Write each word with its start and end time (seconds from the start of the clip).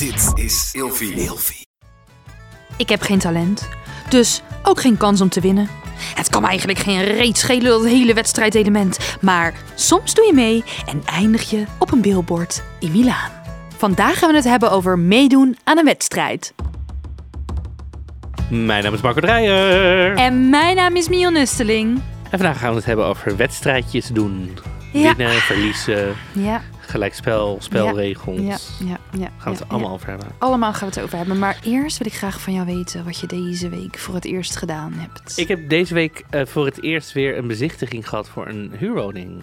Dit 0.00 0.32
is 0.34 0.70
Ilfie. 0.72 1.66
Ik 2.76 2.88
heb 2.88 3.02
geen 3.02 3.18
talent, 3.18 3.68
dus 4.08 4.42
ook 4.62 4.80
geen 4.80 4.96
kans 4.96 5.20
om 5.20 5.28
te 5.28 5.40
winnen. 5.40 5.68
Het 6.14 6.28
kan 6.28 6.42
me 6.42 6.48
eigenlijk 6.48 6.78
geen 6.78 7.04
reet 7.04 7.38
schelen 7.38 7.70
dat 7.70 7.84
hele 7.84 8.14
wedstrijdelement. 8.14 8.98
Maar 9.20 9.54
soms 9.74 10.14
doe 10.14 10.26
je 10.26 10.32
mee 10.32 10.64
en 10.86 11.02
eindig 11.06 11.50
je 11.50 11.64
op 11.78 11.92
een 11.92 12.00
billboard 12.00 12.62
in 12.78 12.90
Milaan. 12.90 13.30
Vandaag 13.76 14.18
gaan 14.18 14.30
we 14.30 14.36
het 14.36 14.44
hebben 14.44 14.70
over 14.70 14.98
meedoen 14.98 15.56
aan 15.64 15.78
een 15.78 15.84
wedstrijd. 15.84 16.54
Mijn 18.50 18.84
naam 18.84 18.94
is 18.94 19.00
Marco 19.00 19.20
Dreyer. 19.20 20.16
En 20.16 20.50
mijn 20.50 20.76
naam 20.76 20.96
is 20.96 21.08
Mion 21.08 21.32
Nusteling. 21.32 22.02
En 22.30 22.38
vandaag 22.38 22.58
gaan 22.58 22.70
we 22.70 22.76
het 22.76 22.86
hebben 22.86 23.04
over 23.04 23.36
wedstrijdjes 23.36 24.06
doen. 24.06 24.58
Ja. 24.92 25.14
Winnen, 25.14 25.34
verliezen, 25.34 26.14
Ja, 26.32 26.62
gelijkspel, 26.90 27.56
spelregels. 27.60 28.40
ja, 28.78 28.86
ja, 28.86 28.98
ja. 29.18 29.28
Gaan 29.38 29.52
we 29.52 29.58
het 29.58 29.68
allemaal 29.68 29.90
over 29.92 30.08
hebben. 30.08 30.26
Allemaal 30.38 30.72
gaan 30.72 30.88
we 30.88 30.94
het 30.94 31.04
over 31.04 31.16
hebben. 31.16 31.38
Maar 31.38 31.58
eerst 31.64 31.98
wil 31.98 32.06
ik 32.06 32.12
graag 32.12 32.40
van 32.40 32.52
jou 32.52 32.66
weten 32.66 33.04
wat 33.04 33.18
je 33.20 33.26
deze 33.26 33.68
week 33.68 33.98
voor 33.98 34.14
het 34.14 34.24
eerst 34.24 34.56
gedaan 34.56 34.92
hebt. 34.92 35.38
Ik 35.38 35.48
heb 35.48 35.68
deze 35.68 35.94
week 35.94 36.24
eh, 36.30 36.46
voor 36.46 36.64
het 36.64 36.82
eerst 36.82 37.12
weer 37.12 37.38
een 37.38 37.46
bezichtiging 37.46 38.08
gehad 38.08 38.28
voor 38.28 38.46
een 38.46 38.72
huurwoning. 38.78 39.42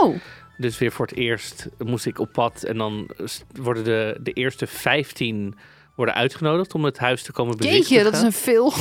Oh, 0.00 0.16
Dus 0.56 0.78
weer 0.78 0.92
voor 0.92 1.06
het 1.06 1.16
eerst 1.16 1.68
moest 1.78 2.06
ik 2.06 2.18
op 2.18 2.32
pad. 2.32 2.62
En 2.62 2.78
dan 2.78 3.10
worden 3.52 3.84
de, 3.84 4.18
de 4.22 4.32
eerste 4.32 4.66
15 4.66 5.54
worden 5.96 6.14
uitgenodigd 6.14 6.74
om 6.74 6.84
het 6.84 6.98
huis 6.98 7.22
te 7.22 7.32
komen 7.32 7.56
bezichtigen. 7.56 7.88
jeetje, 7.94 8.10
dat 8.10 8.20
is 8.20 8.26
een 8.26 8.32
veel. 8.32 8.72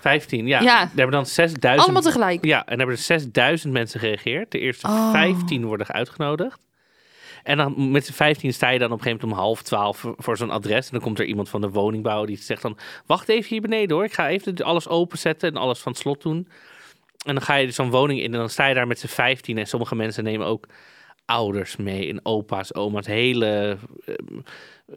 15, 0.00 0.46
ja. 0.46 0.60
Ja. 0.60 0.78
Daar 0.78 0.88
hebben 0.94 1.10
dan 1.10 1.26
6000... 1.26 1.82
Allemaal 1.84 2.02
tegelijk. 2.02 2.44
Ja, 2.44 2.58
en 2.58 2.64
daar 2.66 2.76
hebben 2.78 2.96
er 2.96 3.02
6000 3.02 3.72
mensen 3.72 4.00
gereageerd. 4.00 4.50
De 4.50 4.58
eerste 4.58 4.86
Oh. 4.86 5.10
15 5.10 5.64
worden 5.64 5.86
uitgenodigd. 5.86 6.66
En 7.48 7.56
dan 7.56 7.90
met 7.90 8.06
z'n 8.06 8.12
15 8.12 8.52
sta 8.52 8.68
je 8.68 8.78
dan 8.78 8.92
op 8.92 8.98
een 8.98 9.02
gegeven 9.02 9.26
moment 9.26 9.38
om 9.38 9.46
half 9.46 9.62
twaalf 9.62 10.04
voor, 10.16 10.36
zo'n 10.36 10.50
adres. 10.50 10.86
En 10.86 10.92
dan 10.92 11.00
komt 11.00 11.18
er 11.18 11.24
iemand 11.24 11.48
van 11.48 11.60
de 11.60 11.70
woningbouw 11.70 12.24
die 12.24 12.36
zegt 12.36 12.62
dan... 12.62 12.78
Wacht 13.06 13.28
even 13.28 13.48
hier 13.48 13.60
beneden 13.60 13.96
hoor. 13.96 14.04
Ik 14.04 14.12
ga 14.12 14.28
even 14.28 14.56
alles 14.56 14.88
openzetten 14.88 15.48
en 15.48 15.56
alles 15.56 15.78
van 15.78 15.92
het 15.92 16.00
slot 16.00 16.22
doen. 16.22 16.48
En 17.24 17.34
dan 17.34 17.42
ga 17.42 17.54
je 17.54 17.66
dus 17.66 17.74
zo'n 17.74 17.90
woning 17.90 18.20
in 18.20 18.32
en 18.32 18.38
dan 18.38 18.48
sta 18.48 18.66
je 18.66 18.74
daar 18.74 18.86
met 18.86 18.98
z'n 18.98 19.06
15. 19.06 19.58
En 19.58 19.66
sommige 19.66 19.94
mensen 19.94 20.24
nemen 20.24 20.46
ook 20.46 20.66
ouders 21.28 21.76
mee 21.76 22.08
en 22.08 22.20
opa's, 22.22 22.74
oma's. 22.74 23.06
Hele... 23.06 23.78
eh, 24.04 24.14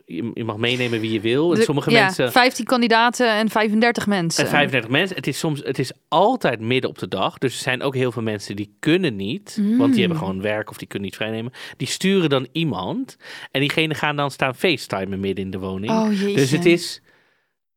je, 0.05 0.31
je 0.33 0.43
mag 0.43 0.57
meenemen 0.57 0.99
wie 0.99 1.11
je 1.11 1.19
wil. 1.21 1.51
En 1.53 1.57
De- 1.59 1.63
sommige 1.65 1.91
ja, 1.91 2.01
mensen... 2.03 2.31
15 2.31 2.65
kandidaten 2.65 3.29
en 3.31 3.49
35 3.49 4.07
mensen. 4.07 4.43
En 4.43 4.49
35 4.49 4.89
mensen. 4.91 5.15
Het 5.15 5.27
is 5.27 5.39
soms, 5.39 5.61
het 5.63 5.79
is 5.79 5.91
altijd 6.07 6.59
midden 6.59 6.89
op 6.89 6.99
de 6.99 7.07
dag. 7.07 7.37
Dus 7.37 7.53
er 7.55 7.61
zijn 7.61 7.81
ook 7.81 7.95
heel 7.95 8.11
veel 8.11 8.21
mensen 8.21 8.55
die 8.55 8.75
kunnen 8.79 9.15
niet. 9.15 9.61
Want 9.77 9.91
die 9.91 9.99
hebben 9.99 10.17
gewoon 10.19 10.41
werk 10.41 10.69
of 10.69 10.77
die 10.77 10.87
kunnen 10.87 11.07
niet 11.07 11.17
vrijnemen. 11.17 11.51
Die 11.77 11.87
sturen 11.87 12.29
dan 12.29 12.47
iemand. 12.51 13.17
En 13.51 13.59
diegene 13.59 13.93
gaan 13.93 14.15
dan 14.15 14.31
staan 14.31 14.55
facetimen 14.55 15.19
midden 15.19 15.45
in 15.45 15.51
de 15.51 15.59
woning. 15.59 15.91
Oh 15.91 16.09
dus 16.35 16.51
het 16.51 16.65
is 16.65 17.01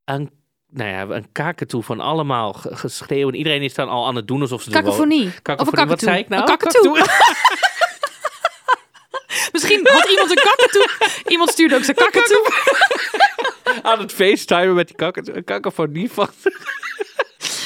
een, 0.05 0.31
nou 0.71 0.91
ja, 0.91 1.17
een 1.17 1.33
kaketoe 1.33 1.83
van 1.83 2.01
allemaal 2.01 2.53
ge- 2.53 2.77
geschreeuw. 2.77 3.29
En 3.29 3.35
iedereen 3.35 3.63
is 3.63 3.75
dan 3.75 3.89
al 3.89 4.07
aan 4.07 4.17
het 4.17 4.29
doen 4.29 4.41
alsof 4.41 4.63
ze 4.63 4.71
Kakofonie. 4.71 5.31
Kakofonie. 5.43 5.73
Of 5.75 5.83
een 5.83 5.89
Wat 5.89 6.01
zei 6.01 6.19
ik 6.19 6.29
nou? 6.29 6.43
Een 6.43 6.49
kakatoe. 6.59 6.99
Misschien 9.53 9.89
had 9.89 10.09
iemand 10.09 10.31
een 10.31 10.37
kakatoe. 10.37 10.89
Iemand 11.27 11.51
stuurde 11.51 11.75
ook 11.77 11.85
zijn 11.85 11.97
kakatoe. 11.97 12.53
aan 13.83 13.99
het 13.99 14.13
facetimen 14.13 14.75
met 14.75 14.87
die 14.87 14.97
kaketoe. 14.97 15.35
Een 15.35 15.45
kakofonie 15.45 16.11
van... 16.11 16.29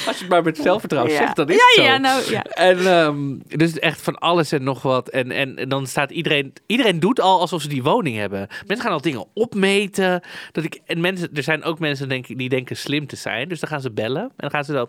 Als 0.08 0.16
je 0.16 0.22
het 0.22 0.32
maar 0.32 0.42
met 0.42 0.56
zelfvertrouwen 0.56 1.12
Ja. 1.12 1.18
zegt, 1.18 1.36
dan 1.36 1.48
is 1.48 1.54
Ja, 1.56 1.62
het 1.64 1.74
zo. 1.74 1.82
ja, 1.82 1.98
nou, 1.98 2.30
ja. 2.30 2.42
En 2.42 2.86
um, 2.86 3.42
dus 3.46 3.78
echt 3.78 4.00
van 4.02 4.18
alles 4.18 4.52
en 4.52 4.62
nog 4.62 4.82
wat. 4.82 5.08
En, 5.08 5.30
en, 5.30 5.56
en 5.56 5.68
dan 5.68 5.86
staat 5.86 6.10
iedereen... 6.10 6.52
Iedereen 6.66 7.00
doet 7.00 7.20
al 7.20 7.40
alsof 7.40 7.62
ze 7.62 7.68
die 7.68 7.82
woning 7.82 8.16
hebben. 8.16 8.48
Mensen 8.66 8.86
gaan 8.86 8.94
al 8.94 9.00
dingen 9.00 9.24
opmeten. 9.34 10.20
Dat 10.52 10.64
ik, 10.64 10.80
en 10.86 11.00
mensen, 11.00 11.28
er 11.34 11.42
zijn 11.42 11.64
ook 11.64 11.78
mensen 11.78 12.08
denk 12.08 12.26
ik, 12.26 12.38
die 12.38 12.48
denken 12.48 12.76
slim 12.76 13.06
te 13.06 13.16
zijn. 13.16 13.48
Dus 13.48 13.60
dan 13.60 13.68
gaan 13.68 13.80
ze 13.80 13.90
bellen. 13.90 14.22
En 14.22 14.30
dan 14.36 14.50
gaan 14.50 14.64
ze 14.64 14.72
dan... 14.72 14.88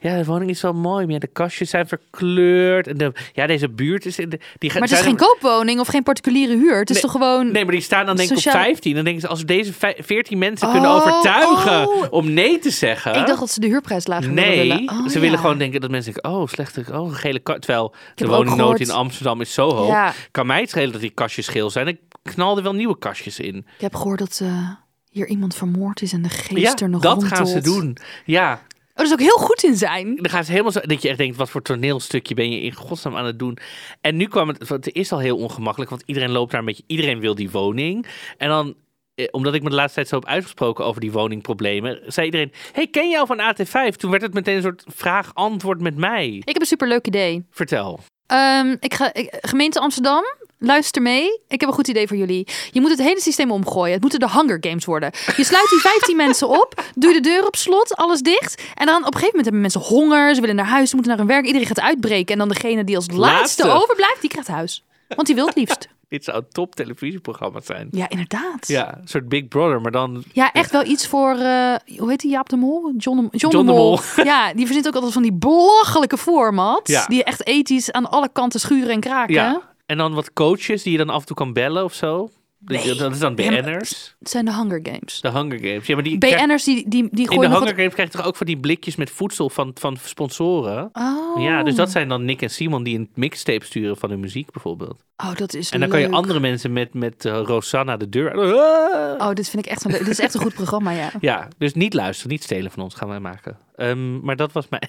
Ja, 0.00 0.16
de 0.16 0.24
woning 0.24 0.50
is 0.50 0.62
wel 0.62 0.72
mooi. 0.72 1.04
Maar 1.04 1.12
ja, 1.14 1.18
de 1.20 1.26
kastjes 1.26 1.70
zijn 1.70 1.86
verkleurd. 1.88 2.86
En 2.86 2.96
de, 2.96 3.12
ja, 3.32 3.46
deze 3.46 3.68
buurt 3.68 4.06
is... 4.06 4.18
In 4.18 4.28
de, 4.28 4.38
die 4.58 4.72
Maar 4.72 4.82
het 4.82 4.90
is 4.90 5.00
geen 5.00 5.16
koopwoning 5.16 5.80
of 5.80 5.86
geen 5.88 6.02
particuliere 6.02 6.56
huur. 6.56 6.78
Het 6.78 6.88
is 6.90 6.94
Nee, 6.94 7.02
toch 7.04 7.12
gewoon... 7.12 7.52
Nee, 7.52 7.64
maar 7.64 7.72
die 7.74 7.82
staan 7.82 8.06
dan 8.06 8.16
denk 8.16 8.28
ik 8.30 8.36
op 8.36 8.42
Sociale- 8.42 8.64
15. 8.64 8.94
Dan 8.94 9.04
denken 9.04 9.22
ze, 9.22 9.28
als 9.28 9.38
we 9.40 9.44
deze 9.44 9.72
vij- 9.72 9.96
14 10.00 10.38
mensen 10.38 10.70
kunnen 10.70 10.90
Oh, 10.90 10.96
overtuigen 10.96 11.88
oh. 11.88 12.06
om 12.12 12.32
nee 12.32 12.58
te 12.58 12.70
zeggen... 12.70 13.14
Ik 13.14 13.26
dacht 13.26 13.40
dat 13.40 13.50
ze 13.50 13.60
de 13.60 13.66
huurprijs 13.66 14.06
lager 14.06 14.30
Nee. 14.40 14.88
Oh, 14.88 15.06
ze 15.06 15.14
ja. 15.14 15.20
willen 15.20 15.38
gewoon 15.38 15.58
denken 15.58 15.80
dat 15.80 15.90
mensen 15.90 16.12
denken, 16.12 16.30
oh, 16.32 16.46
slechte, 16.46 16.84
oh, 16.92 17.14
gele 17.14 17.38
kast. 17.38 17.60
Terwijl 17.60 17.94
de 18.14 18.26
woningnood 18.26 18.80
in 18.80 18.90
Amsterdam 18.90 19.40
is 19.40 19.54
zo 19.54 19.70
hoog. 19.70 19.88
Ja. 19.88 20.12
Kan 20.30 20.46
mij 20.46 20.60
het 20.60 20.70
schelen 20.70 20.92
dat 20.92 21.00
die 21.00 21.10
kastjes 21.10 21.48
geel 21.48 21.70
zijn. 21.70 21.86
Ik 21.86 22.00
knalde 22.22 22.62
wel 22.62 22.74
nieuwe 22.74 22.98
kastjes 22.98 23.38
in. 23.38 23.56
Ik 23.56 23.80
heb 23.80 23.94
gehoord 23.94 24.18
dat 24.18 24.40
eh, 24.42 24.70
hier 25.10 25.26
iemand 25.26 25.54
vermoord 25.54 26.02
is 26.02 26.12
en 26.12 26.22
de 26.22 26.28
geest 26.28 26.60
Ja, 26.60 26.76
er 26.76 26.88
nog 26.88 27.02
dat 27.02 27.24
gaan 27.24 27.46
ze 27.46 27.60
doen. 27.60 27.96
Ja, 28.24 28.62
Oh, 29.00 29.06
dat 29.06 29.18
is 29.18 29.24
ook 29.24 29.30
heel 29.30 29.46
goed 29.46 29.62
in 29.62 29.76
zijn. 29.76 30.16
dan 30.16 30.30
gaan 30.30 30.44
ze 30.44 30.50
helemaal 30.50 30.72
zo, 30.72 30.80
dat 30.80 31.02
je 31.02 31.08
echt 31.08 31.18
denkt, 31.18 31.36
wat 31.36 31.50
voor 31.50 31.62
toneelstukje 31.62 32.34
ben 32.34 32.50
je 32.50 32.60
in 32.60 32.74
godsnaam 32.74 33.16
aan 33.16 33.24
het 33.24 33.38
doen? 33.38 33.58
En 34.00 34.16
nu 34.16 34.26
kwam 34.26 34.48
het, 34.48 34.68
het 34.68 34.92
is 34.92 35.12
al 35.12 35.18
heel 35.18 35.36
ongemakkelijk, 35.36 35.90
want 35.90 36.02
iedereen 36.06 36.30
loopt 36.30 36.50
daar 36.50 36.60
een 36.60 36.66
beetje, 36.66 36.82
iedereen 36.86 37.20
wil 37.20 37.34
die 37.34 37.50
woning. 37.50 38.06
En 38.38 38.48
dan, 38.48 38.74
omdat 39.30 39.54
ik 39.54 39.62
me 39.62 39.68
de 39.68 39.74
laatste 39.74 39.94
tijd 39.94 40.08
zo 40.08 40.14
heb 40.16 40.26
uitgesproken 40.26 40.84
over 40.84 41.00
die 41.00 41.12
woningproblemen, 41.12 42.00
zei 42.06 42.26
iedereen, 42.26 42.52
hey, 42.72 42.86
ken 42.86 43.04
je 43.04 43.10
jou 43.10 43.26
van 43.26 43.38
AT5? 43.40 43.96
Toen 43.96 44.10
werd 44.10 44.22
het 44.22 44.34
meteen 44.34 44.56
een 44.56 44.62
soort 44.62 44.84
vraag-antwoord 44.86 45.80
met 45.80 45.96
mij. 45.96 46.26
Ik 46.28 46.44
heb 46.52 46.60
een 46.60 46.66
superleuk 46.66 47.06
idee. 47.06 47.44
Vertel. 47.50 48.00
Ehm, 48.26 48.76
ik 48.80 48.94
ga, 48.94 49.14
ik- 49.14 49.38
gemeente 49.40 49.80
Amsterdam, 49.80 50.22
luister 50.58 51.02
mee. 51.02 51.40
Ik 51.48 51.60
heb 51.60 51.68
een 51.68 51.74
goed 51.74 51.88
idee 51.88 52.06
voor 52.06 52.16
jullie. 52.16 52.48
Je 52.70 52.80
moet 52.80 52.90
het 52.90 52.98
hele 53.02 53.20
systeem 53.20 53.50
omgooien. 53.50 53.92
Het 53.92 54.00
moeten 54.02 54.20
de 54.20 54.30
Hunger 54.30 54.56
Games 54.60 54.84
worden. 54.84 55.10
Je 55.36 55.44
sluit 55.44 55.68
die 55.70 55.78
15 55.80 56.16
mensen 56.26 56.48
op, 56.48 56.82
doe 56.94 57.12
de 57.12 57.20
deur 57.20 57.46
op 57.46 57.56
slot, 57.56 57.94
alles 57.96 58.20
dicht. 58.20 58.62
En 58.74 58.86
dan 58.86 58.96
op 58.96 59.14
een 59.14 59.20
gegeven 59.20 59.26
moment 59.26 59.44
hebben 59.44 59.60
mensen 59.60 59.80
honger, 59.80 60.34
ze 60.34 60.40
willen 60.40 60.56
naar 60.56 60.64
huis, 60.66 60.88
ze 60.90 60.94
moeten 60.96 61.16
naar 61.16 61.24
hun 61.26 61.34
werk. 61.34 61.46
Iedereen 61.46 61.66
gaat 61.66 61.80
uitbreken. 61.80 62.32
En 62.32 62.38
dan 62.38 62.48
degene 62.48 62.84
die 62.84 62.96
als 62.96 63.06
laatste, 63.10 63.62
Laatste. 63.62 63.82
overblijft, 63.82 64.20
die 64.20 64.30
krijgt 64.30 64.48
huis. 64.48 64.84
Want 65.16 65.26
die 65.26 65.36
wil 65.36 65.46
het 65.46 65.56
liefst. 65.56 65.88
Dit 66.08 66.24
zou 66.24 66.38
een 66.38 66.48
top 66.48 66.74
televisieprogramma 66.74 67.60
zijn. 67.60 67.88
Ja, 67.90 68.08
inderdaad. 68.08 68.68
Ja, 68.68 68.98
een 68.98 69.08
soort 69.08 69.28
Big 69.28 69.48
Brother, 69.48 69.80
maar 69.80 69.90
dan... 69.90 70.24
Ja, 70.32 70.52
echt 70.52 70.70
wel 70.70 70.84
iets 70.84 71.06
voor, 71.06 71.30
eh, 71.30 71.74
hoe 71.98 72.08
heet 72.08 72.20
die, 72.20 72.30
Jaap 72.30 72.48
de 72.48 72.56
Mol? 72.56 72.92
John 72.96 73.16
de, 73.16 73.36
John 73.38 73.54
John 73.54 73.66
de 73.66 73.72
de 73.72 73.78
Mol. 73.78 73.90
Mol. 74.16 74.24
Ja, 74.24 74.52
die 74.54 74.64
verzint 74.64 74.86
ook 74.86 74.94
altijd 74.94 75.12
van 75.12 75.22
die 75.22 75.32
belachelijke 75.32 76.18
format. 76.18 76.88
Ja. 76.88 77.06
Die 77.06 77.24
echt 77.24 77.46
ethisch 77.46 77.92
aan 77.92 78.10
alle 78.10 78.28
kanten 78.32 78.60
schuren 78.60 78.90
en 78.90 79.00
kraken. 79.00 79.34
Ja. 79.34 79.60
En 79.86 79.96
dan 79.96 80.14
wat 80.14 80.32
coaches 80.32 80.82
die 80.82 80.92
je 80.92 80.98
dan 80.98 81.10
af 81.10 81.20
en 81.20 81.26
toe 81.26 81.36
kan 81.36 81.52
bellen 81.52 81.84
of 81.84 81.94
zo. 81.94 82.30
Dat- 82.62 82.84
Nee. 82.84 82.94
Dat 82.94 83.12
is 83.12 83.18
dan 83.18 83.32
Ja, 83.36 83.60
BN'ers. 83.62 84.16
Het 84.18 84.30
zijn 84.30 84.44
de 84.44 84.54
Hunger 84.54 84.80
Games. 84.82 85.20
De 85.20 85.30
Hunger 85.30 85.58
Games. 85.58 85.86
Ja, 85.86 85.94
maar 85.94 86.04
die 86.04 86.18
BN'ers 86.18 86.64
die, 86.64 86.74
die, 86.74 86.88
die 86.88 87.00
in 87.02 87.14
de 87.14 87.26
gooien 87.26 87.50
Hunger 87.50 87.64
wat... 87.66 87.74
Games 87.76 87.92
krijg 87.94 88.10
je 88.12 88.16
toch 88.16 88.26
ook 88.26 88.36
van 88.36 88.46
die 88.46 88.58
blikjes 88.58 88.96
met 88.96 89.10
voedsel 89.10 89.50
van, 89.50 89.70
van 89.74 89.96
sponsoren? 90.04 90.88
Oh. 90.92 91.42
Ja, 91.42 91.62
dus 91.62 91.74
dat 91.74 91.90
zijn 91.90 92.08
dan 92.08 92.24
Nick 92.24 92.42
en 92.42 92.50
Simon 92.50 92.82
die 92.82 92.98
een 92.98 93.10
mixtape 93.14 93.64
sturen 93.64 93.96
van 93.96 94.10
hun 94.10 94.20
muziek 94.20 94.50
bijvoorbeeld. 94.52 95.04
Oh, 95.16 95.34
dat 95.34 95.54
is 95.54 95.70
En 95.70 95.80
dan 95.80 95.88
kan 95.88 96.00
je 96.00 96.10
andere 96.10 96.40
mensen 96.40 96.72
met, 96.72 96.94
met 96.94 97.24
eh, 97.24 97.40
Rosanna 97.44 97.96
de 97.96 98.08
deur... 98.08 98.36
Oh, 99.18 99.32
dit 99.32 99.48
vind 99.50 99.64
ik 99.66 99.70
echt 99.72 99.84
een. 99.84 99.90
Dit 99.90 100.08
is 100.08 100.20
echt 100.20 100.34
een 100.34 100.40
goed 100.40 100.54
programma, 100.54 100.90
ja. 100.90 101.10
Ja, 101.20 101.48
dus 101.58 101.74
niet 101.74 101.94
luisteren, 101.94 102.32
niet 102.32 102.42
stelen 102.42 102.70
van 102.70 102.82
ons 102.82 102.94
gaan 102.94 103.08
wij 103.08 103.20
maken. 103.20 103.58
Ehm, 103.76 104.20
maar 104.20 104.36
dat 104.36 104.52
was 104.52 104.68
mij... 104.68 104.82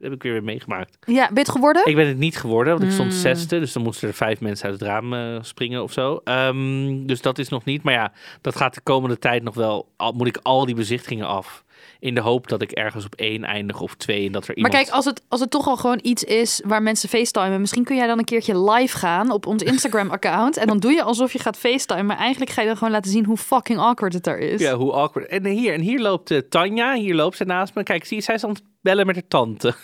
Heb 0.00 0.12
ik 0.12 0.22
weer 0.22 0.32
weer 0.32 0.44
meegemaakt. 0.44 0.98
Ja, 1.06 1.24
ben 1.26 1.34
je 1.34 1.40
het 1.40 1.50
geworden? 1.50 1.86
Ik 1.86 1.94
ben 1.96 2.06
het 2.08 2.18
niet 2.18 2.36
geworden, 2.36 2.72
want 2.72 2.84
ik 2.84 2.90
stond 2.92 3.10
Hmm. 3.12 3.20
zesde. 3.20 3.58
Dus 3.58 3.72
dan 3.72 3.82
moesten 3.82 4.08
er 4.08 4.14
vijf 4.14 4.40
mensen 4.40 4.68
uit 4.70 4.80
het 4.80 4.88
raam 4.88 5.14
eh, 5.14 5.36
springen 5.40 5.82
of 5.82 5.92
zo. 5.92 6.20
Ehm, 6.24 7.06
dus 7.06 7.20
dat 7.20 7.38
is 7.38 7.48
nog 7.48 7.64
niet. 7.64 7.82
Maar 7.82 7.94
ja, 7.94 8.12
dat 8.40 8.56
gaat 8.56 8.74
de 8.74 8.80
komende 8.80 9.18
tijd 9.18 9.42
nog 9.42 9.54
wel. 9.54 9.88
Al, 9.96 10.12
moet 10.12 10.26
ik 10.26 10.38
al 10.42 10.66
die 10.66 10.74
bezichtigingen 10.74 11.26
af. 11.26 11.64
In 12.00 12.14
de 12.14 12.20
hoop 12.20 12.48
dat 12.48 12.62
ik 12.62 12.70
ergens 12.70 13.04
op 13.04 13.14
één 13.14 13.44
eindig 13.44 13.80
of 13.80 13.94
twee. 13.94 14.26
En 14.26 14.32
dat 14.32 14.42
er 14.42 14.48
Maar 14.48 14.56
iemand... 14.56 14.74
kijk, 14.74 14.88
als 14.88 15.04
het, 15.04 15.22
als 15.28 15.40
het 15.40 15.50
toch 15.50 15.66
al 15.66 15.76
gewoon 15.76 15.98
iets 16.02 16.24
is 16.24 16.60
waar 16.64 16.82
mensen 16.82 17.08
facetimen, 17.08 17.60
misschien 17.60 17.84
kun 17.84 17.96
jij 17.96 18.06
dan 18.06 18.18
een 18.18 18.24
keertje 18.24 18.70
live 18.70 18.96
gaan 18.96 19.30
op 19.30 19.46
ons 19.46 19.62
Instagram-account. 19.62 20.56
En 20.60 20.66
dan 20.66 20.78
doe 20.78 20.92
je 20.92 21.02
alsof 21.02 21.32
je 21.32 21.38
gaat 21.38 21.58
facetimen, 21.58 22.06
maar 22.06 22.16
eigenlijk 22.16 22.50
ga 22.50 22.60
je 22.60 22.66
dan 22.66 22.76
gewoon 22.76 22.92
laten 22.92 23.10
zien 23.10 23.24
hoe 23.24 23.36
fucking 23.36 23.78
awkward 23.78 24.12
het 24.12 24.24
daar 24.24 24.38
is. 24.38 24.60
Ja, 24.60 24.74
hoe 24.74 24.92
awkward. 24.92 25.26
En 25.26 25.46
hier, 25.46 25.74
en 25.74 25.80
hier 25.80 26.00
loopt 26.00 26.30
eh, 26.30 26.38
Tanja. 26.38 26.94
Hier 26.94 27.14
loopt 27.14 27.36
ze 27.36 27.44
naast 27.44 27.74
me. 27.74 27.82
Kijk, 27.82 28.04
zie 28.04 28.16
je, 28.16 28.22
zij 28.22 28.34
is 28.34 28.44
aan 28.44 28.50
het 28.50 28.62
bellen 28.80 29.06
met 29.06 29.14
haar 29.14 29.28
tante. 29.28 29.74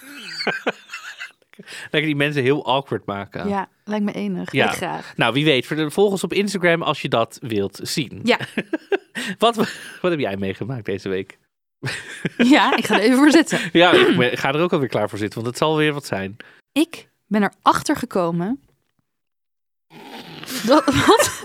Lekker 1.90 2.02
die 2.02 2.16
mensen 2.16 2.42
heel 2.42 2.66
awkward 2.66 3.06
maken. 3.06 3.48
Ja, 3.48 3.69
lijkt 3.84 4.04
me 4.04 4.12
enig. 4.12 4.52
Ja. 4.52 4.70
Ik 4.70 4.76
graag. 4.76 5.12
Nou, 5.16 5.32
wie 5.32 5.44
weet. 5.44 5.66
Volg 5.66 6.10
ons 6.10 6.24
op 6.24 6.32
Instagram 6.32 6.82
als 6.82 7.02
je 7.02 7.08
dat 7.08 7.38
wilt 7.42 7.80
zien. 7.82 8.20
Ja. 8.22 8.38
Wat, 9.38 9.56
wat 10.00 10.10
heb 10.10 10.20
jij 10.20 10.36
meegemaakt 10.36 10.84
deze 10.84 11.08
week? 11.08 11.38
ja, 12.55 12.76
ik 12.76 12.87
ga 12.87 12.94
er 12.94 13.00
even 13.00 13.17
voor 13.19 13.31
zitten. 13.31 13.58
Ja, 13.81 13.93
ik 13.93 14.17
ben- 14.17 14.38
ga 14.38 14.52
er 14.52 14.61
ook 14.61 14.73
alweer 14.73 14.88
klaar 14.88 15.08
voor 15.08 15.19
zitten, 15.19 15.34
want 15.40 15.50
het 15.50 15.58
zal 15.62 15.76
weer 15.76 15.93
wat 15.93 16.06
zijn. 16.06 16.37
Ik 16.73 17.08
ben 17.26 17.43
erachter 17.43 17.96
gekomen. 17.96 18.61
Dat, 20.67 20.84
wat? 21.06 21.44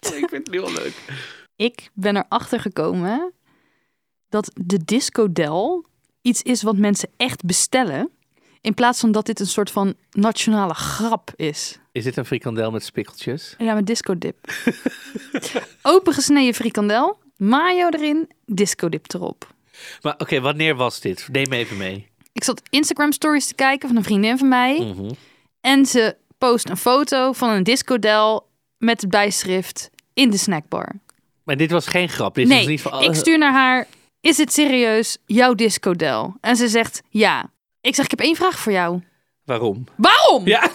Ik 0.00 0.28
vind 0.28 0.30
het 0.30 0.50
nu 0.50 0.60
al 0.60 0.72
leuk. 0.72 0.94
Ik 1.56 1.90
ben 1.94 2.16
erachter 2.16 2.60
gekomen 2.60 3.32
dat 4.28 4.50
de 4.54 4.84
discodel 4.84 5.86
iets 6.22 6.42
is 6.42 6.62
wat 6.62 6.76
mensen 6.76 7.08
echt 7.16 7.44
bestellen. 7.44 8.10
In 8.60 8.74
plaats 8.74 9.00
van 9.00 9.12
dat 9.12 9.26
dit 9.26 9.40
een 9.40 9.46
soort 9.46 9.70
van 9.70 9.94
nationale 10.10 10.74
grap 10.74 11.30
is. 11.36 11.78
Is 11.92 12.04
dit 12.04 12.16
een 12.16 12.24
frikandel 12.24 12.70
met 12.70 12.84
spikkeltjes? 12.84 13.54
Ja, 13.58 13.74
met 13.74 13.86
disco 13.86 14.18
dip. 14.18 14.36
Opengesneden 15.82 16.54
frikandel, 16.54 17.18
mayo 17.42 17.88
erin, 17.88 18.28
disco 18.46 18.88
dip 18.88 19.14
erop. 19.14 19.54
Maar 20.02 20.14
oké, 20.18 20.40
wanneer 20.40 20.74
was 20.76 21.00
dit? 21.00 21.28
Neem 21.32 21.48
me 21.48 21.56
even 21.56 21.76
mee. 21.76 22.06
Ik 22.32 22.44
zat 22.44 22.62
Instagram 22.70 23.12
stories 23.12 23.46
te 23.46 23.54
kijken 23.54 23.88
van 23.88 23.96
een 23.96 24.04
vriendin 24.04 24.38
van 24.38 24.48
mij. 24.48 24.78
Mhm. 24.78 25.10
En 25.60 25.86
ze 25.86 26.16
post 26.38 26.68
een 26.68 26.76
foto 26.76 27.32
van 27.32 27.50
een 27.50 27.62
discodel 27.62 28.46
met 28.78 29.00
het 29.00 29.10
bijschrift 29.10 29.90
in 30.14 30.30
de 30.30 30.36
snackbar. 30.36 30.92
Maar 31.44 31.56
dit 31.56 31.70
was 31.70 31.86
geen 31.86 32.08
grap. 32.08 32.34
Dit 32.34 32.48
was 32.48 32.56
Nee, 32.56 32.66
niet 32.66 32.80
van, 32.80 33.02
ik 33.02 33.14
stuur 33.14 33.38
naar 33.38 33.52
haar, 33.52 33.86
is 34.20 34.38
het 34.38 34.52
serieus 34.52 35.18
jouw 35.26 35.54
discodel? 35.54 36.34
En 36.40 36.56
ze 36.56 36.68
zegt 36.68 37.02
ja. 37.08 37.50
Ik 37.80 37.94
zeg, 37.94 38.04
ik 38.04 38.10
heb 38.10 38.20
één 38.20 38.36
vraag 38.36 38.58
voor 38.58 38.72
jou. 38.72 39.02
Waarom? 39.44 39.84
Waarom? 39.96 40.46
Ja. 40.46 40.70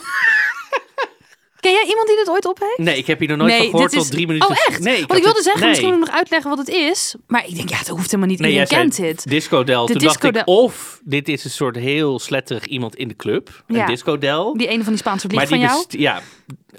Ken 1.59 1.71
jij 1.71 1.86
iemand 1.88 2.07
die 2.07 2.15
dit 2.15 2.30
ooit 2.30 2.45
op 2.45 2.59
heeft? 2.59 2.77
Nee, 2.77 2.98
ik 2.98 3.07
heb 3.07 3.19
hier 3.19 3.27
nog 3.27 3.38
nooit 3.38 3.50
Nee, 3.51 3.59
van 3.62 3.69
gehoord 3.69 3.94
is- 3.94 4.00
tot 4.00 4.12
drie 4.12 4.27
minuten. 4.27 4.50
Oh, 4.50 4.56
echt? 4.68 4.80
Nee, 4.80 4.98
Want 5.06 5.13
ik 5.13 5.24
wilde 5.24 5.27
het- 5.36 5.44
zeggen, 5.44 5.62
nee. 5.62 5.69
misschien 5.69 5.89
moet 5.94 6.00
ik 6.00 6.06
nog 6.07 6.15
uitleggen 6.15 6.50
wat 6.50 6.59
het 6.59 6.68
is. 6.69 7.15
Maar 7.27 7.45
ik 7.48 7.56
denk, 7.56 7.69
ja, 7.69 7.77
dat 7.77 7.88
hoeft 7.88 8.06
helemaal 8.06 8.27
niet. 8.27 8.39
Nee, 8.39 8.51
Iedereen 8.51 8.80
kent 8.80 8.95
dit. 8.95 9.30
Discodel. 9.30 9.86
De 9.86 9.92
Toen 9.94 10.01
dacht 10.01 10.15
ik, 10.15 10.21
discodel. 10.33 10.56
of 10.63 11.00
dit 11.04 11.27
is 11.30 11.44
een 11.44 11.50
soort 11.50 11.75
heel 11.75 12.19
sletterig 12.19 12.65
iemand 12.65 12.95
in 12.95 13.07
de 13.07 13.15
club. 13.15 13.63
Een 13.68 13.75
Ja. 13.75 13.86
discodel. 13.86 14.57
Die 14.57 14.68
ene 14.68 14.83
van 14.83 14.92
die 14.94 15.01
Spaanse 15.01 15.27
vlieg 15.27 15.39
maar 15.39 15.48
van 15.48 15.57
die 15.57 15.68
jou. 15.68 15.86
Ja, 15.89 16.21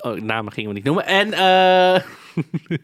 oh, 0.00 0.20
namen 0.20 0.52
gingen 0.52 0.68
we 0.70 0.74
niet 0.76 0.84
noemen. 0.84 1.06
En, 1.06 1.32
eh 1.32 2.02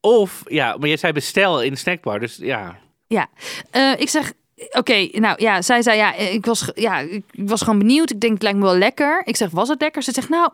of, 0.00 0.42
ja, 0.46 0.76
maar 0.78 0.88
jij 0.88 0.96
zei 0.96 1.12
bestel 1.12 1.62
in 1.62 1.72
de 1.72 1.78
snackbar. 1.78 2.20
Dus 2.20 2.36
ja, 2.36 2.78
Ja, 3.06 3.28
Eh, 3.70 3.92
ik 3.96 4.08
zeg, 4.08 4.32
oké, 4.70 5.08
nou 5.12 5.42
ja, 5.42 5.62
zij 5.62 5.82
zei 5.82 5.96
ja, 5.96 6.14
ik 6.14 6.44
was, 6.46 6.70
ja, 6.74 6.98
ik 6.98 7.22
was 7.32 7.62
gewoon 7.62 7.78
benieuwd. 7.78 8.10
Ik 8.10 8.20
denk, 8.20 8.32
het 8.32 8.42
lijkt 8.42 8.58
me 8.58 8.64
wel 8.64 8.76
lekker. 8.76 9.22
Ik 9.24 9.36
zeg, 9.36 9.50
was 9.50 9.68
het 9.68 9.80
lekker? 9.80 10.02
Ze 10.02 10.12
zegt, 10.12 10.28
nou, 10.28 10.50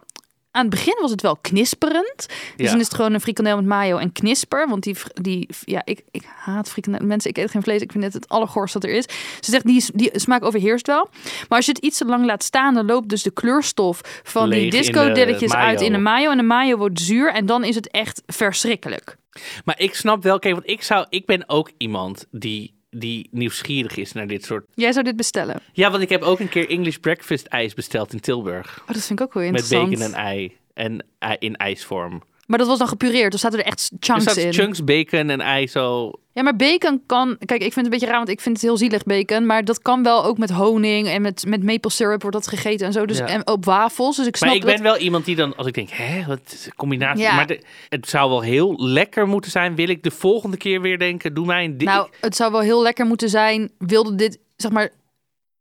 aan 0.50 0.60
het 0.66 0.70
begin 0.70 0.98
was 1.00 1.10
het 1.10 1.22
wel 1.22 1.36
knisperend. 1.36 2.16
Dus 2.16 2.36
Ja. 2.56 2.70
dan 2.70 2.78
is 2.80 2.84
het 2.84 2.94
gewoon 2.94 3.12
een 3.12 3.20
frikandel 3.20 3.56
met 3.56 3.66
mayo 3.66 3.96
en 3.96 4.12
knisper. 4.12 4.68
Want 4.68 4.82
die, 4.82 4.96
die 5.12 5.48
ja, 5.64 5.82
ik, 5.84 6.02
ik 6.10 6.22
haat 6.36 6.70
frikandel. 6.70 7.06
Mensen, 7.06 7.30
ik 7.30 7.36
eet 7.38 7.50
geen 7.50 7.62
vlees. 7.62 7.80
Ik 7.82 7.92
vind 7.92 8.04
het 8.04 8.12
het 8.12 8.28
allergoorst 8.28 8.72
dat 8.72 8.84
er 8.84 8.90
is. 8.90 9.04
Ze 9.40 9.50
zegt, 9.50 9.66
die, 9.66 9.84
die 9.94 10.10
smaak 10.12 10.44
overheerst 10.44 10.86
wel. 10.86 11.08
Maar 11.48 11.58
als 11.58 11.66
je 11.66 11.72
het 11.72 11.84
iets 11.84 11.98
te 11.98 12.04
lang 12.04 12.24
laat 12.24 12.42
staan, 12.42 12.74
dan 12.74 12.86
loopt 12.86 13.08
dus 13.08 13.22
de 13.22 13.30
kleurstof 13.30 14.00
van 14.22 14.48
Leeg 14.48 14.60
die 14.60 14.70
disco-dilletjes 14.70 15.52
uit 15.54 15.80
in 15.80 15.92
de 15.92 15.98
mayo. 15.98 16.30
En 16.30 16.36
de 16.36 16.42
mayo 16.42 16.76
wordt 16.76 17.00
zuur. 17.00 17.32
En 17.32 17.46
dan 17.46 17.64
is 17.64 17.74
het 17.74 17.90
echt 17.90 18.22
verschrikkelijk. 18.26 19.16
maar 19.64 19.80
ik 19.80 19.94
snap 19.94 20.22
wel, 20.22 20.38
kijk, 20.38 20.54
want 20.54 20.68
ik 20.68 20.82
zou, 20.82 21.06
ik 21.08 21.26
ben 21.26 21.48
ook 21.48 21.70
iemand 21.76 22.26
die, 22.30 22.74
die 22.90 23.28
nieuwsgierig 23.30 23.96
is 23.96 24.12
naar 24.12 24.26
dit 24.26 24.44
soort. 24.44 24.64
Jij 24.74 24.92
zou 24.92 25.04
dit 25.04 25.16
bestellen. 25.16 25.60
Ja, 25.72 25.90
want 25.90 26.02
ik 26.02 26.08
heb 26.08 26.22
ook 26.22 26.40
een 26.40 26.48
keer 26.48 26.68
English 26.68 26.96
breakfast 26.96 27.46
ijs 27.46 27.74
besteld 27.74 28.12
in 28.12 28.20
Tilburg. 28.20 28.78
Oh, 28.80 28.86
dat 28.86 29.04
vind 29.04 29.20
ik 29.20 29.26
ook 29.26 29.34
wel 29.34 29.42
Met 29.50 29.60
interessant. 29.60 29.90
bacon 29.90 30.04
en 30.04 30.14
ei. 30.14 30.56
En 30.74 31.04
in 31.38 31.56
ijsvorm. 31.56 32.22
Maar 32.50 32.58
dat 32.58 32.68
was 32.68 32.78
dan 32.78 32.88
gepureerd. 32.88 33.32
Dus 33.32 33.40
zaten 33.40 33.58
er 33.58 33.64
echt 33.64 33.90
Er 33.92 33.96
chunks 34.00 34.22
staat 34.22 34.36
in. 34.36 34.52
chunks 34.52 34.84
bacon 34.84 35.30
en 35.30 35.40
ei 35.40 35.66
zo. 35.68 36.10
Ja, 36.32 36.42
maar 36.42 36.56
bacon 36.56 37.02
kan... 37.06 37.36
Kijk, 37.38 37.62
ik 37.62 37.72
vind 37.72 37.74
het 37.74 37.84
een 37.84 37.90
beetje 37.90 38.06
raar, 38.06 38.16
want 38.16 38.28
ik 38.28 38.40
vind 38.40 38.54
het 38.56 38.64
heel 38.64 38.76
zielig 38.76 39.02
bacon. 39.02 39.46
Maar 39.46 39.64
dat 39.64 39.82
kan 39.82 40.02
wel 40.02 40.24
ook 40.24 40.38
met 40.38 40.50
honing 40.50 41.08
en 41.08 41.22
met, 41.22 41.44
met 41.46 41.62
maple 41.62 41.90
syrup 41.90 42.20
wordt 42.22 42.36
dat 42.36 42.46
gegeten 42.46 42.86
en 42.86 42.92
zo. 42.92 43.06
Dus 43.06 43.18
Ja. 43.18 43.26
en 43.26 43.46
op 43.46 43.64
wafels. 43.64 44.16
Dus 44.16 44.26
ik 44.26 44.36
snap 44.36 44.48
Maar 44.48 44.58
ik 44.58 44.64
dat... 44.64 44.74
ben 44.74 44.82
wel 44.82 44.96
iemand 44.96 45.24
die 45.24 45.36
dan, 45.36 45.56
als 45.56 45.66
ik 45.66 45.74
denk, 45.74 45.88
hè, 45.92 46.26
wat 46.26 46.40
is 46.46 46.66
een 46.66 46.74
combinatie. 46.76 47.22
Ja. 47.22 47.34
Maar 47.34 47.46
de- 47.46 47.62
het 47.88 48.08
zou 48.08 48.30
wel 48.30 48.40
heel 48.40 48.74
lekker 48.78 49.26
moeten 49.26 49.50
zijn. 49.50 49.74
Wil 49.74 49.88
ik 49.88 50.02
de 50.02 50.10
volgende 50.10 50.56
keer 50.56 50.80
weer 50.80 50.98
denken, 50.98 51.34
doe 51.34 51.46
mij 51.46 51.64
een 51.64 51.76
Nou, 51.76 52.08
het 52.20 52.36
zou 52.36 52.52
wel 52.52 52.60
heel 52.60 52.82
lekker 52.82 53.06
moeten 53.06 53.28
zijn. 53.28 53.70
Wilde 53.78 54.14
dit, 54.14 54.38
zeg 54.56 54.70
maar, 54.70 54.90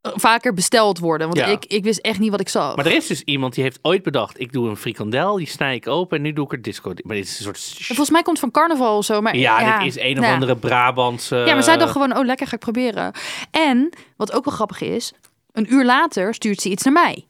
vaker 0.02 0.54
besteld 0.54 0.98
worden. 0.98 1.26
Want 1.26 1.38
Ja. 1.38 1.46
ik, 1.46 1.64
ik 1.64 1.84
wist 1.84 1.98
echt 1.98 2.18
niet 2.18 2.30
wat 2.30 2.40
ik 2.40 2.48
zag. 2.48 2.76
Maar 2.76 2.86
er 2.86 2.92
is 2.92 3.06
dus 3.06 3.22
iemand 3.22 3.54
die 3.54 3.64
heeft 3.64 3.78
ooit 3.82 4.02
bedacht, 4.02 4.40
ik 4.40 4.52
doe 4.52 4.68
een 4.68 4.76
frikandel, 4.76 5.36
die 5.36 5.46
snij 5.46 5.74
ik 5.74 5.86
open 5.88 6.16
en 6.16 6.22
nu 6.22 6.32
doe 6.32 6.44
ik 6.44 6.52
er 6.52 6.62
disco. 6.62 6.92
Maar 7.02 7.16
dit 7.16 7.24
is 7.24 7.38
een 7.38 7.44
soort... 7.44 7.74
En 7.78 7.84
Volgens 7.84 8.10
mij 8.10 8.22
komt 8.22 8.40
het 8.40 8.50
van 8.52 8.62
carnaval 8.62 8.96
of 8.96 9.04
zo. 9.04 9.20
Maar, 9.20 9.36
Ja, 9.36 9.78
dit 9.78 9.96
is 9.96 10.02
een 10.02 10.10
of 10.10 10.14
nou 10.14 10.26
ja. 10.26 10.32
andere 10.32 10.56
Brabantse... 10.56 11.36
Ja, 11.36 11.54
maar 11.54 11.62
zij 11.62 11.76
dacht 11.76 11.92
gewoon, 11.92 12.16
oh 12.16 12.24
lekker, 12.24 12.46
ga 12.46 12.54
ik 12.54 12.60
proberen. 12.60 13.12
En, 13.50 13.92
wat 14.16 14.32
ook 14.32 14.44
wel 14.44 14.54
grappig 14.54 14.80
is, 14.80 15.12
een 15.52 15.72
uur 15.72 15.84
later 15.84 16.34
stuurt 16.34 16.60
ze 16.60 16.68
iets 16.70 16.82
naar 16.82 16.92
mij. 16.92 17.26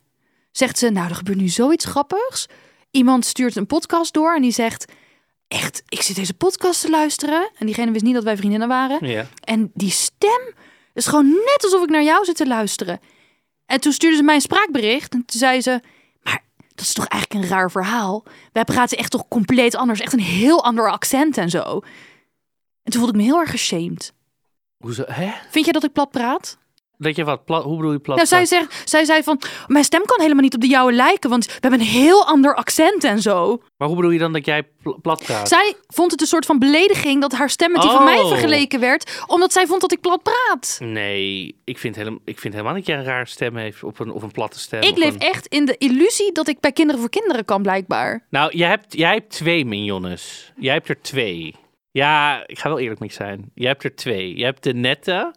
Zegt 0.52 0.78
ze, 0.78 0.90
nou, 0.90 1.08
er 1.08 1.14
gebeurt 1.14 1.38
nu 1.38 1.49
zoiets 1.49 1.84
grappigs. 1.84 2.46
Iemand 2.90 3.25
stuurt 3.25 3.56
een 3.56 3.67
podcast 3.67 4.12
door 4.12 4.34
en 4.34 4.43
die 4.43 4.52
zegt, 4.52 4.93
echt, 5.49 5.82
ik 5.88 6.02
zit 6.02 6.17
deze 6.17 6.34
podcast 6.34 6.81
te 6.81 6.90
luisteren. 6.90 7.50
En 7.58 7.67
diegene 7.67 7.90
wist 7.90 8.05
niet 8.05 8.14
dat 8.14 8.25
wij 8.25 8.37
vriendinnen 8.37 8.69
waren. 8.69 9.06
Ja. 9.08 9.26
En 9.44 9.70
die 9.75 9.90
stem 9.90 10.40
is 10.94 11.06
gewoon 11.06 11.28
net 11.28 11.60
alsof 11.62 11.82
ik 11.82 11.90
naar 11.90 12.02
jou 12.02 12.25
zit 12.25 12.37
te 12.37 12.46
luisteren. 12.46 13.00
En 13.66 13.81
toen 13.81 13.92
stuurde 13.92 14.16
ze 14.16 14.22
mij 14.22 14.34
een 14.34 14.40
spraakbericht 14.40 15.12
en 15.12 15.25
toen 15.25 15.40
zei 15.40 15.60
ze, 15.60 15.81
maar 16.22 16.42
dat 16.75 16.84
is 16.84 16.92
toch 16.92 17.06
eigenlijk 17.06 17.44
een 17.44 17.50
raar 17.50 17.70
verhaal. 17.70 18.25
Wij 18.52 18.64
praten 18.64 18.98
echt 18.98 19.10
toch 19.10 19.28
compleet 19.28 19.76
anders, 19.76 20.00
echt 20.00 20.12
een 20.12 20.20
heel 20.20 20.64
ander 20.64 20.90
accent 20.90 21.37
en 21.37 21.50
zo. 21.50 21.81
En 22.82 22.92
toen 22.92 23.00
voelde 23.00 23.12
ik 23.12 23.16
me 23.16 23.22
heel 23.22 23.40
erg 23.40 23.50
geshamed. 23.50 24.12
Hoezo? 24.76 25.04
Hè? 25.06 25.32
Vind 25.50 25.64
jij 25.64 25.72
dat 25.72 25.84
ik 25.84 25.92
plat 25.92 26.10
praat? 26.10 26.58
Dat 27.02 27.17
je 27.17 27.25
wat 27.25 27.44
plat... 27.44 27.64
Hoe 27.64 27.76
bedoel 27.76 27.93
je 27.93 27.99
plat? 27.99 28.17
Nou, 28.17 28.29
zij, 28.29 28.44
zegt, 28.47 28.82
zij 28.88 29.05
zei 29.05 29.23
van, 29.23 29.41
mijn 29.67 29.85
stem 29.85 30.05
kan 30.05 30.20
helemaal 30.20 30.43
niet 30.43 30.55
op 30.55 30.61
de 30.61 30.67
jouwe 30.69 30.93
lijken, 30.93 31.31
want 31.31 31.47
we 31.47 31.52
hebben 31.61 31.81
een 31.81 31.87
heel 31.87 32.26
ander 32.26 32.55
accent 32.55 33.05
en 33.05 33.23
zo. 33.23 33.62
Maar 33.76 33.88
hoe 33.88 33.97
bedoel 33.97 34.11
je 34.11 34.19
dan 34.19 34.32
dat 34.32 34.44
jij 34.47 34.62
pl- 34.82 34.91
plat 35.02 35.23
praat? 35.25 35.49
Zij 35.49 35.75
vond 35.87 36.11
het 36.11 36.20
een 36.20 36.26
soort 36.26 36.47
van 36.47 36.58
belediging 36.58 37.20
dat 37.20 37.32
haar 37.32 37.50
stem 37.50 37.73
met 37.73 37.81
die 37.82 37.91
van 37.91 38.05
mij 38.05 38.19
Oh. 38.20 38.29
vergeleken 38.29 38.81
werd, 38.81 39.23
omdat 39.26 39.52
zij 39.52 39.67
vond 39.67 39.81
dat 39.81 39.93
ik 39.93 40.00
plat 40.00 40.23
praat. 40.23 40.79
Nee, 40.82 41.61
ik 41.64 41.79
vind, 41.79 41.97
helemaal, 41.97 42.19
ik 42.25 42.38
vind 42.38 42.55
helemaal 42.55 42.75
niet 42.75 42.87
dat 42.87 42.94
jij 42.97 43.05
een 43.05 43.11
raar 43.11 43.26
stem 43.26 43.56
heeft 43.56 43.82
op 43.85 43.99
een, 43.99 44.11
of 44.12 44.23
een 44.23 44.31
platte 44.31 44.58
stem. 44.58 44.82
Ik 44.82 44.91
of 44.93 44.99
leef 44.99 45.14
een- 45.14 45.19
echt 45.20 45.46
in 45.46 45.64
de 45.64 45.76
illusie 45.79 46.32
dat 46.32 46.49
ik 46.49 46.61
bij 46.61 46.73
Kinderen 46.73 47.00
voor 47.00 47.11
Kinderen 47.11 47.44
kan, 47.44 47.62
blijkbaar. 47.62 48.26
Nou, 48.31 48.56
jij 48.56 48.69
hebt, 48.69 48.96
jij 48.96 49.12
hebt 49.12 49.31
twee 49.31 49.64
mignonnes. 49.64 50.53
Jij 50.56 50.73
hebt 50.75 50.88
er 50.88 51.00
twee. 51.00 51.55
Ja, 51.91 52.43
ik 52.46 52.58
ga 52.58 52.69
wel 52.69 52.79
eerlijk 52.79 53.00
met 53.00 53.08
je 53.08 53.14
zijn. 53.17 53.50
Jij 53.55 53.69
hebt 53.69 53.85
er 53.85 53.94
twee. 53.94 54.37
Je 54.37 54.44
hebt 54.44 54.62
de 54.62 54.75
nette 54.75 55.35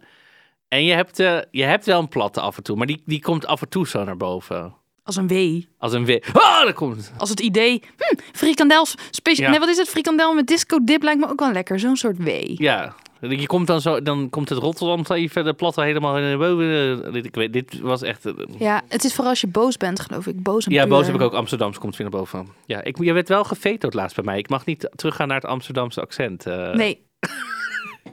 en 0.73 0.83
je 0.85 0.93
hebt, 0.93 1.17
de, 1.17 1.47
je 1.51 1.63
hebt 1.63 1.85
wel 1.85 1.99
een 1.99 2.07
platte 2.07 2.41
af 2.41 2.57
en 2.57 2.63
toe. 2.63 2.77
Maar 2.77 2.87
die, 2.87 3.01
die 3.05 3.21
komt 3.21 3.45
af 3.45 3.61
en 3.61 3.69
toe 3.69 3.87
zo 3.87 4.03
naar 4.03 4.17
boven. 4.17 4.73
Als 5.03 5.15
een 5.15 5.27
W. 5.27 5.61
Als 5.77 5.93
een 5.93 6.05
weer. 6.05 6.23
Oh, 6.33 6.61
daar 6.63 6.73
komt. 6.73 7.13
Als 7.17 7.29
het 7.29 7.39
idee, 7.39 7.81
hm, 7.97 8.15
frikandels, 8.37 8.95
speciaal. 9.11 9.45
Ja. 9.45 9.51
Nee, 9.51 9.59
wat 9.59 9.69
is 9.69 9.77
het? 9.77 9.89
Frikandel 9.89 10.33
met 10.33 10.47
disco 10.47 10.83
dip 10.83 11.03
lijkt 11.03 11.19
me 11.19 11.29
ook 11.29 11.39
wel 11.39 11.51
lekker. 11.51 11.79
Zo'n 11.79 11.95
soort 11.95 12.17
W. 12.23 12.27
Ja. 12.61 12.95
Je 13.29 13.45
komt 13.47 13.67
dan 13.67 13.81
zo, 13.81 14.01
dan 14.01 14.29
komt 14.29 14.49
het 14.49 14.57
Rotterdam 14.57 15.03
even 15.17 15.43
de 15.45 15.53
platte 15.53 15.81
helemaal 15.81 16.13
naar 16.13 16.37
boven. 16.37 17.13
Dit, 17.13 17.25
ik 17.25 17.35
weet, 17.35 17.53
dit 17.53 17.79
was 17.79 18.01
echt. 18.01 18.25
eh, 18.25 18.33
Ja, 18.59 18.81
het 18.87 19.03
is 19.03 19.11
vooral 19.13 19.29
als 19.29 19.41
je 19.41 19.47
boos 19.47 19.77
bent, 19.77 19.99
geloof 19.99 20.27
ik. 20.27 20.43
Boos 20.43 20.65
en 20.65 20.71
Ja, 20.71 20.81
puur. 20.81 20.89
boos 20.89 21.05
heb 21.05 21.15
ik 21.15 21.21
ook. 21.21 21.33
Amsterdams 21.33 21.77
komt 21.77 21.97
weer 21.97 22.09
naar 22.09 22.19
boven. 22.19 22.47
Ja, 22.65 22.83
ik, 22.83 22.97
je 23.03 23.13
werd 23.13 23.27
wel 23.29 23.43
gevetoed 23.43 23.93
laatst 23.93 24.15
bij 24.15 24.25
mij. 24.25 24.37
Ik 24.37 24.49
mag 24.49 24.65
niet 24.65 24.89
teruggaan 24.95 25.27
naar 25.27 25.37
het 25.41 25.45
Amsterdamse 25.49 26.01
accent. 26.01 26.45
eh. 26.45 26.73
Nee. 26.73 27.05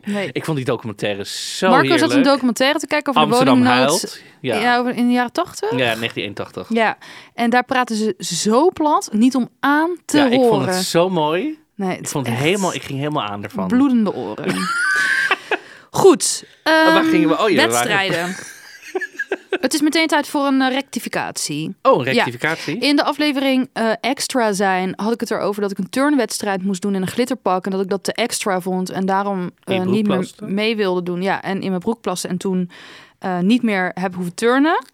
nee. 0.04 0.30
Ik 0.32 0.44
vond 0.44 0.56
die 0.56 0.66
documentaire 0.66 1.24
zo 1.26 1.68
Marco 1.68 1.82
heerlijk. 1.82 2.00
zat 2.10 2.12
een 2.18 2.22
documentaire 2.22 2.78
te 2.78 2.86
kijken 2.86 3.10
over 3.10 3.22
Amsterdam 3.22 3.60
de 3.62 3.68
woningnood. 3.68 4.22
Ja. 4.40 4.54
Ja. 4.54 4.60
ja. 4.60 4.78
over 4.78 4.96
in 4.96 5.06
de 5.06 5.12
jaren 5.12 5.32
tachtig. 5.32 5.68
1981. 5.70 6.66
Ja, 6.68 6.96
en 7.34 7.50
daar 7.50 7.64
praten 7.64 7.96
ze 7.96 8.14
zo 8.18 8.70
plat, 8.70 9.08
niet 9.12 9.34
om 9.34 9.48
aan 9.60 9.96
te 10.04 10.16
Ja, 10.18 10.24
ik 10.26 10.32
horen. 10.32 10.48
vond 10.48 10.66
het 10.66 10.84
zo 10.84 11.08
mooi. 11.10 11.58
nee, 11.74 11.98
Ik, 11.98 12.08
vond 12.08 12.26
het 12.26 12.36
helemaal, 12.36 12.74
ik 12.74 12.82
ging 12.82 12.98
helemaal 12.98 13.24
aan 13.24 13.42
ervan. 13.42 13.68
bloedende 13.68 14.14
oren. 14.14 14.54
Goed. 15.90 16.44
waar 16.62 16.96
ehm, 16.96 17.08
gingen 17.10 17.28
we? 17.28 17.38
Oh, 17.38 17.48
ja, 17.50 17.66
we 17.66 17.72
waren- 17.72 17.88
wedstrijden. 17.88 18.36
het 19.60 19.74
is 19.74 19.80
meteen 19.80 20.06
tijd 20.06 20.28
voor 20.28 20.46
een 20.46 20.62
eh, 20.62 20.72
rectificatie. 20.72 21.74
Oh, 21.82 21.98
een 21.98 22.12
rectificatie? 22.12 22.78
In 22.78 22.96
de 22.96 23.04
aflevering 23.04 23.68
eh, 23.72 23.92
extra 24.00 24.52
zijn 24.52 24.92
had 24.96 25.12
ik 25.12 25.20
het 25.20 25.30
erover 25.30 25.62
dat 25.62 25.70
ik 25.70 25.78
een 25.78 25.90
turnwedstrijd 25.90 26.62
moest 26.62 26.82
doen 26.82 26.94
in 26.94 27.02
een 27.02 27.08
glitterpak 27.08 27.64
en 27.64 27.70
dat 27.70 27.80
ik 27.80 27.88
dat 27.88 28.04
te 28.04 28.12
extra 28.12 28.60
vond 28.60 28.90
en 28.90 29.06
daarom 29.06 29.50
eh, 29.64 29.82
niet 29.82 30.06
meer 30.06 30.30
mee 30.44 30.76
wilde 30.76 31.02
doen. 31.02 31.22
Ja, 31.22 31.42
en 31.42 31.60
in 31.60 31.68
mijn 31.68 31.80
broek 31.80 32.00
plassen 32.00 32.30
en 32.30 32.36
toen 32.36 32.70
niet 33.40 33.62
meer 33.62 33.90
heb 33.94 34.14
hoeven 34.14 34.34
turnen. 34.34 34.84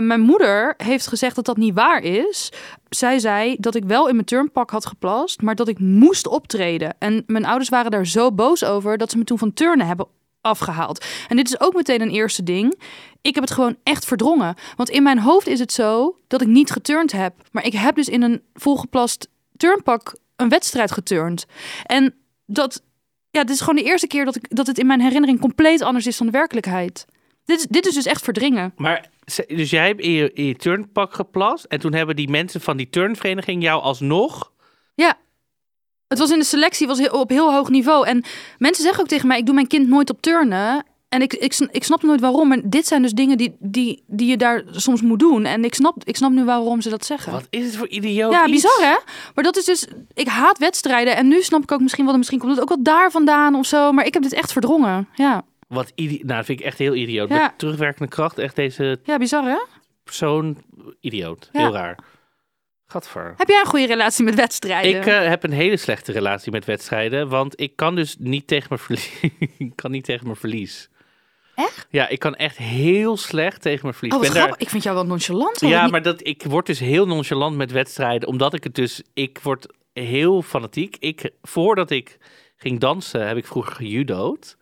Mijn 0.00 0.20
moeder 0.20 0.74
heeft 0.76 1.06
gezegd 1.06 1.36
dat 1.36 1.44
dat 1.44 1.56
niet 1.56 1.74
waar 1.74 2.02
is. 2.02 2.52
Zij 2.88 3.18
zei 3.18 3.56
dat 3.58 3.74
ik 3.74 3.84
wel 3.84 4.08
in 4.08 4.14
mijn 4.14 4.26
turnpak 4.26 4.70
had 4.70 4.86
geplast, 4.86 5.42
maar 5.42 5.54
dat 5.54 5.68
ik 5.68 5.78
moest 5.78 6.26
optreden. 6.26 6.94
En 6.98 7.22
mijn 7.26 7.44
ouders 7.44 7.68
waren 7.68 7.90
daar 7.90 8.06
zo 8.06 8.32
boos 8.32 8.64
over 8.64 8.98
dat 8.98 9.10
ze 9.10 9.18
me 9.18 9.24
toen 9.24 9.38
van 9.38 9.52
turnen 9.52 9.86
hebben 9.86 10.06
afgehaald. 10.42 11.04
En 11.28 11.36
dit 11.36 11.48
is 11.48 11.60
ook 11.60 11.74
meteen 11.74 12.00
een 12.00 12.10
eerste 12.10 12.42
ding. 12.42 12.80
Ik 13.22 13.34
heb 13.34 13.44
het 13.44 13.52
gewoon 13.52 13.76
echt 13.82 14.04
verdrongen. 14.04 14.54
Want 14.76 14.90
in 14.90 15.02
mijn 15.02 15.18
hoofd 15.18 15.46
is 15.46 15.58
het 15.58 15.72
zo 15.72 16.16
dat 16.26 16.40
ik 16.40 16.48
niet 16.48 16.70
geturnd 16.70 17.12
heb. 17.12 17.34
Maar 17.52 17.64
ik 17.64 17.72
heb 17.72 17.94
dus 17.94 18.08
in 18.08 18.22
een 18.22 18.42
volgeplast 18.54 19.28
turnpak 19.56 20.14
een 20.36 20.48
wedstrijd 20.48 20.92
geturnd. 20.92 21.46
En 21.84 22.14
dat, 22.46 22.82
ja, 23.30 23.40
dit 23.44 23.54
is 23.54 23.60
gewoon 23.60 23.76
de 23.76 23.82
eerste 23.82 24.06
keer 24.06 24.24
dat, 24.24 24.36
ik, 24.36 24.56
dat 24.56 24.66
het 24.66 24.78
in 24.78 24.86
mijn 24.86 25.00
herinnering 25.00 25.40
compleet 25.40 25.82
anders 25.82 26.06
is 26.06 26.16
dan 26.16 26.26
de 26.26 26.32
werkelijkheid. 26.32 27.06
Dit 27.44 27.58
is, 27.58 27.66
dit 27.66 27.86
is 27.86 27.94
dus 27.94 28.06
echt 28.06 28.22
verdringen. 28.22 28.72
Maar, 28.76 29.10
dus 29.46 29.70
jij 29.70 29.86
hebt 29.86 30.00
in 30.00 30.10
je, 30.10 30.32
in 30.32 30.44
je 30.44 30.56
turnpak 30.56 31.14
geplast 31.14 31.64
en 31.64 31.80
toen 31.80 31.94
hebben 31.94 32.16
die 32.16 32.30
mensen 32.30 32.60
van 32.60 32.76
die 32.76 32.90
turnvereniging 32.90 33.62
jou 33.62 33.82
alsnog... 33.82 34.50
Ja. 34.94 35.18
Het 36.08 36.18
was 36.18 36.30
in 36.30 36.38
de 36.38 36.44
selectie 36.44 36.86
was 36.86 36.98
heel, 36.98 37.20
op 37.20 37.28
heel 37.28 37.52
hoog 37.52 37.68
niveau. 37.68 38.06
En 38.06 38.24
mensen 38.58 38.82
zeggen 38.82 39.02
ook 39.02 39.08
tegen 39.08 39.26
mij, 39.28 39.38
ik 39.38 39.46
doe 39.46 39.54
mijn 39.54 39.66
kind 39.66 39.88
nooit 39.88 40.10
op 40.10 40.22
turnen. 40.22 40.84
En 41.12 41.22
ik, 41.22 41.32
ik, 41.32 41.68
ik 41.70 41.84
snap 41.84 42.02
nooit 42.02 42.20
waarom. 42.20 42.48
Maar 42.48 42.60
dit 42.64 42.86
zijn 42.86 43.02
dus 43.02 43.12
dingen 43.12 43.36
die, 43.36 43.56
die, 43.58 44.02
die 44.06 44.28
je 44.28 44.36
daar 44.36 44.62
soms 44.70 45.02
moet 45.02 45.18
doen. 45.18 45.44
En 45.44 45.64
ik 45.64 45.74
snap, 45.74 46.04
ik 46.04 46.16
snap 46.16 46.30
nu 46.30 46.44
waarom 46.44 46.80
ze 46.80 46.88
dat 46.88 47.04
zeggen. 47.04 47.32
Wat 47.32 47.46
is 47.50 47.64
het 47.64 47.76
voor 47.76 47.88
idioot 47.88 48.32
Ja, 48.32 48.46
iets? 48.46 48.52
bizar 48.52 48.88
hè? 48.90 48.96
Maar 49.34 49.44
dat 49.44 49.56
is 49.56 49.64
dus... 49.64 49.86
Ik 50.14 50.26
haat 50.26 50.58
wedstrijden. 50.58 51.16
En 51.16 51.28
nu 51.28 51.42
snap 51.42 51.62
ik 51.62 51.72
ook 51.72 51.80
misschien 51.80 52.04
wel... 52.04 52.16
Misschien 52.16 52.38
komt 52.38 52.52
het 52.52 52.60
ook 52.60 52.68
wel 52.68 52.82
daar 52.82 53.10
vandaan 53.10 53.54
of 53.54 53.66
zo. 53.66 53.92
Maar 53.92 54.06
ik 54.06 54.14
heb 54.14 54.22
dit 54.22 54.32
echt 54.32 54.52
verdrongen. 54.52 55.08
Ja, 55.14 55.44
Wat 55.68 55.92
idi 55.94 56.14
nou, 56.14 56.36
dat 56.36 56.44
vind 56.44 56.60
ik 56.60 56.66
echt 56.66 56.78
heel 56.78 56.94
idioot. 56.94 57.28
Ja. 57.28 57.42
Met 57.42 57.58
terugwerkende 57.58 58.10
kracht, 58.10 58.38
echt 58.38 58.56
deze 58.56 59.00
ja 59.04 59.18
bizar 59.18 59.44
hè? 59.44 59.58
persoon 60.04 60.56
idioot. 61.00 61.48
Ja. 61.52 61.60
Heel 61.60 61.72
raar. 61.72 61.98
Gadver. 62.86 63.34
Heb 63.36 63.48
jij 63.48 63.60
een 63.60 63.66
goede 63.66 63.86
relatie 63.86 64.24
met 64.24 64.34
wedstrijden? 64.34 65.00
Ik 65.00 65.06
eh, 65.06 65.28
heb 65.28 65.44
een 65.44 65.52
hele 65.52 65.76
slechte 65.76 66.12
relatie 66.12 66.52
met 66.52 66.64
wedstrijden, 66.64 67.28
want 67.28 67.60
ik 67.60 67.76
kan 67.76 67.94
dus 67.94 68.16
niet 68.18 68.46
tegen 68.46 68.66
mijn 68.68 68.80
verlies. 68.80 69.10
ik 69.58 69.72
kan 69.74 69.90
niet 69.90 70.04
tegen 70.04 70.24
mijn 70.24 70.38
verlies. 70.38 70.88
Echt? 71.54 71.86
Ja, 71.90 72.08
ik 72.08 72.18
kan 72.18 72.34
echt 72.34 72.56
heel 72.56 73.16
slecht 73.16 73.62
tegen 73.62 73.80
mijn 73.82 73.94
verlies. 73.94 74.14
Oh, 74.14 74.20
Ik 74.20 74.26
ben 74.26 74.34
daar- 74.34 74.42
grappig. 74.46 74.66
Ik 74.66 74.70
vind 74.72 74.82
jou 74.82 74.96
wel 74.96 75.06
nonchalant. 75.06 75.60
Ja, 75.60 75.82
Niet- 75.82 75.90
maar 75.90 76.02
dat, 76.02 76.26
ik 76.26 76.42
word 76.42 76.66
dus 76.66 76.78
heel 76.78 77.06
nonchalant 77.06 77.56
met 77.56 77.70
wedstrijden, 77.72 78.28
omdat 78.28 78.54
ik 78.54 78.64
het 78.64 78.74
dus, 78.74 79.02
ik 79.14 79.38
word 79.42 79.66
heel 79.92 80.42
fanatiek. 80.42 80.96
Ik, 80.98 81.30
voordat 81.42 81.90
ik 81.90 82.18
ging 82.56 82.80
dansen, 82.80 83.26
heb 83.28 83.36
ik 83.36 83.46
vroeger 83.46 83.72
gejudo'd. 83.72 84.56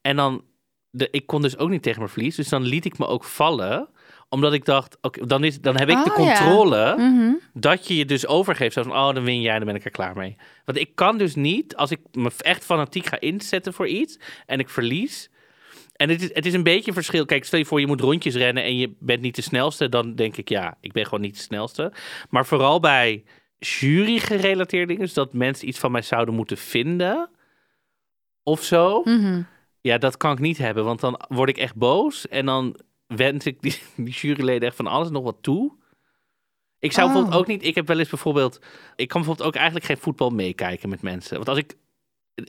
En 0.00 0.16
dan, 0.16 0.44
de, 0.90 1.08
ik 1.10 1.26
kon 1.26 1.42
dus 1.42 1.58
ook 1.58 1.68
niet 1.70 1.82
tegen 1.82 1.98
mijn 1.98 2.12
verlies, 2.12 2.36
dus 2.36 2.48
dan 2.48 2.62
liet 2.62 2.84
ik 2.84 2.98
me 2.98 3.06
ook 3.06 3.24
vallen 3.24 3.88
omdat 4.30 4.52
ik 4.52 4.64
dacht, 4.64 4.96
oké, 5.00 5.26
dan, 5.26 5.44
is, 5.44 5.60
dan 5.60 5.76
heb 5.78 5.88
ik 5.88 6.04
de 6.04 6.10
Oh, 6.16 6.24
ja. 6.24 6.34
controle 6.38 6.94
Mhm. 6.96 7.32
dat 7.54 7.88
je 7.88 7.96
je 7.96 8.04
dus 8.04 8.26
overgeeft. 8.26 8.72
Zo 8.74 8.82
van, 8.82 8.92
oh, 8.92 9.14
dan 9.14 9.24
win 9.24 9.40
jij, 9.40 9.56
dan 9.56 9.66
ben 9.66 9.74
ik 9.74 9.84
er 9.84 9.90
klaar 9.90 10.16
mee. 10.16 10.36
Want 10.64 10.78
ik 10.78 10.94
kan 10.94 11.18
dus 11.18 11.34
niet, 11.34 11.76
als 11.76 11.90
ik 11.90 11.98
me 12.12 12.30
echt 12.38 12.64
fanatiek 12.64 13.06
ga 13.06 13.20
inzetten 13.20 13.72
voor 13.74 13.86
iets 13.88 14.18
en 14.46 14.58
ik 14.58 14.68
verlies. 14.68 15.30
En 15.98 16.08
het 16.08 16.22
is, 16.22 16.34
het 16.34 16.46
is 16.46 16.52
een 16.52 16.62
beetje 16.62 16.88
een 16.88 16.94
verschil. 16.94 17.24
Kijk, 17.24 17.44
stel 17.44 17.58
je 17.58 17.64
voor, 17.64 17.80
je 17.80 17.86
moet 17.86 18.00
rondjes 18.00 18.34
rennen 18.34 18.62
en 18.62 18.76
je 18.76 18.94
bent 18.98 19.20
niet 19.20 19.34
de 19.34 19.42
snelste. 19.42 19.88
Dan 19.88 20.14
denk 20.14 20.36
ik, 20.36 20.48
ja, 20.48 20.76
ik 20.80 20.92
ben 20.92 21.04
gewoon 21.04 21.20
niet 21.20 21.34
de 21.34 21.42
snelste. 21.42 21.92
Maar 22.30 22.46
vooral 22.46 22.80
bij 22.80 23.24
jury-gerelateerde 23.58 24.86
dingen, 24.86 25.02
dus 25.02 25.14
dat 25.14 25.32
mensen 25.32 25.68
iets 25.68 25.78
van 25.78 25.92
mij 25.92 26.02
zouden 26.02 26.34
moeten 26.34 26.56
vinden 26.56 27.30
of 28.42 28.62
zo. 28.62 29.02
Mhm. 29.04 29.42
Ja, 29.80 29.98
dat 29.98 30.16
kan 30.16 30.32
ik 30.32 30.38
niet 30.38 30.58
hebben, 30.58 30.84
want 30.84 31.00
dan 31.00 31.20
word 31.28 31.48
ik 31.48 31.58
echt 31.58 31.74
boos 31.76 32.28
en 32.28 32.46
dan 32.46 32.80
wens 33.06 33.46
ik 33.46 33.62
die, 33.62 33.78
die 33.96 34.14
juryleden 34.14 34.68
echt 34.68 34.76
van 34.76 34.86
alles 34.86 35.10
nog 35.10 35.22
wat 35.22 35.36
toe. 35.40 35.72
Ik 36.78 36.92
zou 36.92 37.06
Oh. 37.06 37.12
bijvoorbeeld 37.12 37.42
ook 37.42 37.48
niet, 37.48 37.64
ik 37.64 37.74
heb 37.74 37.86
wel 37.86 37.98
eens 37.98 38.08
bijvoorbeeld, 38.08 38.60
ik 38.96 39.08
kan 39.08 39.20
bijvoorbeeld 39.20 39.48
ook 39.48 39.54
eigenlijk 39.54 39.84
geen 39.86 39.98
voetbal 39.98 40.30
meekijken 40.30 40.88
met 40.88 41.02
mensen. 41.02 41.36
Want 41.36 41.48
als 41.48 41.58
ik, 41.58 41.74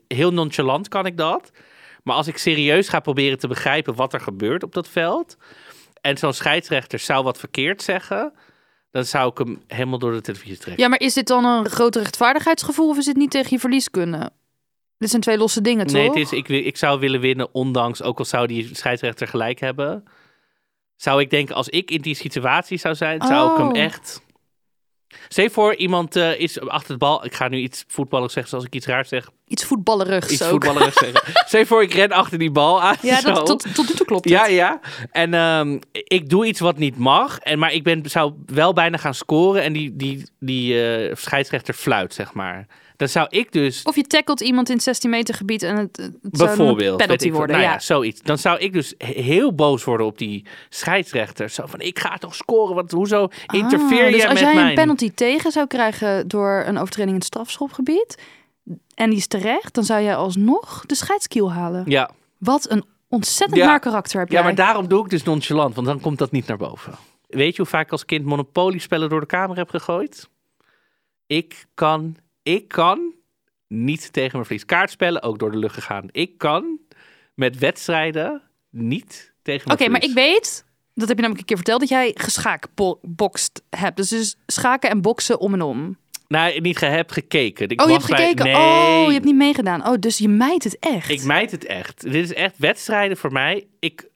heel 0.08 0.32
nonchalant 0.34 0.88
kan 0.88 1.06
ik 1.06 1.18
dat, 1.18 1.52
maar 2.04 2.16
als 2.16 2.28
ik 2.28 2.38
serieus 2.38 2.90
ga 2.90 3.00
proberen 3.00 3.40
te 3.40 3.48
begrijpen 3.48 3.96
wat 3.96 4.14
er 4.14 4.20
gebeurt 4.22 4.64
op 4.64 4.74
dat 4.74 4.88
veld, 4.88 5.38
en 6.02 6.18
zo'n 6.18 6.34
scheidsrechter 6.34 7.00
zou 7.00 7.24
wat 7.24 7.38
verkeerd 7.40 7.82
zeggen, 7.82 8.34
dan 8.92 9.06
zou 9.06 9.32
ik 9.32 9.38
hem 9.38 9.62
helemaal 9.68 10.00
door 10.00 10.12
de 10.12 10.22
televisie 10.22 10.58
trekken. 10.58 10.84
Ja, 10.84 10.90
maar 10.90 11.00
is 11.00 11.14
dit 11.14 11.28
dan 11.28 11.46
een 11.46 11.70
groter 11.70 12.02
rechtvaardigheidsgevoel 12.02 12.90
of 12.90 12.98
is 12.98 13.06
het 13.06 13.18
niet 13.18 13.32
tegen 13.32 13.50
je 13.52 13.60
verlies 13.60 13.90
kunnen? 13.90 14.32
Dit 14.98 15.10
zijn 15.10 15.22
twee 15.22 15.38
losse 15.38 15.62
dingen, 15.62 15.86
toch? 15.88 15.96
Nee, 15.96 16.08
het 16.08 16.16
is, 16.18 16.32
ik, 16.32 16.48
ik 16.50 16.78
zou 16.78 17.00
willen 17.00 17.20
winnen, 17.20 17.54
ondanks, 17.54 18.02
ook 18.02 18.20
al 18.20 18.26
zou 18.26 18.48
die 18.48 18.76
scheidsrechter 18.76 19.28
gelijk 19.28 19.60
hebben. 19.60 20.04
Zou 20.96 21.22
ik 21.22 21.30
denken, 21.30 21.56
als 21.56 21.70
ik 21.70 21.92
in 21.92 22.02
die 22.02 22.16
situatie 22.16 22.78
zou 22.78 22.96
zijn, 22.96 23.22
zou 23.22 23.52
ik 23.52 23.58
hem 23.58 23.68
Oh. 23.68 23.78
echt... 23.78 24.22
Je 25.28 25.50
voor, 25.50 25.76
iemand 25.76 26.16
eh, 26.16 26.40
is 26.40 26.60
achter 26.60 26.92
de 26.94 26.98
bal. 26.98 27.26
Ik 27.26 27.34
ga 27.34 27.48
nu 27.48 27.58
iets 27.58 27.84
voetballers 27.88 28.34
zeggen, 28.34 28.52
zoals 28.52 28.66
ik 28.66 28.76
iets 28.76 28.86
raars 28.86 29.10
zeg. 29.10 29.30
Iets 29.48 29.66
voetballerigs 29.66 30.32
Iets 30.32 30.42
ook. 30.44 30.50
voetballerigs 30.50 30.98
zeggen. 30.98 31.22
Je 31.60 31.66
voor, 31.66 31.82
ik 31.84 31.94
ren 31.94 32.12
achter 32.12 32.40
die 32.40 32.52
bal 32.52 32.82
aan. 32.82 32.96
Ja, 33.02 33.22
dat, 33.22 33.46
tot, 33.46 33.76
tot 33.76 33.88
nu 33.88 33.94
toe 33.94 34.06
klopt 34.06 34.30
Ja, 34.30 34.42
het. 34.42 34.52
ja. 34.52 34.80
En 35.12 35.34
ehm, 35.34 35.80
ik 35.92 36.30
doe 36.30 36.46
iets 36.46 36.60
wat 36.60 36.78
niet 36.78 36.98
mag. 36.98 37.40
En, 37.40 37.60
maar 37.60 37.74
ik 37.74 37.84
ben, 37.84 38.10
zou 38.10 38.34
wel 38.46 38.74
bijna 38.74 38.98
gaan 38.98 39.14
scoren. 39.14 39.64
En 39.64 39.74
die, 39.74 39.96
die, 39.96 40.30
die 40.40 40.84
eh, 40.84 41.16
scheidsrechter 41.16 41.74
fluit, 41.74 42.14
zeg 42.14 42.34
maar. 42.34 42.68
Dan 43.00 43.08
zou 43.08 43.28
ik 43.30 43.52
dus 43.52 43.84
Of 43.84 43.96
je 43.96 44.04
tackelt 44.04 44.42
iemand 44.42 44.70
in 44.70 44.76
het 44.76 44.84
16 44.84 45.10
meter 45.10 45.36
gebied 45.36 45.64
en 45.64 45.78
het, 45.78 46.12
Bijvoorbeeld. 46.22 46.98
penalty 46.98 47.26
ik 47.26 47.34
worden. 47.34 47.56
Nou 47.56 47.68
ja. 47.68 47.74
ja. 47.74 47.80
zoiets. 47.80 48.22
Dan 48.22 48.38
zou 48.38 48.60
ik 48.60 48.74
dus 48.74 48.94
he- 48.98 49.22
heel 49.22 49.56
boos 49.56 49.84
worden 49.84 50.06
op 50.06 50.18
die 50.18 50.46
scheidsrechter. 50.70 51.50
Zo 51.50 51.66
van, 51.66 51.80
ik 51.80 52.00
ga 52.00 52.18
toch 52.18 52.36
scoren, 52.36 52.76
want 52.76 52.92
hoezo 52.92 53.28
interfereer 53.54 54.06
Ah, 54.06 54.12
dus 54.12 54.22
je 54.22 54.28
als 54.28 54.34
met 54.34 54.44
jij 54.44 54.54
mijn... 54.54 54.68
een 54.68 54.76
penalty 54.76 55.12
tegen 55.12 55.52
zou 55.52 55.68
krijgen 55.68 56.28
door 56.28 56.64
een 56.68 56.78
overtreding 56.78 57.10
in 57.10 57.16
het 57.16 57.26
strafschopgebied 57.26 58.18
en 58.96 59.10
die 59.10 59.20
is 59.20 59.28
terecht, 59.28 59.74
dan 59.74 59.84
zou 59.84 60.04
jij 60.04 60.16
alsnog 60.16 60.84
de 60.86 60.96
scheidskiel 60.96 61.52
halen. 61.54 61.84
Ja. 61.88 62.10
Wat 62.38 62.70
een 62.72 62.84
ontzettend 63.08 63.60
Ja. 63.60 63.66
naar 63.66 63.80
karakter 63.80 64.20
heb 64.20 64.30
jij. 64.30 64.38
ja, 64.40 64.44
maar 64.46 64.56
daarom 64.56 64.88
doe 64.88 65.04
ik 65.04 65.10
dus 65.10 65.24
nonchalant, 65.24 65.76
want 65.76 65.88
dan 65.88 66.00
komt 66.00 66.18
dat 66.18 66.32
niet 66.32 66.48
naar 66.48 66.58
boven. 66.58 66.94
Weet 67.28 67.52
je 67.56 67.62
hoe 67.62 67.72
vaak 67.72 67.86
ik 67.86 67.92
als 67.92 68.06
kind 68.06 68.26
Monopoly-spellen 68.26 69.10
door 69.10 69.20
de 69.20 69.26
kamer 69.26 69.58
heb 69.58 69.70
gegooid? 69.70 70.30
Ik 71.28 71.66
kan, 71.74 72.16
ik 72.44 72.68
kan 72.68 73.14
niet 73.68 74.14
tegen 74.14 74.32
mijn 74.32 74.46
verlies. 74.46 74.66
Kaartspellen 74.66 75.22
ook 75.22 75.40
door 75.40 75.52
de 75.52 75.58
lucht 75.58 75.74
gegaan. 75.74 76.08
Ik 76.12 76.38
kan 76.38 76.80
met 77.34 77.58
wedstrijden 77.58 78.42
niet 78.70 79.34
tegen 79.42 79.68
mijn 79.68 79.80
Oké, 79.80 79.90
maar 79.90 80.04
ik 80.04 80.14
weet, 80.14 80.66
dat 80.94 81.08
heb 81.08 81.18
je 81.18 81.24
namelijk 81.24 81.40
een 81.40 81.46
keer 81.46 81.56
verteld, 81.56 81.80
dat 81.80 81.90
jij 81.90 82.12
geschaakbokst 82.16 83.62
hebt. 83.70 83.98
Dus, 83.98 84.10
dus 84.10 84.38
schaken 84.46 84.90
en 84.90 85.02
boksen 85.02 85.40
om 85.40 85.54
en 85.54 85.62
om. 85.62 85.98
Nee, 86.28 86.62
niet 86.62 86.78
ge 86.78 86.86
heb 86.86 87.12
gekeken. 87.12 87.70
Ik 87.70 87.82
Oh, 87.82 87.88
je 87.88 87.94
hebt 87.94 88.08
bij- 88.08 88.18
gekeken. 88.18 88.46
Nee. 88.46 88.56
Oh, 88.56 89.04
je 89.08 89.14
hebt 89.14 89.26
niet 89.26 89.36
meegedaan. 89.36 89.88
Oh, 89.88 89.94
dus 90.00 90.18
je 90.18 90.28
mijt 90.30 90.64
het 90.64 90.80
echt. 90.80 91.10
Ik 91.10 91.24
mijd 91.24 91.52
het 91.52 91.66
echt. 91.66 92.02
Dit 92.02 92.14
is 92.14 92.34
echt 92.34 92.58
wedstrijden 92.58 93.18
voor 93.18 93.32
mij. 93.32 93.68
Ik, 93.80 94.10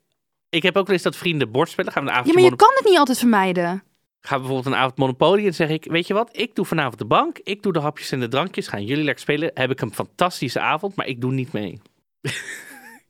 ik 0.48 0.62
heb 0.62 0.76
ook 0.76 0.86
wel 0.86 0.94
eens 0.94 1.04
dat 1.04 1.16
vrienden 1.16 1.50
bordspellen. 1.50 1.92
Gaan 1.92 2.02
we 2.02 2.08
een 2.08 2.14
ja, 2.14 2.20
avondje 2.20 2.42
maar 2.42 2.50
je 2.50 2.56
kan 2.58 2.72
het 2.74 2.84
niet 2.84 2.98
altijd 2.98 3.18
vermijden. 3.18 3.82
We 4.30 4.38
bijvoorbeeld 4.38 4.66
een 4.66 4.80
avond 4.80 4.96
Monopoly 4.96 5.46
en 5.46 5.54
zeg 5.54 5.68
ik, 5.68 5.84
weet 5.84 6.06
je 6.06 6.14
wat, 6.14 6.28
ik 6.32 6.54
doe 6.54 6.64
vanavond 6.64 6.98
de 6.98 7.04
bank, 7.04 7.38
ik 7.42 7.62
doe 7.62 7.72
de 7.72 7.80
hapjes 7.80 8.10
en 8.12 8.20
de 8.20 8.28
drankjes, 8.28 8.68
gaan 8.68 8.84
jullie 8.84 9.04
lekker 9.04 9.22
spelen. 9.22 9.50
Heb 9.54 9.70
ik 9.70 9.80
een 9.80 9.94
fantastische 9.94 10.60
avond, 10.60 10.94
maar 10.94 11.06
ik 11.06 11.20
doe 11.20 11.32
niet 11.32 11.52
mee. 11.52 11.80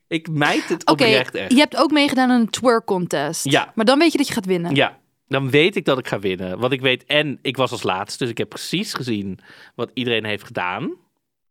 ik 0.08 0.28
mijd 0.28 0.68
het 0.68 0.86
Oké, 0.86 1.04
oprecht 1.04 1.34
echt. 1.34 1.52
je 1.52 1.58
hebt 1.58 1.76
ook 1.76 1.90
meegedaan 1.90 2.30
aan 2.30 2.40
een 2.40 2.50
twerk 2.50 2.84
contest. 2.84 3.44
Ja. 3.44 3.72
Maar 3.74 3.84
dan 3.84 3.98
weet 3.98 4.12
je 4.12 4.18
dat 4.18 4.26
je 4.26 4.34
gaat 4.34 4.46
winnen. 4.46 4.74
Ja, 4.74 4.98
dan 5.28 5.50
weet 5.50 5.76
ik 5.76 5.84
dat 5.84 5.98
ik 5.98 6.08
ga 6.08 6.18
winnen. 6.18 6.58
Want 6.58 6.72
ik 6.72 6.80
weet, 6.80 7.04
en 7.04 7.38
ik 7.42 7.56
was 7.56 7.70
als 7.70 7.82
laatste, 7.82 8.18
dus 8.18 8.28
ik 8.30 8.38
heb 8.38 8.48
precies 8.48 8.94
gezien 8.94 9.38
wat 9.74 9.90
iedereen 9.94 10.24
heeft 10.24 10.44
gedaan. 10.44 10.94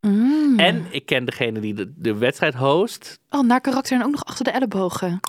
Mm. 0.01 0.60
En 0.60 0.86
ik 0.91 1.05
ken 1.05 1.25
degene 1.25 1.60
die 1.60 1.74
de, 1.74 1.93
de 1.96 2.15
wedstrijd 2.17 2.53
host. 2.53 3.20
Oh, 3.29 3.41
naar 3.41 3.62
karakter 3.62 4.00
en 4.00 4.05
ook 4.05 4.12
nog 4.12 4.25
achter 4.25 4.46
de 4.46 4.51
ellebogen. 4.51 5.20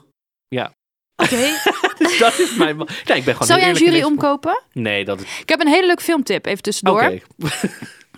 Ja. 0.49 0.73
Oké. 1.17 1.37
Dus 1.99 2.19
dat 2.19 2.39
is 2.39 2.55
mijn... 2.55 2.77
Nee, 2.77 2.87
ik 3.19 3.25
ben 3.25 3.33
gewoon 3.33 3.47
Zou 3.47 3.61
jij 3.61 3.69
een 3.69 3.77
jury 3.77 4.03
omkopen? 4.03 4.63
Nee, 4.73 5.05
dat 5.05 5.21
is... 5.21 5.41
Ik 5.41 5.49
heb 5.49 5.61
een 5.61 5.69
hele 5.69 5.87
leuke 5.87 6.03
filmtip, 6.03 6.47
even 6.47 6.63
tussendoor. 6.63 7.03
Oké. 7.03 7.21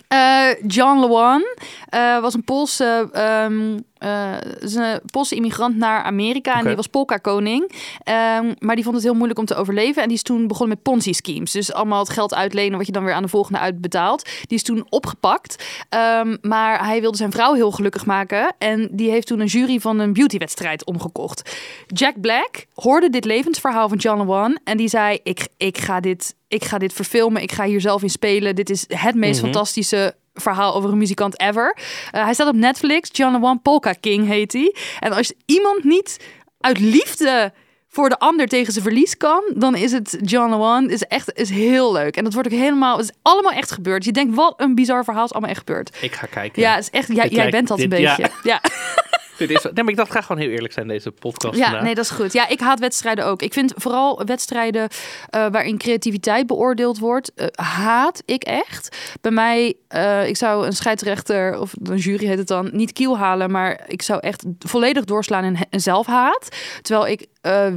Eh, 0.07 0.49
John 0.67 0.99
Lewan 0.99 1.43
eh, 1.89 2.19
was 2.19 2.33
een 2.33 2.43
Poolse, 2.43 3.09
ehm, 3.11 3.77
eh, 3.99 4.33
is 4.59 4.75
een 4.75 4.99
Poolse 5.11 5.35
immigrant 5.35 5.75
naar 5.77 6.03
Amerika 6.03 6.59
en 6.59 6.65
die 6.65 6.75
was 6.75 6.87
polka-koning. 6.87 7.71
Ehm, 8.03 8.53
maar 8.59 8.75
die 8.75 8.83
vond 8.83 8.95
het 8.95 9.03
heel 9.05 9.13
moeilijk 9.13 9.39
om 9.39 9.45
te 9.45 9.55
overleven 9.55 10.01
en 10.01 10.07
die 10.07 10.17
is 10.17 10.23
toen 10.23 10.47
begonnen 10.47 10.75
met 10.75 10.83
Ponzi-schemes. 10.83 11.51
Dus 11.51 11.73
allemaal 11.73 11.99
het 11.99 12.09
geld 12.09 12.33
uitlenen 12.33 12.77
wat 12.77 12.85
je 12.87 12.91
dan 12.91 13.03
weer 13.03 13.13
aan 13.13 13.21
de 13.21 13.27
volgende 13.27 13.59
uitbetaalt. 13.59 14.23
Die 14.23 14.57
is 14.57 14.63
toen 14.63 14.85
opgepakt, 14.89 15.65
Ehm, 15.89 16.37
maar 16.41 16.85
hij 16.85 17.01
wilde 17.01 17.17
zijn 17.17 17.31
vrouw 17.31 17.53
heel 17.53 17.71
gelukkig 17.71 18.05
maken 18.05 18.55
en 18.57 18.89
die 18.91 19.09
heeft 19.09 19.27
toen 19.27 19.39
een 19.39 19.45
jury 19.47 19.79
van 19.79 19.99
een 19.99 20.13
beautywedstrijd 20.13 20.85
omgekocht. 20.85 21.57
Jack 21.87 22.21
Black 22.21 22.65
hoorde 22.73 23.09
dit 23.09 23.25
levensverhaal 23.25 23.89
van 23.89 23.97
John 23.97 24.19
Lewan 24.19 24.59
en 24.63 24.77
die 24.77 24.87
zei: 24.87 25.19
ik, 25.23 25.47
ik, 25.57 25.77
ga 25.77 25.99
dit, 25.99 26.35
ik 26.47 26.63
ga 26.63 26.77
dit 26.77 26.93
verfilmen, 26.93 27.41
ik 27.41 27.51
ga 27.51 27.65
hier 27.65 27.81
zelf 27.81 28.01
in 28.01 28.09
spelen. 28.09 28.55
Dit 28.55 28.69
is 28.69 28.85
het 28.87 29.15
meest 29.15 29.41
Mhm. 29.41 29.51
fantastische 29.51 30.15
verhaal 30.41 30.73
over 30.75 30.89
een 30.89 30.97
muzikant 30.97 31.39
ever. 31.39 31.77
Eh, 32.11 32.23
hij 32.23 32.33
staat 32.33 32.47
op 32.47 32.55
Netflix. 32.55 33.09
John 33.11 33.33
Lewan 33.33 33.61
Polka 33.61 33.93
King 33.99 34.27
heet 34.27 34.53
hij. 34.53 34.75
En 34.99 35.11
als 35.11 35.33
iemand 35.45 35.83
niet 35.83 36.17
uit 36.59 36.79
liefde 36.79 37.53
voor 37.89 38.09
de 38.09 38.19
ander 38.19 38.47
tegen 38.47 38.71
zijn 38.73 38.83
verlies 38.85 39.17
kan, 39.17 39.43
dan 39.55 39.75
is 39.75 39.91
het 39.91 40.17
John 40.21 40.49
Lewan. 40.49 40.89
Is 40.89 41.01
echt 41.03 41.33
is 41.39 41.49
heel 41.49 41.93
leuk. 41.93 42.15
En 42.17 42.23
dat 42.23 42.33
wordt 42.33 42.47
ook 42.53 42.59
helemaal, 42.59 42.97
het 42.97 43.09
is 43.09 43.15
allemaal 43.21 43.51
echt 43.51 43.71
gebeurd. 43.71 44.05
Je 44.05 44.11
denkt 44.11 44.35
wat 44.35 44.53
een 44.57 44.75
bizar 44.75 45.03
verhaal 45.03 45.25
is 45.25 45.31
allemaal 45.31 45.49
echt 45.49 45.59
gebeurd. 45.59 45.97
Ik 46.01 46.13
ga 46.13 46.27
kijken. 46.27 46.61
Ja, 46.61 46.77
is 46.77 46.89
echt. 46.89 47.07
Jij, 47.07 47.15
jij 47.15 47.29
lijkt- 47.29 47.51
bent 47.51 47.67
dat 47.67 47.79
een 47.79 47.89
ja. 47.99 48.15
beetje. 48.15 48.31
Ja. 48.43 48.61
Dit 49.37 49.49
is, 49.49 49.63
nee, 49.63 49.73
maar 49.73 49.89
ik 49.89 49.95
dacht, 49.95 50.11
ga 50.11 50.21
gewoon 50.21 50.41
heel 50.41 50.51
eerlijk 50.51 50.73
zijn 50.73 50.87
deze 50.87 51.11
podcast 51.11 51.57
Ja, 51.57 51.63
vandaag. 51.63 51.83
nee, 51.83 51.95
dat 51.95 52.03
is 52.03 52.09
goed. 52.11 52.33
Ja, 52.33 52.47
ik 52.47 52.59
haat 52.59 52.79
wedstrijden 52.79 53.25
ook. 53.25 53.41
Ik 53.41 53.53
vind 53.53 53.73
vooral 53.75 54.21
wedstrijden 54.25 54.87
eh, 55.29 55.45
waarin 55.51 55.77
creativiteit 55.77 56.47
beoordeeld 56.47 56.99
wordt, 56.99 57.33
eh, 57.33 57.47
haat 57.65 58.21
ik 58.25 58.43
echt. 58.43 58.97
Bij 59.21 59.31
mij, 59.31 59.73
eh, 59.87 60.27
ik 60.27 60.37
zou 60.37 60.65
een 60.65 60.73
scheidsrechter 60.73 61.59
of 61.59 61.73
een 61.83 61.97
jury 61.97 62.25
heet 62.25 62.37
het 62.37 62.47
dan, 62.47 62.69
niet 62.71 62.93
kiel 62.93 63.17
halen, 63.17 63.51
maar 63.51 63.83
ik 63.87 64.01
zou 64.01 64.19
echt 64.19 64.43
volledig 64.59 65.03
doorslaan 65.03 65.43
in, 65.43 65.79
zelfhaat. 65.81 66.47
Terwijl 66.81 67.07
ik 67.07 67.25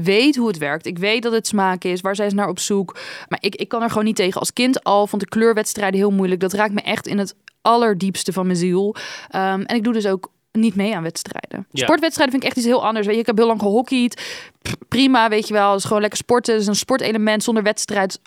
weet 0.02 0.37
hoe 0.37 0.47
het 0.49 0.59
werkt. 0.59 0.87
Ik 0.87 0.99
weet 0.99 1.23
dat 1.23 1.33
het 1.33 1.47
smaak 1.47 1.85
is, 1.85 2.00
waar 2.00 2.14
zijn 2.17 2.31
ze 2.31 2.37
naar 2.37 2.49
op 2.49 2.59
zoek. 2.59 2.97
Maar 3.29 3.38
ik, 3.43 3.55
ik 3.55 3.69
kan 3.69 3.83
er 3.83 3.88
gewoon 3.88 4.05
niet 4.05 4.17
tegen. 4.17 4.40
Als 4.40 4.52
kind 4.52 4.85
al 4.85 5.07
vond 5.07 5.23
ik 5.23 5.31
kleurwedstrijden 5.31 6.00
heel 6.00 6.11
moeilijk. 6.11 6.40
Dat 6.40 6.52
raakt 6.52 6.73
me 6.73 6.81
echt 6.81 7.07
in 7.07 7.19
het 7.19 7.35
allerdiepste 7.62 8.33
van 8.33 8.47
mijn 8.47 8.59
ziel. 8.59 8.97
Ehm, 9.29 9.61
en 9.61 9.76
ik 9.76 9.85
doe 9.85 9.93
dus 9.93 10.07
ook 10.07 10.31
niet 10.52 10.75
mee 10.75 10.97
aan 10.97 11.02
wedstrijden. 11.02 11.66
Ja. 11.71 11.83
Sportwedstrijden 11.85 12.30
vind 12.33 12.42
ik 12.42 12.49
echt 12.49 12.59
iets 12.59 12.66
heel 12.75 12.85
anders. 12.87 13.07
Weet 13.07 13.14
je, 13.14 13.21
ik 13.21 13.26
heb 13.26 13.37
heel 13.37 13.47
lang 13.47 13.61
gehockeyd. 13.61 14.23
Prima, 14.88 15.28
weet 15.28 15.49
je 15.49 15.54
wel. 15.54 15.69
Het 15.71 15.78
is 15.78 15.85
gewoon 15.85 16.00
lekker 16.00 16.19
sporten. 16.19 16.52
Het 16.52 16.62
is 16.62 16.69
een 16.69 16.75
sportelement. 16.75 17.42
Zonder 17.42 17.62
wedstrijd 17.62 18.21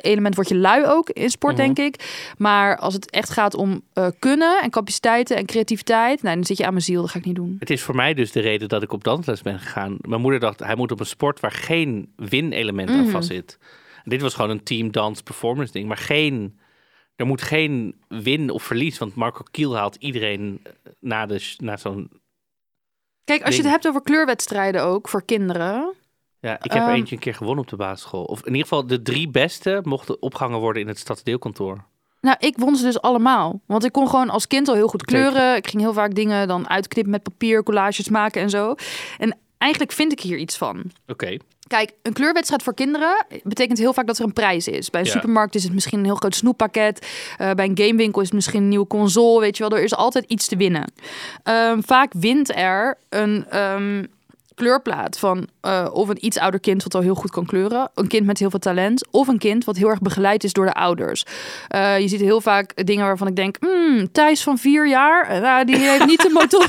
element 0.00 0.34
word 0.34 0.48
je 0.48 0.56
lui 0.56 0.86
ook 0.86 1.10
in 1.10 1.30
sport, 1.30 1.56
Mhm. 1.56 1.62
denk 1.62 1.78
ik. 1.94 2.24
Maar 2.38 2.76
als 2.78 2.94
het 2.94 3.10
echt 3.10 3.30
gaat 3.30 3.54
om 3.54 3.82
eh, 3.92 4.06
kunnen 4.18 4.60
en 4.62 4.70
capaciteiten 4.70 5.36
en 5.36 5.46
creativiteit... 5.46 6.22
Nou, 6.22 6.34
dan 6.34 6.44
zit 6.44 6.56
je 6.56 6.64
aan 6.64 6.72
mijn 6.72 6.84
ziel. 6.84 7.00
Dat 7.00 7.10
ga 7.10 7.18
ik 7.18 7.24
niet 7.24 7.34
doen. 7.34 7.56
Het 7.58 7.70
is 7.70 7.82
voor 7.82 7.94
mij 7.94 8.14
dus 8.14 8.32
de 8.32 8.40
reden 8.40 8.68
dat 8.68 8.82
ik 8.82 8.92
op 8.92 9.04
dansles 9.04 9.42
ben 9.42 9.58
gegaan. 9.58 9.96
Mijn 10.00 10.20
moeder 10.20 10.40
dacht, 10.40 10.58
hij 10.60 10.76
moet 10.76 10.92
op 10.92 11.00
een 11.00 11.06
sport 11.06 11.40
waar 11.40 11.52
geen 11.52 12.12
win-element 12.16 12.90
aan 12.90 13.00
Mhm. 13.00 13.10
vast 13.10 13.28
zit. 13.28 13.58
Dit 14.04 14.20
was 14.22 14.34
gewoon 14.34 14.50
een 14.50 14.62
team 14.62 14.90
dans 14.92 15.22
performance 15.22 15.72
ding, 15.72 15.88
maar 15.88 15.96
geen... 15.96 16.58
Er 17.20 17.26
moet 17.26 17.42
geen 17.42 17.94
win 18.08 18.50
of 18.50 18.62
verlies, 18.62 18.98
want 18.98 19.14
Marco 19.14 19.42
Kiel 19.50 19.76
haalt 19.76 19.96
iedereen 19.98 20.60
eh, 20.62 20.72
na, 21.00 21.26
de, 21.26 21.54
na 21.58 21.76
zo'n... 21.76 22.10
Kijk, 23.24 23.42
als 23.44 23.56
je 23.56 23.62
het 23.62 23.70
hebt 23.70 23.86
over 23.88 24.02
kleurwedstrijden 24.02 24.82
ook 24.82 25.08
voor 25.08 25.24
kinderen... 25.24 25.94
Ja, 26.40 26.54
ik 26.62 26.72
heb 26.72 26.82
er 26.82 26.88
Ehm. 26.88 26.96
eentje 26.96 27.14
een 27.14 27.20
keer 27.20 27.34
gewonnen 27.34 27.64
op 27.64 27.70
de 27.70 27.76
basisschool. 27.76 28.24
Of 28.24 28.40
in 28.40 28.46
ieder 28.46 28.62
geval 28.62 28.86
de 28.86 29.02
drie 29.02 29.28
beste 29.28 29.80
mochten 29.84 30.22
opgehangen 30.22 30.58
worden 30.58 30.82
in 30.82 30.88
het 30.88 30.98
stadsdeelkantoor. 30.98 31.84
Nou, 32.20 32.36
ik 32.38 32.56
won 32.56 32.76
ze 32.76 32.84
dus 32.84 33.00
allemaal. 33.00 33.60
Want 33.66 33.84
ik 33.84 33.92
kon 33.92 34.08
gewoon 34.08 34.30
als 34.30 34.46
kind 34.46 34.68
al 34.68 34.74
heel 34.74 34.88
goed 34.88 35.04
kleuren. 35.04 35.56
Ik 35.56 35.66
ging 35.68 35.82
heel 35.82 35.92
vaak 35.92 36.14
dingen 36.14 36.48
dan 36.48 36.68
uitknippen 36.68 37.12
met 37.12 37.22
papier, 37.22 37.62
collages 37.62 38.08
maken 38.08 38.42
en 38.42 38.50
zo. 38.50 38.74
En 39.18 39.38
eigenlijk 39.60 39.92
vind 39.92 40.12
ik 40.12 40.20
hier 40.20 40.38
iets 40.38 40.56
van. 40.56 40.82
Oké. 41.06 41.36
Kijk, 41.66 41.92
een 42.02 42.12
kleurwedstrijd 42.12 42.62
voor 42.62 42.74
kinderen 42.74 43.26
betekent 43.42 43.78
heel 43.78 43.92
vaak 43.92 44.06
dat 44.06 44.18
er 44.18 44.24
een 44.24 44.32
prijs 44.32 44.68
is. 44.68 44.90
Bij 44.90 45.00
een 45.00 45.06
Ja. 45.06 45.12
supermarkt 45.12 45.54
is 45.54 45.62
het 45.64 45.72
misschien 45.72 45.98
een 45.98 46.04
heel 46.04 46.14
groot 46.14 46.34
snoeppakket. 46.34 47.06
Eh, 47.38 47.50
bij 47.50 47.64
een 47.66 47.78
gamewinkel 47.78 48.20
is 48.20 48.26
het 48.26 48.36
misschien 48.36 48.62
een 48.62 48.68
nieuwe 48.68 48.86
console. 48.86 49.40
Weet 49.40 49.56
je 49.56 49.68
wel, 49.68 49.78
er 49.78 49.84
is 49.84 49.94
altijd 49.94 50.24
iets 50.28 50.46
te 50.48 50.56
winnen. 50.56 50.92
Ehm, 51.42 51.80
vaak 51.82 52.12
wint 52.12 52.56
er 52.56 52.98
een 53.08 53.46
ehm, 53.48 54.04
kleurplaat 54.54 55.18
van 55.18 55.48
eh, 55.60 55.86
of 55.92 56.08
een 56.08 56.24
iets 56.24 56.38
ouder 56.38 56.60
kind 56.60 56.82
wat 56.82 56.94
al 56.94 57.00
heel 57.00 57.14
goed 57.14 57.30
kan 57.30 57.46
kleuren. 57.46 57.90
Een 57.94 58.06
kind 58.06 58.26
met 58.26 58.38
heel 58.38 58.50
veel 58.50 58.58
talent. 58.58 59.06
Of 59.10 59.28
een 59.28 59.38
kind 59.38 59.64
wat 59.64 59.76
heel 59.76 59.88
erg 59.88 59.98
begeleid 59.98 60.44
is 60.44 60.52
door 60.52 60.64
de 60.64 60.72
ouders. 60.72 61.24
Eh, 61.68 61.98
je 61.98 62.08
ziet 62.08 62.20
heel 62.20 62.40
vaak 62.40 62.86
dingen 62.86 63.04
waarvan 63.04 63.26
ik 63.26 63.36
denk... 63.36 63.56
Hmm, 63.60 64.12
Thijs 64.12 64.42
van 64.42 64.58
vier 64.58 64.88
jaar, 64.88 65.28
eh, 65.28 65.40
nou, 65.40 65.64
die 65.64 65.76
heeft 65.76 66.06
niet 66.06 66.22
de, 66.22 66.30
motor 66.40 66.66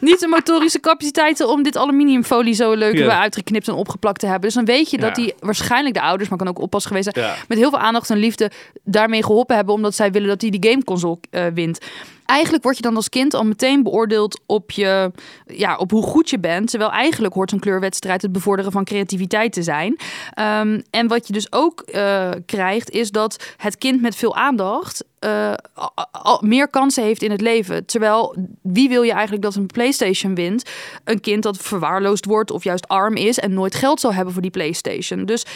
niet 0.00 0.20
de 0.20 0.26
motorische 0.26 0.80
capaciteiten... 0.80 1.48
om 1.48 1.62
dit 1.62 1.76
aluminiumfolie 1.76 2.54
zo 2.54 2.72
leuk 2.72 2.92
weer 2.92 3.10
uitgeknipt 3.10 3.68
en 3.68 3.74
opgeplakt 3.74 4.20
te 4.20 4.26
hebben. 4.26 4.44
Dus 4.44 4.54
dan 4.54 4.64
weet 4.64 4.90
je 4.90 4.98
dat 4.98 5.16
Ja. 5.16 5.22
die 5.22 5.34
waarschijnlijk 5.38 5.94
de 5.94 6.00
ouders... 6.02 6.28
maar 6.28 6.38
kan 6.38 6.48
ook 6.48 6.60
oppas 6.60 6.86
geweest 6.86 7.10
zijn... 7.12 7.26
Ja. 7.26 7.34
met 7.48 7.58
heel 7.58 7.70
veel 7.70 7.78
aandacht 7.78 8.10
en 8.10 8.16
liefde 8.16 8.50
daarmee 8.84 9.22
geholpen 9.24 9.56
hebben... 9.56 9.74
omdat 9.74 9.94
zij 9.94 10.12
willen 10.12 10.28
dat 10.28 10.40
hij 10.40 10.50
die 10.50 10.70
gameconsole 10.70 11.18
wint. 11.54 11.78
Eigenlijk 12.32 12.62
word 12.62 12.76
je 12.76 12.82
dan 12.82 12.96
als 12.96 13.08
kind 13.08 13.34
al 13.34 13.44
meteen 13.44 13.82
beoordeeld 13.82 14.40
op, 14.46 14.70
je, 14.70 15.10
ja, 15.46 15.76
op 15.76 15.90
hoe 15.90 16.02
goed 16.02 16.30
je 16.30 16.38
bent. 16.38 16.70
Terwijl 16.70 16.90
eigenlijk 16.90 17.34
hoort 17.34 17.50
zo'n 17.50 17.58
kleurwedstrijd 17.58 18.22
het 18.22 18.31
bevorderen 18.32 18.72
van 18.72 18.84
creativiteit 18.84 19.52
te 19.52 19.62
zijn. 19.62 19.96
Ehm, 20.34 20.80
en 20.90 21.08
wat 21.08 21.26
je 21.26 21.32
dus 21.32 21.52
ook 21.52 21.80
eh, 21.80 22.30
krijgt, 22.46 22.90
is 22.90 23.10
dat 23.10 23.54
het 23.56 23.78
kind 23.78 24.00
met 24.00 24.16
veel 24.16 24.36
aandacht 24.36 25.04
al 26.10 26.40
meer 26.44 26.68
kansen 26.68 27.02
heeft 27.02 27.22
in 27.22 27.30
het 27.30 27.40
leven. 27.40 27.86
Terwijl 27.86 28.36
wie 28.62 28.88
wil 28.88 29.02
je 29.02 29.12
eigenlijk 29.12 29.42
dat 29.42 29.54
een 29.54 29.66
PlayStation 29.66 30.34
wint? 30.34 30.70
Een 31.04 31.20
kind 31.20 31.42
dat 31.42 31.56
verwaarloosd 31.56 32.24
wordt 32.24 32.50
of 32.50 32.64
juist 32.64 32.88
arm 32.88 33.16
is 33.16 33.38
en 33.38 33.54
nooit 33.54 33.74
geld 33.74 34.00
zal 34.00 34.14
hebben 34.14 34.32
voor 34.32 34.42
die 34.42 34.50
PlayStation. 34.50 35.24
Dus 35.24 35.46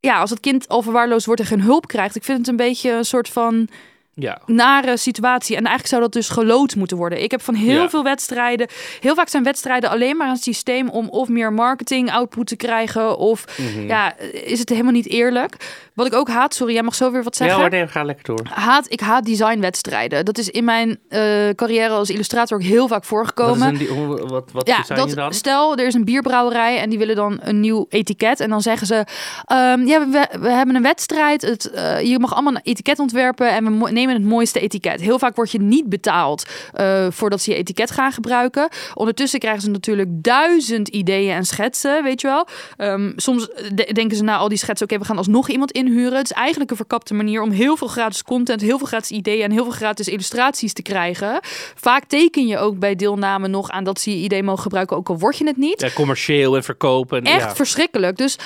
ja, 0.00 0.20
als 0.20 0.30
het 0.30 0.40
kind 0.40 0.68
al 0.68 0.82
verwaarloosd 0.82 1.26
wordt 1.26 1.40
en 1.40 1.46
geen 1.46 1.60
hulp 1.60 1.86
krijgt, 1.86 2.16
ik 2.16 2.24
vind 2.24 2.38
het 2.38 2.48
een 2.48 2.56
beetje 2.56 2.90
een 2.92 3.04
soort 3.04 3.28
van 3.28 3.68
Ja. 4.18 4.38
nare 4.46 4.96
situatie. 4.96 5.56
En 5.56 5.62
eigenlijk 5.62 5.88
zou 5.88 6.02
dat 6.02 6.12
dus 6.12 6.28
gelood 6.28 6.74
moeten 6.76 6.96
worden. 6.96 7.22
Ik 7.22 7.30
heb 7.30 7.42
van 7.42 7.54
heel 7.54 7.82
Ja. 7.82 7.90
veel 7.90 8.02
wedstrijden. 8.02 8.66
Heel 9.00 9.14
vaak 9.14 9.28
zijn 9.28 9.42
wedstrijden 9.42 9.90
alleen 9.90 10.16
maar 10.16 10.28
een 10.28 10.36
systeem 10.36 10.88
om 10.88 11.08
of 11.08 11.28
meer 11.28 11.52
marketing 11.52 12.10
output 12.12 12.46
te 12.46 12.56
krijgen. 12.56 13.18
Of 13.18 13.44
Mhm. 13.58 13.86
ja, 13.86 14.18
is 14.32 14.58
het 14.58 14.68
helemaal 14.68 14.92
niet 14.92 15.08
eerlijk. 15.08 15.56
Wat 15.96 16.06
ik 16.06 16.14
ook 16.14 16.28
haat, 16.28 16.54
sorry, 16.54 16.72
jij 16.72 16.82
mag 16.82 16.94
zo 16.94 17.10
weer 17.10 17.22
wat 17.22 17.36
Ja 17.36 17.44
zeggen. 17.44 17.60
hoor, 17.62 17.70
nee, 17.70 17.88
ga 17.88 18.02
lekker 18.04 18.24
door. 18.24 18.40
Haat, 18.50 18.92
ik 18.92 19.00
haat 19.00 19.24
designwedstrijden. 19.24 20.24
Dat 20.24 20.38
is 20.38 20.50
in 20.50 20.64
mijn 20.64 20.98
eh, 21.08 21.20
carrière 21.54 21.88
als 21.88 22.10
illustrator 22.10 22.56
ook 22.56 22.62
heel 22.62 22.88
vaak 22.88 22.98
Wat, 22.98 23.06
voorgekomen. 23.06 23.80
is 23.80 23.88
een, 23.88 24.28
wat, 24.28 24.50
wat 24.52 24.66
Ja, 24.68 24.76
design 24.76 25.00
je 25.00 25.06
dat, 25.06 25.14
dan? 25.14 25.32
stel, 25.34 25.76
er 25.76 25.86
is 25.86 25.94
een 25.94 26.04
bierbrouwerij 26.04 26.78
en 26.80 26.90
die 26.90 26.98
willen 26.98 27.16
dan 27.16 27.38
een 27.42 27.60
nieuw 27.60 27.86
etiket. 27.88 28.40
En 28.40 28.50
dan 28.50 28.62
zeggen 28.62 28.86
ze, 28.86 29.04
ehm, 29.44 29.86
ja, 29.86 30.08
we, 30.08 30.28
we 30.40 30.50
hebben 30.50 30.74
een 30.74 30.82
wedstrijd. 30.82 31.42
Het, 31.42 31.70
eh, 31.70 32.00
je 32.00 32.18
mag 32.18 32.32
allemaal 32.32 32.54
een 32.54 32.60
etiket 32.62 32.98
ontwerpen 32.98 33.50
en 33.54 33.78
we 33.82 33.90
nemen 33.90 34.14
het 34.14 34.24
mooiste 34.24 34.60
etiket. 34.60 35.00
Heel 35.00 35.18
vaak 35.18 35.36
word 35.36 35.50
je 35.50 35.60
niet 35.60 35.88
betaald 35.88 36.44
eh, 36.72 37.06
voordat 37.10 37.40
ze 37.40 37.50
je 37.50 37.56
etiket 37.56 37.90
gaan 37.90 38.12
gebruiken. 38.12 38.68
Ondertussen 38.94 39.38
krijgen 39.40 39.62
ze 39.62 39.70
natuurlijk 39.70 40.08
duizend 40.10 40.88
ideeën 40.88 41.34
en 41.34 41.44
schetsen, 41.44 42.02
weet 42.02 42.20
je 42.20 42.26
wel. 42.26 42.46
Ehm, 42.76 43.12
soms 43.16 43.48
de- 43.74 43.92
denken 43.92 44.16
ze 44.16 44.22
na 44.22 44.36
al 44.36 44.48
die 44.48 44.58
schetsen, 44.58 44.86
oké, 44.86 44.98
we 44.98 45.04
gaan 45.04 45.16
alsnog 45.16 45.48
iemand 45.48 45.70
inhuren. 45.86 46.16
Het 46.16 46.30
is 46.30 46.36
eigenlijk 46.36 46.70
een 46.70 46.76
verkapte 46.76 47.14
manier 47.14 47.42
om 47.42 47.50
heel 47.50 47.76
veel 47.76 47.88
gratis 47.88 48.22
content, 48.22 48.60
heel 48.60 48.78
veel 48.78 48.86
gratis 48.86 49.10
ideeën 49.10 49.42
en 49.44 49.50
heel 49.50 49.64
veel 49.64 49.72
gratis 49.72 50.08
illustraties 50.08 50.72
te 50.72 50.82
krijgen. 50.82 51.38
Vaak 51.74 52.04
teken 52.04 52.46
je 52.46 52.58
ook 52.58 52.78
bij 52.78 52.94
deelname 52.94 53.48
nog 53.48 53.70
aan 53.70 53.84
dat 53.84 54.00
ze 54.00 54.10
je 54.10 54.16
idee 54.24 54.42
mogen 54.42 54.62
gebruiken, 54.62 54.96
ook 54.96 55.08
al 55.08 55.18
word 55.18 55.38
je 55.38 55.46
het 55.46 55.56
niet. 55.56 55.80
Ja, 55.80 55.90
commercieel 55.94 56.56
en 56.56 56.64
verkopen. 56.64 57.22
Echt 57.22 57.40
ja. 57.40 57.54
verschrikkelijk. 57.54 58.16
Dus 58.16 58.38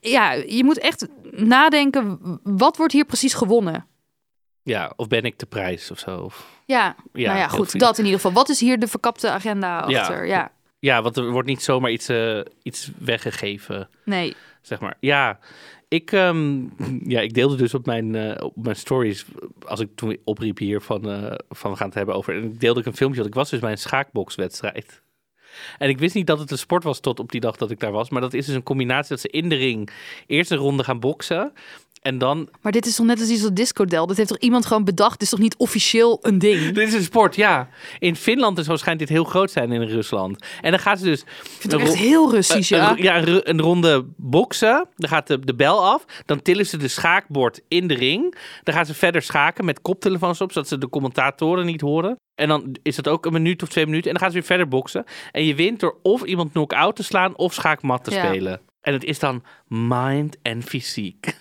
ja, 0.00 0.32
je 0.32 0.64
moet 0.64 0.78
echt 0.78 1.06
nadenken, 1.30 2.18
wat 2.42 2.76
wordt 2.76 2.92
hier 2.92 3.04
precies 3.04 3.34
gewonnen? 3.34 3.84
ja, 4.62 4.92
of 4.96 5.08
ben 5.08 5.22
ik 5.22 5.38
de 5.38 5.46
prijs 5.46 5.90
of 5.90 5.98
zo? 5.98 6.20
Of, 6.20 6.46
Ja, 6.66 6.96
ja, 7.12 7.26
nou 7.26 7.38
ja, 7.38 7.48
goed, 7.48 7.78
dat 7.78 7.98
in 7.98 8.04
ieder 8.04 8.20
geval. 8.20 8.36
Wat 8.36 8.48
is 8.48 8.60
hier 8.60 8.78
de 8.78 8.86
verkapte 8.86 9.30
agenda 9.30 9.84
Ja. 9.88 10.00
achter? 10.00 10.26
Ja, 10.26 10.52
Ja, 10.78 11.02
want 11.02 11.16
er 11.16 11.30
wordt 11.30 11.48
niet 11.48 11.62
zomaar 11.62 11.90
iets, 11.90 12.08
eh, 12.08 12.40
iets 12.62 12.90
weggegeven, 12.98 13.88
nee. 14.04 14.36
zeg 14.62 14.80
maar. 14.80 14.96
Ja, 15.00 15.38
ik, 15.90 16.12
ehm, 16.12 16.64
ja, 17.14 17.20
ik 17.20 17.34
deelde 17.34 17.56
dus 17.56 17.74
op 17.74 17.86
mijn, 17.86 18.14
eh, 18.14 18.44
op 18.44 18.56
mijn 18.56 18.76
stories, 18.76 19.24
als 19.66 19.80
ik 19.80 19.88
toen 19.94 20.18
opriep 20.24 20.58
hier 20.58 20.80
van, 20.80 21.10
eh, 21.10 21.34
van 21.48 21.70
we 21.70 21.76
gaan 21.76 21.86
het 21.86 21.96
hebben 21.96 22.14
over. 22.14 22.34
En 22.34 22.44
ik 22.44 22.60
deelde 22.60 22.82
een 22.84 22.96
filmpje, 22.96 23.18
want 23.20 23.32
ik 23.32 23.38
was 23.38 23.50
dus 23.50 23.60
bij 23.60 23.70
een 23.70 23.78
schaakbokswedstrijd. 23.78 25.02
En 25.78 25.88
ik 25.88 25.98
wist 25.98 26.14
niet 26.14 26.26
dat 26.26 26.38
het 26.38 26.50
een 26.50 26.58
sport 26.58 26.84
was 26.84 27.00
tot 27.00 27.20
op 27.20 27.32
die 27.32 27.40
dag 27.40 27.56
dat 27.56 27.70
ik 27.70 27.80
daar 27.80 27.92
was. 27.92 28.10
Maar 28.10 28.20
dat 28.20 28.34
is 28.34 28.46
dus 28.46 28.54
een 28.54 28.62
combinatie 28.62 29.08
dat 29.08 29.20
ze 29.20 29.28
in 29.28 29.48
de 29.48 29.54
ring 29.54 29.90
eerst 30.26 30.50
een 30.50 30.58
ronde 30.58 30.84
gaan 30.84 31.00
boksen. 31.00 31.52
En 32.00 32.18
dan 32.18 32.48
Maar 32.60 32.72
dit 32.72 32.86
is 32.86 32.94
toch 32.96 33.06
net 33.06 33.20
als 33.20 33.28
iets 33.28 33.42
als 33.42 33.52
discodel? 33.52 34.06
Dat 34.06 34.16
heeft 34.16 34.28
toch 34.28 34.38
iemand 34.38 34.66
gewoon 34.66 34.84
bedacht? 34.84 35.12
Dit 35.12 35.22
is 35.22 35.28
toch 35.28 35.38
niet 35.38 35.56
officieel 35.56 36.18
een 36.22 36.38
ding? 36.38 36.74
Dit 36.74 36.88
is 36.88 36.94
een 36.94 37.02
sport, 37.02 37.36
ja. 37.36 37.68
In 37.98 38.16
Finland 38.16 38.58
en 38.58 38.64
zo 38.64 38.76
schijnt 38.76 38.98
dit 38.98 39.08
heel 39.08 39.24
groot 39.24 39.50
zijn 39.50 39.72
in 39.72 39.82
Rusland. 39.82 40.44
En 40.60 40.70
dan 40.70 40.80
gaan 40.80 40.98
ze 40.98 41.04
dus... 41.04 41.20
Ik 41.20 41.26
vind 41.58 41.72
het 41.72 41.80
echt 41.82 41.94
heel 41.96 42.30
Russisch, 42.30 42.68
ja. 42.68 42.90
een- 42.90 43.02
ja, 43.02 43.26
een, 43.26 43.60
ronde 43.60 44.04
boksen. 44.16 44.88
Dan 44.96 45.08
gaat 45.08 45.26
de, 45.26 45.38
de 45.38 45.54
bel 45.54 45.84
af. 45.84 46.04
Dan 46.26 46.42
tillen 46.42 46.66
ze 46.66 46.76
de 46.76 46.88
schaakbord 46.88 47.60
in 47.68 47.86
de 47.86 47.94
ring. 47.94 48.34
Dan 48.62 48.74
gaan 48.74 48.86
ze 48.86 48.94
verder 48.94 49.22
schaken 49.22 49.64
met 49.64 49.80
koptelefoons 49.82 50.40
op, 50.40 50.52
zodat 50.52 50.68
ze 50.68 50.78
de 50.78 50.88
commentatoren 50.88 51.66
niet 51.66 51.80
horen. 51.80 52.16
En 52.34 52.48
dan 52.48 52.76
is 52.82 52.96
dat 52.96 53.08
ook 53.08 53.26
een 53.26 53.32
minuut 53.32 53.62
of 53.62 53.68
twee 53.68 53.86
minuten. 53.86 54.06
En 54.06 54.12
dan 54.12 54.22
gaan 54.22 54.30
ze 54.30 54.38
weer 54.38 54.46
verder 54.46 54.68
boksen. 54.68 55.04
En 55.32 55.44
je 55.44 55.54
wint 55.54 55.80
door 55.80 55.96
of 56.02 56.22
iemand 56.22 56.52
knock-out 56.52 56.96
te 56.96 57.02
slaan 57.02 57.36
of 57.36 57.54
schaakmat 57.54 58.04
te 58.04 58.10
Ja. 58.10 58.24
spelen. 58.26 58.60
En 58.80 58.92
het 58.92 59.04
is 59.04 59.18
dan 59.18 59.42
mind 59.68 60.36
en 60.42 60.62
fysiek. 60.62 61.36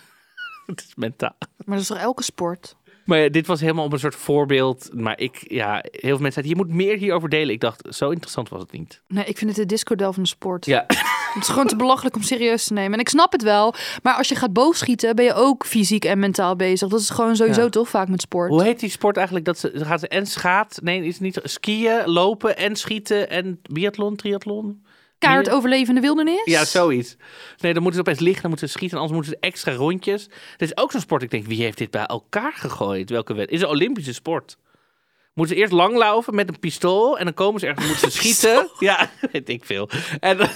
het 0.75 0.79
is 0.88 0.93
mentaal. 0.95 1.36
Maar 1.39 1.75
dat 1.75 1.79
is 1.79 1.88
toch 1.88 1.97
elke 1.97 2.23
sport? 2.23 2.75
Maar 3.05 3.19
ja, 3.19 3.29
dit 3.29 3.47
was 3.47 3.60
helemaal 3.62 3.86
op 3.86 3.93
een 3.93 3.99
soort 3.99 4.15
voorbeeld. 4.15 4.89
Maar 4.93 5.19
ik, 5.19 5.43
ja, 5.47 5.73
heel 5.91 5.99
veel 6.01 6.19
mensen 6.19 6.43
zeiden, 6.43 6.58
je 6.58 6.65
moet 6.65 6.75
meer 6.75 6.97
hierover 6.97 7.29
delen. 7.29 7.53
Ik 7.53 7.60
dacht, 7.60 7.95
zo 7.95 8.10
interessant 8.10 8.49
was 8.49 8.62
het 8.62 8.71
niet. 8.71 9.01
Nee, 9.08 9.25
ik 9.25 9.38
vind 9.38 9.49
het 9.49 9.60
de 9.60 9.65
discodel 9.65 10.13
van 10.13 10.23
de 10.23 10.29
sport. 10.29 10.65
Ja, 10.65 10.86
Het 11.34 11.43
is 11.43 11.49
gewoon 11.49 11.67
te 11.67 11.75
belachelijk 11.75 12.15
om 12.15 12.21
serieus 12.21 12.65
te 12.67 12.73
nemen. 12.73 12.93
En 12.93 12.99
ik 12.99 13.10
snap 13.10 13.32
het 13.32 13.43
wel. 13.43 13.73
Maar 14.03 14.13
als 14.13 14.27
je 14.27 14.36
gaat 14.36 14.53
boogschieten, 14.53 15.15
ben 15.15 15.25
je 15.25 15.34
ook 15.34 15.65
fysiek 15.65 16.05
en 16.05 16.19
mentaal 16.19 16.55
bezig. 16.55 16.89
Dat 16.89 16.99
is 16.99 17.10
gewoon 17.10 17.36
sowieso 17.36 17.62
Ja. 17.62 17.69
toch 17.69 17.89
vaak 17.89 18.08
met 18.08 18.21
sport. 18.21 18.49
hoe 18.49 18.63
heet 18.63 18.79
die 18.79 18.89
sport 18.89 19.15
eigenlijk? 19.15 19.45
Dat 19.45 19.60
ze, 19.60 19.71
gaan 19.73 19.99
ze 19.99 20.08
en 20.08 20.25
schaat, 20.25 20.79
nee, 20.84 21.05
is 21.05 21.19
niet 21.19 21.39
skiën, 21.43 22.01
lopen 22.05 22.58
en 22.58 22.75
schieten 22.75 23.29
en 23.29 23.60
biathlon, 23.71 24.15
triathlon? 24.15 24.84
Kaart 25.19 25.45
meer- 25.45 25.55
overleven 25.55 25.88
in 25.89 25.95
de 25.95 26.01
wildernis? 26.01 26.41
Ja, 26.45 26.65
zoiets. 26.65 27.15
Nee, 27.58 27.73
dan 27.73 27.82
moeten 27.84 28.03
ze 28.03 28.08
opeens 28.08 28.19
liggen, 28.23 28.41
dan 28.41 28.49
moeten 28.49 28.67
ze 28.69 28.73
schieten, 28.73 28.97
anders 28.97 29.15
moeten 29.15 29.34
ze 29.34 29.47
extra 29.47 29.73
rondjes. 29.73 30.23
Dit 30.58 30.69
is 30.71 30.77
ook 30.77 30.91
zo'n 30.91 31.01
sport. 31.01 31.21
Ik 31.23 31.32
denk, 31.32 31.45
wie 31.45 31.62
heeft 31.62 31.77
dit 31.77 31.91
bij 31.91 32.05
elkaar 32.05 32.53
gegooid? 32.55 33.10
Welke 33.10 33.34
wet? 33.34 33.49
Is 33.49 33.62
een 33.62 33.67
Olympische 33.67 34.13
sport. 34.13 34.58
Moeten 35.34 35.55
ze 35.55 35.62
eerst 35.62 35.73
langlaufen 35.73 36.36
met 36.36 36.47
een 36.49 36.60
pistool 36.60 37.17
en 37.17 37.23
dan 37.25 37.34
komen 37.34 37.60
ze 37.60 37.67
ergens, 37.67 37.88
moeten 37.88 38.12
ze 38.12 38.17
schieten. 38.19 38.69
Ja, 38.79 39.10
weet 39.32 39.49
ik 39.49 39.65
veel. 39.65 39.89
En 40.19 40.38
dan, 40.38 40.47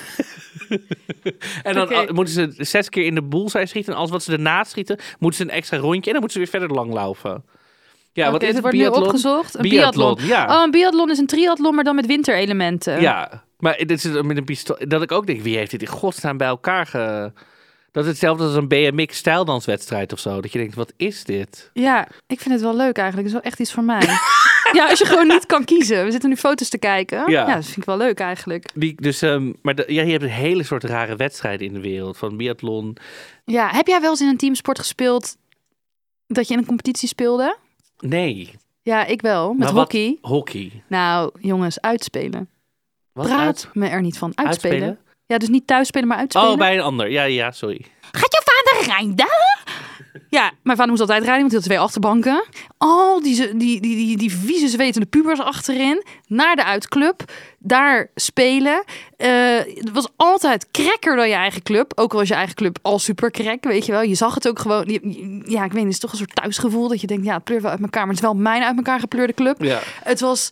en 1.64 1.74
dan 1.74 2.10
moeten 2.14 2.34
ze 2.34 2.54
zes 2.58 2.90
keer 2.90 3.06
in 3.06 3.16
de 3.16 3.24
bullseye 3.24 3.66
schieten. 3.66 3.94
En 3.94 4.00
als 4.00 4.10
wat 4.10 4.24
ze 4.24 4.32
ernaast 4.32 4.72
schieten, 4.72 5.00
moeten 5.20 5.40
ze 5.46 5.52
een 5.52 5.58
extra 5.58 5.78
rondje 5.78 6.06
en 6.06 6.12
dan 6.12 6.22
moeten 6.22 6.32
ze 6.32 6.40
weer 6.40 6.60
verder 6.60 6.78
langlaufen. 6.78 7.44
Ja, 8.14 8.32
wat 8.32 8.42
is 8.42 8.48
het 8.54 8.60
wordt 8.62 8.76
nu 8.78 8.82
Biathlon? 8.84 9.04
opgezocht. 9.04 9.56
Een 9.56 9.62
Biathlon, 9.62 10.14
biathlon. 10.16 10.30
ja. 10.30 10.56
Oh, 10.58 10.64
een 10.64 10.72
biathlon 10.72 11.10
is 11.12 11.18
een 11.18 11.28
triathlon, 11.28 11.76
maar 11.76 11.84
dan 11.84 11.96
met 11.96 12.06
winterelementen. 12.06 13.02
Ja, 13.02 13.44
maar 13.64 13.78
dit 13.86 13.92
is 14.06 14.22
met 14.22 14.38
een 14.38 14.44
pistool. 14.44 14.78
Dat 14.88 15.02
ik 15.02 15.12
ook 15.12 15.26
denk, 15.28 15.42
wie 15.42 15.58
heeft 15.58 15.72
dit 15.72 15.82
in 15.82 15.88
godsnaam 15.88 16.38
bij 16.38 16.48
elkaar 16.48 16.86
ge... 16.86 17.32
Dat 17.92 18.04
is 18.04 18.10
hetzelfde 18.10 18.44
als 18.44 18.56
een 18.56 18.68
BMX 18.68 19.18
stijldanswedstrijd 19.18 20.14
of 20.14 20.20
zo. 20.20 20.42
Dat 20.42 20.52
je 20.52 20.60
denkt, 20.60 20.76
wat 20.76 20.94
is 20.98 21.24
dit? 21.24 21.70
Ja, 21.74 22.08
ik 22.28 22.40
vind 22.40 22.54
het 22.54 22.64
wel 22.64 22.76
leuk 22.76 22.98
eigenlijk. 22.98 23.16
Het 23.28 23.36
is 23.36 23.42
wel 23.42 23.42
echt 23.52 23.60
iets 23.60 23.74
voor 23.74 23.84
mij. 23.84 24.08
Ja, 24.74 24.90
als 24.90 25.00
je 25.00 25.06
gewoon 25.06 25.28
niet 25.28 25.46
kan 25.46 25.66
kiezen. 25.66 26.06
We 26.06 26.12
zitten 26.12 26.30
nu 26.30 26.36
foto's 26.36 26.70
te 26.70 26.78
kijken. 26.78 27.18
Ja, 27.18 27.48
Ja. 27.48 27.56
dat 27.56 27.64
vind 27.66 27.78
ik 27.78 27.84
wel 27.86 27.98
leuk 27.98 28.20
eigenlijk. 28.20 28.70
Die, 28.74 29.02
dus, 29.02 29.22
ehm, 29.22 29.52
maar 29.62 29.76
de- 29.76 29.84
ja, 29.88 30.02
je 30.04 30.12
hebt 30.12 30.24
een 30.24 30.30
hele 30.30 30.64
soort 30.64 30.84
rare 30.84 31.16
wedstrijden 31.16 31.68
in 31.68 31.74
de 31.74 31.80
wereld. 31.82 32.18
Van 32.18 32.38
biathlon. 32.38 32.98
Ja, 33.46 33.70
heb 33.72 33.88
jij 33.88 34.02
wel 34.02 34.10
eens 34.10 34.22
in 34.22 34.28
een 34.28 34.38
teamsport 34.38 34.80
gespeeld 34.80 35.36
dat 36.28 36.48
je 36.48 36.54
in 36.54 36.60
een 36.60 36.66
competitie 36.66 37.08
speelde? 37.08 37.58
Nee, 38.00 38.54
Ja, 38.82 39.06
ik 39.06 39.22
wel. 39.22 39.54
Met 39.54 39.70
hockey. 39.70 40.18
hockey. 40.22 40.84
Nou, 40.88 41.32
jongens, 41.40 41.82
uitspelen. 41.82 42.50
Wat 43.14 43.26
Praat 43.26 43.46
uit- 43.46 43.70
me 43.74 43.88
er 43.88 44.02
niet 44.02 44.18
van. 44.18 44.32
Uitspelen. 44.36 44.74
uitspelen? 44.84 44.98
Ja, 45.26 45.38
dus 45.38 45.50
niet 45.50 45.68
thuis 45.68 45.88
spelen, 45.88 46.08
maar 46.08 46.18
uitspelen. 46.18 46.50
Oh, 46.50 46.58
bij 46.58 46.74
een 46.74 46.82
ander. 46.82 47.10
Ja, 47.12 47.24
ja, 47.24 47.52
sorry. 47.52 47.86
Gaat 48.12 48.32
je 48.34 48.42
vader 48.46 48.88
rijden? 48.96 49.28
Ja, 50.30 50.52
mijn 50.64 50.78
vader 50.78 50.88
moest 50.88 51.02
altijd 51.02 51.24
rijden, 51.24 51.40
want 51.40 51.52
hij 51.52 51.60
had 51.60 51.70
twee 51.70 51.80
achterbanken. 51.80 52.44
Al 52.78 53.22
die, 53.22 53.36
die, 53.36 53.58
die, 53.58 53.82
die, 53.82 54.18
die 54.18 54.32
vieze 54.32 54.68
zwetende 54.68 55.08
pubers 55.08 55.40
achterin. 55.40 56.04
Naar 56.28 56.56
de 56.56 56.64
uitclub. 56.64 57.24
Daar 57.60 58.10
spelen. 58.16 58.84
Eh, 59.18 59.30
het 59.58 59.92
was 59.92 60.08
altijd 60.16 60.68
krekker 60.72 61.16
dan 61.16 61.28
je 61.30 61.34
eigen 61.36 61.64
club. 61.64 61.92
Ook 61.96 62.12
al 62.14 62.20
was 62.20 62.28
je 62.28 62.34
eigen 62.34 62.56
club 62.56 62.78
al 62.82 63.00
super 63.00 63.32
krek, 63.32 63.64
weet 63.64 63.86
je 63.86 63.92
wel. 63.92 64.02
Je 64.02 64.16
zag 64.16 64.34
het 64.34 64.48
ook 64.48 64.60
gewoon. 64.60 64.84
Ja, 65.46 65.64
ik 65.64 65.72
weet 65.72 65.74
niet, 65.74 65.84
het 65.84 65.94
is 65.94 66.00
toch 66.00 66.12
een 66.12 66.18
soort 66.18 66.36
thuisgevoel. 66.36 66.88
Dat 66.88 67.02
je 67.02 67.08
denkt, 67.08 67.26
ja, 67.26 67.34
het 67.34 67.44
pleurt 67.44 67.62
wel 67.62 67.72
uit 67.72 67.82
elkaar. 67.82 68.02
Maar 68.06 68.16
het 68.16 68.24
is 68.24 68.30
wel 68.32 68.36
mijn 68.42 68.64
uit 68.64 68.78
elkaar 68.78 69.00
gepleurde 69.00 69.34
club. 69.34 69.62
Ja. 69.64 69.80
Het 70.04 70.20
was 70.20 70.50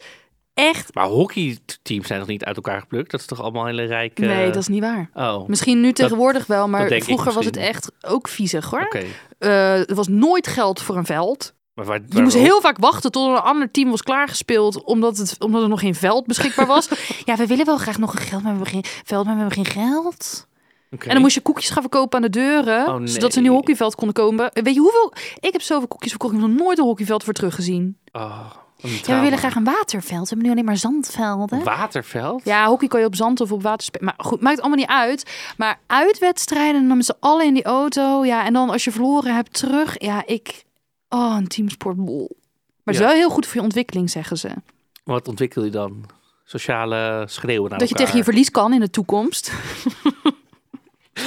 echt... 0.54 0.94
Maar 0.94 1.06
hockeyteams 1.08 2.08
zijn 2.08 2.20
nog 2.20 2.28
niet 2.28 2.44
uit 2.44 2.56
elkaar 2.56 2.80
geplukt? 2.80 3.12
Dat 3.12 3.20
is 3.20 3.26
toch 3.26 3.42
allemaal 3.42 3.66
hele 3.66 3.84
rijke... 3.84 4.22
Nee, 4.26 4.46
dat 4.46 4.56
is 4.62 4.68
niet 4.68 4.82
waar. 4.82 5.10
Oh, 5.14 5.48
Misschien 5.48 5.82
nu 5.82 5.92
tegenwoordig 5.94 6.46
wel, 6.46 6.68
maar 6.68 6.88
vroeger 6.88 7.34
was 7.34 7.46
het 7.46 7.58
echt 7.58 7.92
ook 8.02 8.28
viezig 8.28 8.70
hoor. 8.70 8.82
oké. 8.82 9.04
Eh, 9.38 9.90
er 9.90 9.96
was 9.96 10.08
nooit 10.08 10.48
geld 10.48 10.82
voor 10.82 10.98
een 10.98 11.06
veld. 11.06 11.54
Maar 11.74 11.86
waar, 11.86 12.00
Je 12.10 12.22
moest 12.22 12.36
heel 12.36 12.62
vaak 12.62 12.78
wachten 12.78 13.12
tot 13.12 13.28
een 13.30 13.42
ander 13.42 13.72
team 13.72 13.90
was 13.90 14.02
klaargespeeld, 14.02 14.84
omdat, 14.84 15.18
het, 15.18 15.36
omdat 15.40 15.62
er 15.62 15.70
nog 15.70 15.80
geen 15.80 15.96
veld 15.96 16.26
beschikbaar 16.26 16.66
was. 16.68 16.90
ja, 17.26 17.36
we 17.36 17.48
willen 17.48 17.66
wel 17.66 17.78
graag 17.78 17.98
nog 17.98 18.14
een 18.14 18.20
geld, 18.20 18.44
maar 18.44 18.58
we 18.58 18.58
hebben 18.58 18.82
geen 18.84 19.02
veld, 19.06 19.26
maar 19.26 19.34
we 19.36 19.40
hebben 19.42 19.66
geen 19.66 19.74
geld. 19.84 20.48
En 20.90 21.10
dan 21.14 21.22
moest 21.22 21.36
je 21.36 21.42
koekjes 21.42 21.70
gaan 21.70 21.82
verkopen 21.82 22.16
aan 22.16 22.22
de 22.22 22.30
deuren, 22.30 22.88
Oh, 22.88 22.96
nee. 22.96 23.08
zodat 23.08 23.32
ze 23.32 23.38
een 23.38 23.44
nieuw 23.44 23.54
hockeyveld 23.54 23.96
konden 23.96 24.14
komen. 24.16 24.50
Weet 24.54 24.74
je 24.74 24.80
hoeveel? 24.80 25.14
Ik 25.40 25.52
heb 25.52 25.62
zoveel 25.62 25.88
koekjes 25.88 26.10
verkocht, 26.12 26.34
ik 26.34 26.40
heb 26.40 26.50
nog 26.50 26.58
nooit 26.60 26.78
een 26.78 26.84
hockeyveld 26.84 27.24
voor 27.24 27.34
teruggezien. 27.34 27.98
Oh, 28.12 28.52
Ja, 28.82 29.16
we 29.16 29.22
willen 29.22 29.38
graag 29.38 29.56
een 29.56 29.64
waterveld. 29.64 30.22
We 30.22 30.28
hebben 30.28 30.46
nu 30.46 30.52
alleen 30.52 30.66
maar 30.66 30.78
zandvelden. 30.78 31.64
Waterveld? 31.64 32.42
Ja, 32.46 32.68
hockey 32.68 32.88
kan 32.88 33.00
je 33.00 33.06
op 33.06 33.16
zand 33.16 33.42
of 33.42 33.52
op 33.52 33.62
water 33.64 33.86
spelen. 33.86 34.06
Maar 34.06 34.26
goed, 34.26 34.42
maakt 34.42 34.60
allemaal 34.60 34.78
niet 34.78 34.88
uit. 34.88 35.54
Maar 35.58 35.80
uitwedstrijden, 35.88 36.88
dan 36.88 36.98
met 36.98 37.06
z'n 37.06 37.16
allen 37.20 37.46
in 37.46 37.54
die 37.54 37.64
auto. 37.64 38.26
Ja, 38.26 38.46
en 38.46 38.54
dan 38.54 38.70
als 38.70 38.84
je 38.84 38.92
verloren 38.92 39.36
hebt, 39.36 39.54
terug. 39.54 39.96
Ja, 40.02 40.24
ik... 40.26 40.64
Oh, 41.10 41.36
een 41.38 41.48
teamsportbol. 41.48 42.28
Maar 42.30 42.94
het 42.94 42.94
is 42.96 43.00
Ja. 43.02 43.06
wel 43.08 43.16
heel 43.16 43.30
goed 43.30 43.46
voor 43.46 43.56
je 43.56 43.62
ontwikkeling, 43.62 44.10
zeggen 44.10 44.38
ze. 44.38 44.50
Wat 45.04 45.28
ontwikkel 45.28 45.64
je 45.64 45.70
dan? 45.72 46.06
Sociale 46.44 47.24
schreeuwen 47.28 47.70
naar 47.70 47.80
dat 47.80 47.90
je 47.90 47.96
tegen 47.96 48.18
je 48.18 48.24
verlies 48.24 48.52
kan 48.52 48.74
in 48.74 48.80
de 48.80 48.90
toekomst. 48.90 49.52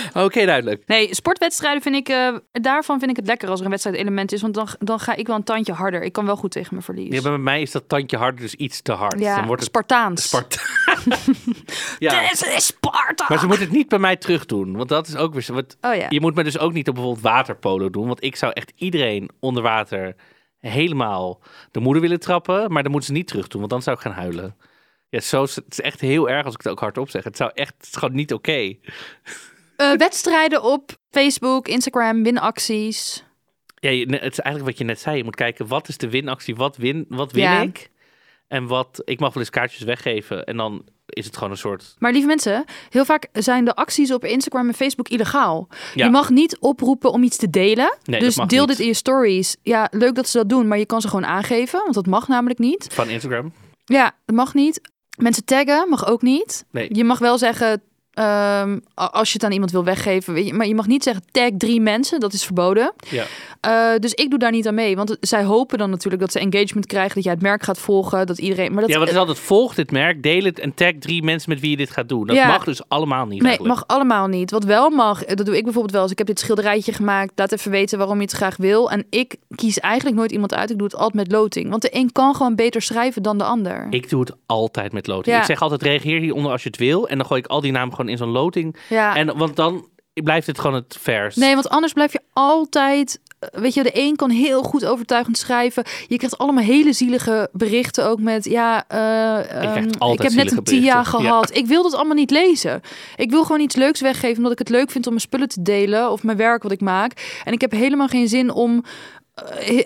Oké, 0.24 0.44
duidelijk. 0.46 0.82
Nee, 0.86 1.14
sportwedstrijden 1.14 1.82
vind 1.82 1.94
ik... 1.94 2.08
eh, 2.08 2.34
daarvan 2.52 2.98
vind 2.98 3.10
ik 3.10 3.16
het 3.16 3.26
lekker 3.26 3.48
als 3.48 3.58
er 3.58 3.64
een 3.64 3.70
wedstrijdelement 3.70 4.32
is. 4.32 4.42
Want 4.42 4.54
dan, 4.54 4.68
dan 4.78 4.98
ga 5.00 5.14
ik 5.14 5.26
wel 5.26 5.36
een 5.36 5.44
tandje 5.44 5.72
harder. 5.72 6.02
Ik 6.02 6.12
kan 6.12 6.26
wel 6.26 6.36
goed 6.36 6.50
tegen 6.50 6.68
mijn 6.70 6.82
verlies. 6.84 7.14
Ja, 7.14 7.20
maar 7.22 7.30
bij 7.30 7.40
mij 7.40 7.62
is 7.62 7.70
dat 7.70 7.88
tandje 7.88 8.16
harder 8.16 8.40
dus 8.40 8.54
iets 8.54 8.82
te 8.82 8.92
hard. 8.92 9.18
Ja, 9.20 9.36
Dan 9.36 9.46
wordt 9.46 9.60
het 9.62 9.70
Spartaans. 9.70 10.28
Sparta. 10.28 10.60
ja, 11.98 12.20
Dit 12.20 12.46
is 12.56 12.66
Sparta! 12.66 13.26
maar 13.28 13.38
ze 13.38 13.46
moeten 13.46 13.64
het 13.64 13.74
niet 13.74 13.88
bij 13.88 13.98
mij 13.98 14.16
terug 14.16 14.46
doen. 14.46 14.76
Want 14.76 14.88
dat 14.88 15.06
is 15.08 15.16
ook 15.16 15.32
weer 15.32 15.42
zo. 15.42 15.52
Wat, 15.54 15.76
Oh 15.80 15.94
ja. 15.94 16.06
Je 16.08 16.20
moet 16.20 16.34
me 16.34 16.44
dus 16.44 16.58
ook 16.58 16.72
niet 16.72 16.88
op 16.88 16.94
bijvoorbeeld 16.94 17.24
waterpolo 17.24 17.90
doen. 17.90 18.06
Want 18.06 18.24
ik 18.24 18.36
zou 18.36 18.52
echt 18.52 18.72
iedereen 18.76 19.30
onder 19.40 19.62
water 19.62 20.14
helemaal 20.60 21.40
de 21.70 21.80
moeder 21.80 22.02
willen 22.02 22.20
trappen. 22.20 22.72
Maar 22.72 22.82
dan 22.82 22.90
moeten 22.92 23.10
ze 23.10 23.16
niet 23.16 23.26
terug 23.28 23.48
doen, 23.48 23.58
want 23.60 23.72
dan 23.72 23.82
zou 23.82 23.96
ik 23.96 24.02
gaan 24.02 24.12
huilen. 24.12 24.56
Ja, 25.08 25.20
zo, 25.20 25.42
is- 25.42 25.56
het 25.56 25.64
is 25.70 25.80
echt 25.80 26.00
heel 26.00 26.28
erg 26.30 26.44
als 26.44 26.54
ik 26.54 26.62
het 26.62 26.72
ook 26.72 26.80
hardop 26.80 27.10
zeg. 27.10 27.24
Het 27.24 27.36
zou 27.36 27.50
echt, 27.54 27.74
het 27.76 27.86
is 27.86 27.92
gewoon 27.96 28.14
niet 28.14 28.32
oké. 28.32 28.74
Eh, 29.76 29.92
wedstrijden 29.92 30.62
op 30.62 30.92
Facebook, 31.10 31.68
Instagram, 31.68 32.22
winacties. 32.22 33.24
Ja, 33.74 33.90
het 33.90 34.32
is 34.32 34.38
eigenlijk 34.40 34.64
wat 34.64 34.78
je 34.78 34.84
net 34.84 35.00
zei. 35.00 35.16
Je 35.16 35.24
moet 35.24 35.36
kijken, 35.36 35.66
wat 35.66 35.88
is 35.88 35.96
de 35.96 36.10
winactie? 36.10 36.56
Wat 36.56 36.76
win, 36.76 37.04
wat 37.08 37.32
win 37.32 37.42
Ja. 37.42 37.60
ik? 37.60 37.90
En 38.48 38.66
wat, 38.66 39.02
ik 39.04 39.20
mag 39.20 39.32
wel 39.34 39.42
eens 39.42 39.52
kaartjes 39.52 39.82
weggeven. 39.82 40.44
En 40.44 40.56
dan 40.56 40.84
is 41.06 41.24
het 41.24 41.34
gewoon 41.36 41.50
een 41.50 41.56
soort... 41.58 41.94
Maar 41.98 42.12
lieve 42.12 42.26
mensen, 42.26 42.64
heel 42.90 43.04
vaak 43.04 43.26
zijn 43.32 43.64
de 43.64 43.74
acties 43.74 44.12
op 44.12 44.24
Instagram 44.24 44.68
en 44.68 44.74
Facebook 44.74 45.08
illegaal. 45.08 45.68
Ja. 45.94 46.04
Je 46.04 46.10
mag 46.10 46.30
niet 46.30 46.58
oproepen 46.58 47.10
om 47.12 47.22
iets 47.22 47.36
te 47.36 47.50
delen. 47.50 47.96
Nee, 48.04 48.20
dus 48.20 48.34
deel 48.34 48.46
niet. 48.60 48.68
dit 48.68 48.78
in 48.78 48.86
je 48.86 48.94
stories. 48.94 49.56
Ja, 49.62 49.88
leuk 49.90 50.14
dat 50.14 50.28
ze 50.28 50.38
dat 50.38 50.48
doen, 50.48 50.68
maar 50.68 50.78
je 50.78 50.86
kan 50.86 51.00
ze 51.00 51.08
gewoon 51.08 51.26
aangeven, 51.26 51.78
want 51.82 51.94
dat 51.94 52.06
mag 52.06 52.28
namelijk 52.28 52.58
niet. 52.58 52.86
Van 52.92 53.08
Instagram? 53.08 53.52
Ja, 53.84 54.12
dat 54.24 54.36
mag 54.36 54.54
niet. 54.54 54.80
Mensen 55.16 55.44
taggen 55.44 55.88
mag 55.88 56.06
ook 56.06 56.22
niet. 56.22 56.64
Nee. 56.70 56.94
Je 56.94 57.04
mag 57.04 57.18
wel 57.18 57.38
zeggen, 57.38 57.82
ehm, 58.14 58.78
als 58.94 59.28
je 59.28 59.34
het 59.34 59.44
aan 59.44 59.52
iemand 59.52 59.70
wil 59.70 59.84
weggeven, 59.84 60.34
weet 60.34 60.46
je, 60.46 60.54
maar 60.54 60.66
je 60.66 60.74
mag 60.74 60.86
niet 60.86 61.02
zeggen 61.02 61.24
tag 61.30 61.50
drie 61.58 61.80
mensen, 61.80 62.20
dat 62.20 62.32
is 62.32 62.44
verboden. 62.44 62.92
Ja. 63.10 63.24
Eh, 63.60 63.98
dus 63.98 64.12
ik 64.14 64.30
doe 64.30 64.38
daar 64.38 64.50
niet 64.50 64.66
aan 64.66 64.74
mee, 64.74 64.96
want 64.96 65.16
zij 65.20 65.44
hopen 65.44 65.78
dan 65.78 65.90
natuurlijk 65.90 66.22
dat 66.22 66.32
ze 66.32 66.38
engagement 66.38 66.86
krijgen, 66.86 67.14
dat 67.14 67.24
jij 67.24 67.32
het 67.32 67.42
merk 67.42 67.62
gaat 67.62 67.78
volgen, 67.78 68.26
dat 68.26 68.38
iedereen. 68.38 68.72
Maar 68.72 68.80
dat 68.80 68.90
ja, 68.90 68.96
want 68.96 69.08
het 69.08 69.18
is 69.18 69.24
altijd 69.26 69.46
volg 69.46 69.74
dit 69.74 69.90
merk, 69.90 70.22
deel 70.22 70.42
het 70.42 70.58
en 70.58 70.74
tag 70.74 70.92
drie 70.98 71.22
mensen 71.22 71.50
met 71.50 71.60
wie 71.60 71.70
je 71.70 71.76
dit 71.76 71.90
gaat 71.90 72.08
doen. 72.08 72.26
Dat 72.26 72.36
Ja. 72.36 72.46
mag 72.46 72.64
dus 72.64 72.88
allemaal 72.88 73.26
niet 73.26 73.38
Nee, 73.40 73.48
eigenlijk. 73.48 73.74
mag 73.74 73.84
allemaal 73.86 74.26
niet. 74.26 74.50
Wat 74.50 74.64
wel 74.64 74.90
mag, 74.90 75.24
eh, 75.24 75.36
dat 75.36 75.46
doe 75.46 75.56
ik 75.56 75.62
bijvoorbeeld 75.64 75.92
wel 75.94 76.02
eens. 76.02 76.12
Ik 76.12 76.18
heb 76.18 76.26
dit 76.26 76.40
schilderijtje 76.40 76.92
gemaakt. 76.92 77.32
Laat 77.36 77.52
even 77.52 77.70
weten 77.70 77.98
waarom 77.98 78.16
je 78.16 78.22
het 78.22 78.32
graag 78.32 78.56
wil. 78.56 78.90
En 78.90 79.06
ik 79.10 79.36
kies 79.54 79.80
eigenlijk 79.80 80.16
nooit 80.16 80.32
iemand 80.32 80.54
uit. 80.54 80.70
Ik 80.70 80.76
doe 80.78 80.86
het 80.86 80.96
altijd 80.96 81.14
met 81.14 81.32
loting. 81.32 81.70
Want 81.70 81.82
de 81.82 81.88
een 81.96 82.12
kan 82.12 82.34
gewoon 82.34 82.54
beter 82.54 82.82
schrijven 82.82 83.22
dan 83.22 83.38
de 83.38 83.44
ander. 83.44 83.86
Ik 83.90 84.08
doe 84.08 84.20
het 84.20 84.32
altijd 84.46 84.92
met 84.92 85.06
loting. 85.06 85.34
Ja. 85.34 85.40
Ik 85.40 85.46
zeg 85.46 85.62
altijd 85.62 85.82
reageer 85.82 86.20
hieronder 86.20 86.52
als 86.52 86.62
je 86.62 86.68
het 86.68 86.78
wil. 86.78 87.08
En 87.08 87.16
dan 87.16 87.26
gooi 87.26 87.40
ik 87.40 87.46
al 87.46 87.60
die 87.60 87.72
namen 87.72 87.94
gewoon 87.94 88.03
in 88.08 88.16
zo'n 88.16 88.28
loting. 88.30 88.76
ja. 88.88 89.16
En, 89.16 89.36
want 89.36 89.56
dan 89.56 89.88
blijft 90.22 90.46
het 90.46 90.58
gewoon 90.58 90.76
het 90.76 90.96
vers. 91.00 91.36
Nee, 91.36 91.54
want 91.54 91.68
anders 91.68 91.92
blijf 91.92 92.12
je 92.12 92.20
altijd. 92.32 93.20
eh, 93.38 93.48
Weet 93.60 93.74
je, 93.74 93.82
de 93.82 93.90
een 93.92 94.16
kan 94.16 94.30
heel 94.30 94.62
goed 94.62 94.84
overtuigend 94.84 95.38
schrijven. 95.38 95.84
Je 96.06 96.16
krijgt 96.16 96.38
allemaal 96.38 96.64
hele 96.64 96.92
zielige 96.92 97.48
berichten 97.52 98.06
ook 98.06 98.20
met. 98.20 98.44
Ja, 98.44 98.84
krijgt 98.88 99.96
ik 100.12 100.22
heb 100.22 100.32
net 100.32 100.52
een 100.52 100.64
TIA 100.64 100.80
berichten, 100.80 100.82
ja. 100.84 101.02
gehad. 101.04 101.56
Ik 101.56 101.66
wil 101.66 101.82
dat 101.82 101.94
allemaal 101.94 102.14
niet 102.16 102.30
lezen. 102.30 102.80
Ik 103.16 103.30
wil 103.30 103.42
gewoon 103.44 103.60
iets 103.60 103.76
leuks 103.76 104.00
weggeven 104.00 104.36
omdat 104.36 104.52
ik 104.52 104.58
het 104.58 104.68
leuk 104.68 104.90
vind 104.90 105.04
om 105.06 105.12
mijn 105.12 105.24
spullen 105.24 105.48
te 105.48 105.62
delen 105.62 106.10
of 106.10 106.22
mijn 106.22 106.36
werk 106.36 106.62
wat 106.62 106.72
ik 106.72 106.80
maak. 106.80 107.40
En 107.44 107.52
ik 107.52 107.60
heb 107.60 107.70
helemaal 107.70 108.08
geen 108.08 108.28
zin 108.28 108.50
om 108.52 108.84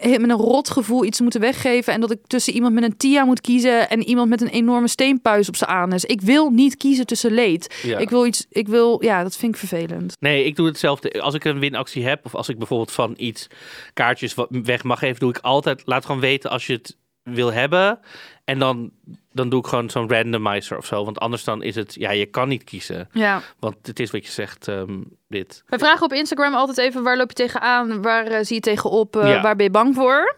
met 0.02 0.30
een 0.30 0.32
rot 0.32 0.70
gevoel 0.70 1.04
iets 1.04 1.16
te 1.16 1.22
moeten 1.22 1.40
weggeven 1.40 1.92
en 1.92 2.00
dat 2.00 2.10
ik 2.10 2.18
tussen 2.26 2.52
iemand 2.52 2.74
met 2.74 2.84
een 2.84 2.96
TIA 2.96 3.24
moet 3.24 3.40
kiezen 3.40 3.88
en 3.88 4.02
iemand 4.02 4.28
met 4.28 4.40
een 4.40 4.48
enorme 4.48 4.88
steenpuis 4.88 5.48
op 5.48 5.56
zijn 5.56 5.70
anus. 5.70 6.04
Ik 6.04 6.20
wil 6.20 6.50
niet 6.50 6.76
kiezen 6.76 7.06
tussen 7.06 7.32
leed. 7.32 7.80
Ja. 7.82 7.98
Ik 7.98 8.10
wil 8.10 8.26
iets. 8.26 8.46
Ik 8.50 8.68
wil. 8.68 9.04
Ja, 9.04 9.22
dat 9.22 9.36
vind 9.36 9.52
ik 9.52 9.58
vervelend. 9.58 10.16
Nee, 10.20 10.44
ik 10.44 10.56
doe 10.56 10.66
hetzelfde. 10.66 11.22
Als 11.22 11.34
ik 11.34 11.44
een 11.44 11.58
winactie 11.58 12.06
heb, 12.06 12.24
of 12.24 12.34
als 12.34 12.48
ik 12.48 12.58
bijvoorbeeld 12.58 12.92
van 12.92 13.14
iets 13.16 13.46
kaartjes 13.92 14.34
weg 14.48 14.82
mag 14.82 14.98
geven, 14.98 15.20
doe 15.20 15.30
ik 15.30 15.38
altijd, 15.38 15.82
laat 15.84 16.06
gewoon 16.06 16.20
weten 16.20 16.50
als 16.50 16.66
je 16.66 16.72
het 16.72 16.96
wil 17.34 17.52
hebben. 17.52 17.98
En 18.44 18.58
dan, 18.58 18.90
dan 19.32 19.48
doe 19.48 19.60
ik 19.60 19.66
gewoon 19.66 19.90
zo'n 19.90 20.08
randomizer 20.10 20.76
of 20.76 20.86
zo. 20.86 21.04
Want 21.04 21.18
anders 21.18 21.44
dan 21.44 21.62
is 21.62 21.74
het, 21.74 21.94
ja, 21.94 22.10
je 22.10 22.26
kan 22.26 22.48
niet 22.48 22.64
kiezen. 22.64 23.08
Ja. 23.12 23.40
Want 23.58 23.76
het 23.82 24.00
is 24.00 24.10
wat 24.10 24.26
je 24.26 24.32
zegt, 24.32 24.68
ehm, 24.68 25.00
dit. 25.28 25.62
Wij 25.66 25.78
vragen 25.78 26.04
op 26.04 26.12
Instagram 26.12 26.54
altijd 26.54 26.78
even 26.78 27.02
waar 27.02 27.16
loop 27.16 27.28
je 27.28 27.34
tegenaan, 27.34 28.02
waar 28.02 28.26
eh, 28.26 28.44
zie 28.44 28.54
je 28.54 28.60
tegenop, 28.60 29.14
Ja. 29.14 29.40
waar 29.40 29.56
ben 29.56 29.64
je 29.64 29.70
bang 29.70 29.94
voor? 29.94 30.36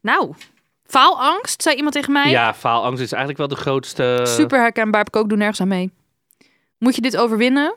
Nou, 0.00 0.34
faalangst, 0.86 1.62
zei 1.62 1.76
iemand 1.76 1.94
tegen 1.94 2.12
mij. 2.12 2.30
Ja, 2.30 2.54
faalangst 2.54 3.02
is 3.02 3.12
eigenlijk 3.12 3.38
wel 3.38 3.48
de 3.58 3.62
grootste... 3.62 4.20
Super 4.24 4.58
herkenbaar, 4.60 4.98
heb 5.04 5.14
ik 5.14 5.16
ook, 5.16 5.28
doe 5.28 5.38
nergens 5.38 5.60
aan 5.60 5.68
mee. 5.68 5.90
Moet 6.78 6.94
je 6.94 7.00
dit 7.02 7.16
overwinnen? 7.16 7.74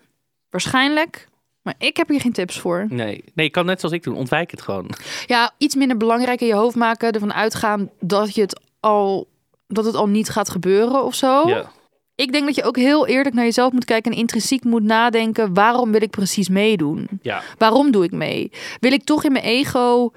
Waarschijnlijk. 0.50 1.28
Maar 1.66 1.76
ik 1.78 1.98
heb 1.98 2.08
hier 2.08 2.20
geen 2.22 2.34
tips 2.34 2.60
voor. 2.60 2.86
Nee. 2.90 3.24
nee, 3.34 3.46
je 3.46 3.52
kan 3.52 3.66
net 3.66 3.80
zoals 3.80 3.96
ik 3.96 4.04
doen. 4.04 4.16
Ontwijk 4.16 4.52
het 4.52 4.62
gewoon. 4.62 4.90
Ja, 5.26 5.52
iets 5.58 5.76
minder 5.76 5.98
belangrijk 5.98 6.42
in 6.42 6.48
je 6.48 6.54
hoofd 6.54 6.76
maken, 6.76 7.12
ervan 7.12 7.34
uitgaan 7.34 7.90
dat 8.00 8.36
je 8.36 8.42
het 8.42 8.62
al, 8.80 9.28
dat 9.68 9.86
het 9.86 9.96
al 9.96 10.08
niet 10.08 10.30
gaat 10.30 10.50
gebeuren 10.50 11.04
of 11.04 11.16
zo. 11.16 11.48
Ja. 11.48 11.72
Ik 12.16 12.32
denk 12.32 12.46
dat 12.46 12.56
je 12.56 12.64
ook 12.64 12.78
heel 12.78 13.08
eerlijk 13.08 13.36
naar 13.36 13.44
jezelf 13.44 13.72
moet 13.72 13.86
kijken 13.86 14.12
en 14.12 14.18
intrinsiek 14.18 14.64
moet 14.64 14.84
nadenken: 14.84 15.54
waarom 15.54 15.92
wil 15.92 16.02
ik 16.02 16.10
precies 16.10 16.50
meedoen? 16.50 17.08
Ja. 17.22 17.42
Waarom 17.58 17.92
doe 17.92 18.04
ik 18.04 18.12
mee? 18.12 18.52
Wil 18.80 18.92
ik 18.92 19.04
toch 19.04 19.24
in 19.24 19.32
mijn 19.32 19.44
ego 19.44 20.12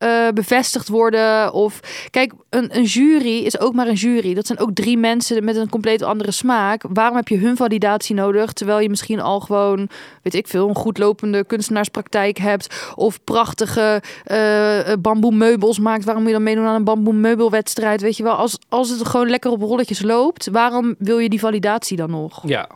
eh, 0.00 0.28
bevestigd 0.34 0.88
worden? 0.88 1.52
Of 1.52 1.80
kijk, 2.10 2.32
een, 2.48 2.76
een 2.76 2.84
jury 2.84 3.38
is 3.38 3.60
ook 3.60 3.74
maar 3.74 3.86
een 3.86 3.94
jury. 3.94 4.34
Dat 4.34 4.46
zijn 4.46 4.58
ook 4.58 4.74
drie 4.74 4.98
mensen 4.98 5.44
met 5.44 5.56
een 5.56 5.68
compleet 5.68 6.02
andere 6.02 6.30
smaak. 6.30 6.82
Waarom 6.88 7.16
heb 7.16 7.28
je 7.28 7.36
hun 7.36 7.56
validatie 7.56 8.14
nodig? 8.14 8.52
Terwijl 8.52 8.80
je 8.80 8.88
misschien 8.88 9.20
al 9.20 9.40
gewoon, 9.40 9.88
weet 10.22 10.34
ik 10.34 10.48
veel, 10.48 10.68
een 10.68 10.74
goed 10.74 10.98
lopende 10.98 11.44
kunstenaarspraktijk 11.44 12.38
hebt. 12.38 12.92
Of 12.94 13.24
prachtige 13.24 14.02
eh 14.24 14.92
bamboe 15.00 15.34
meubels 15.34 15.78
maakt. 15.78 16.04
Waarom 16.04 16.22
moet 16.22 16.32
je 16.32 16.36
dan 16.38 16.46
meedoen 16.46 16.66
aan 16.66 16.74
een 16.74 16.84
bamboe 16.84 17.14
meubelwedstrijd? 17.14 18.00
Weet 18.00 18.16
je 18.16 18.22
wel, 18.22 18.34
als, 18.34 18.58
als 18.68 18.90
het 18.90 19.06
gewoon 19.06 19.30
lekker 19.30 19.50
op 19.50 19.60
rolletjes 19.60 20.02
loopt, 20.02 20.48
waarom 20.48 20.94
wil 20.98 21.18
je 21.18 21.28
die 21.28 21.40
validatie 21.40 21.96
dan 21.96 22.10
nog? 22.10 22.42
Ja. 22.48 22.68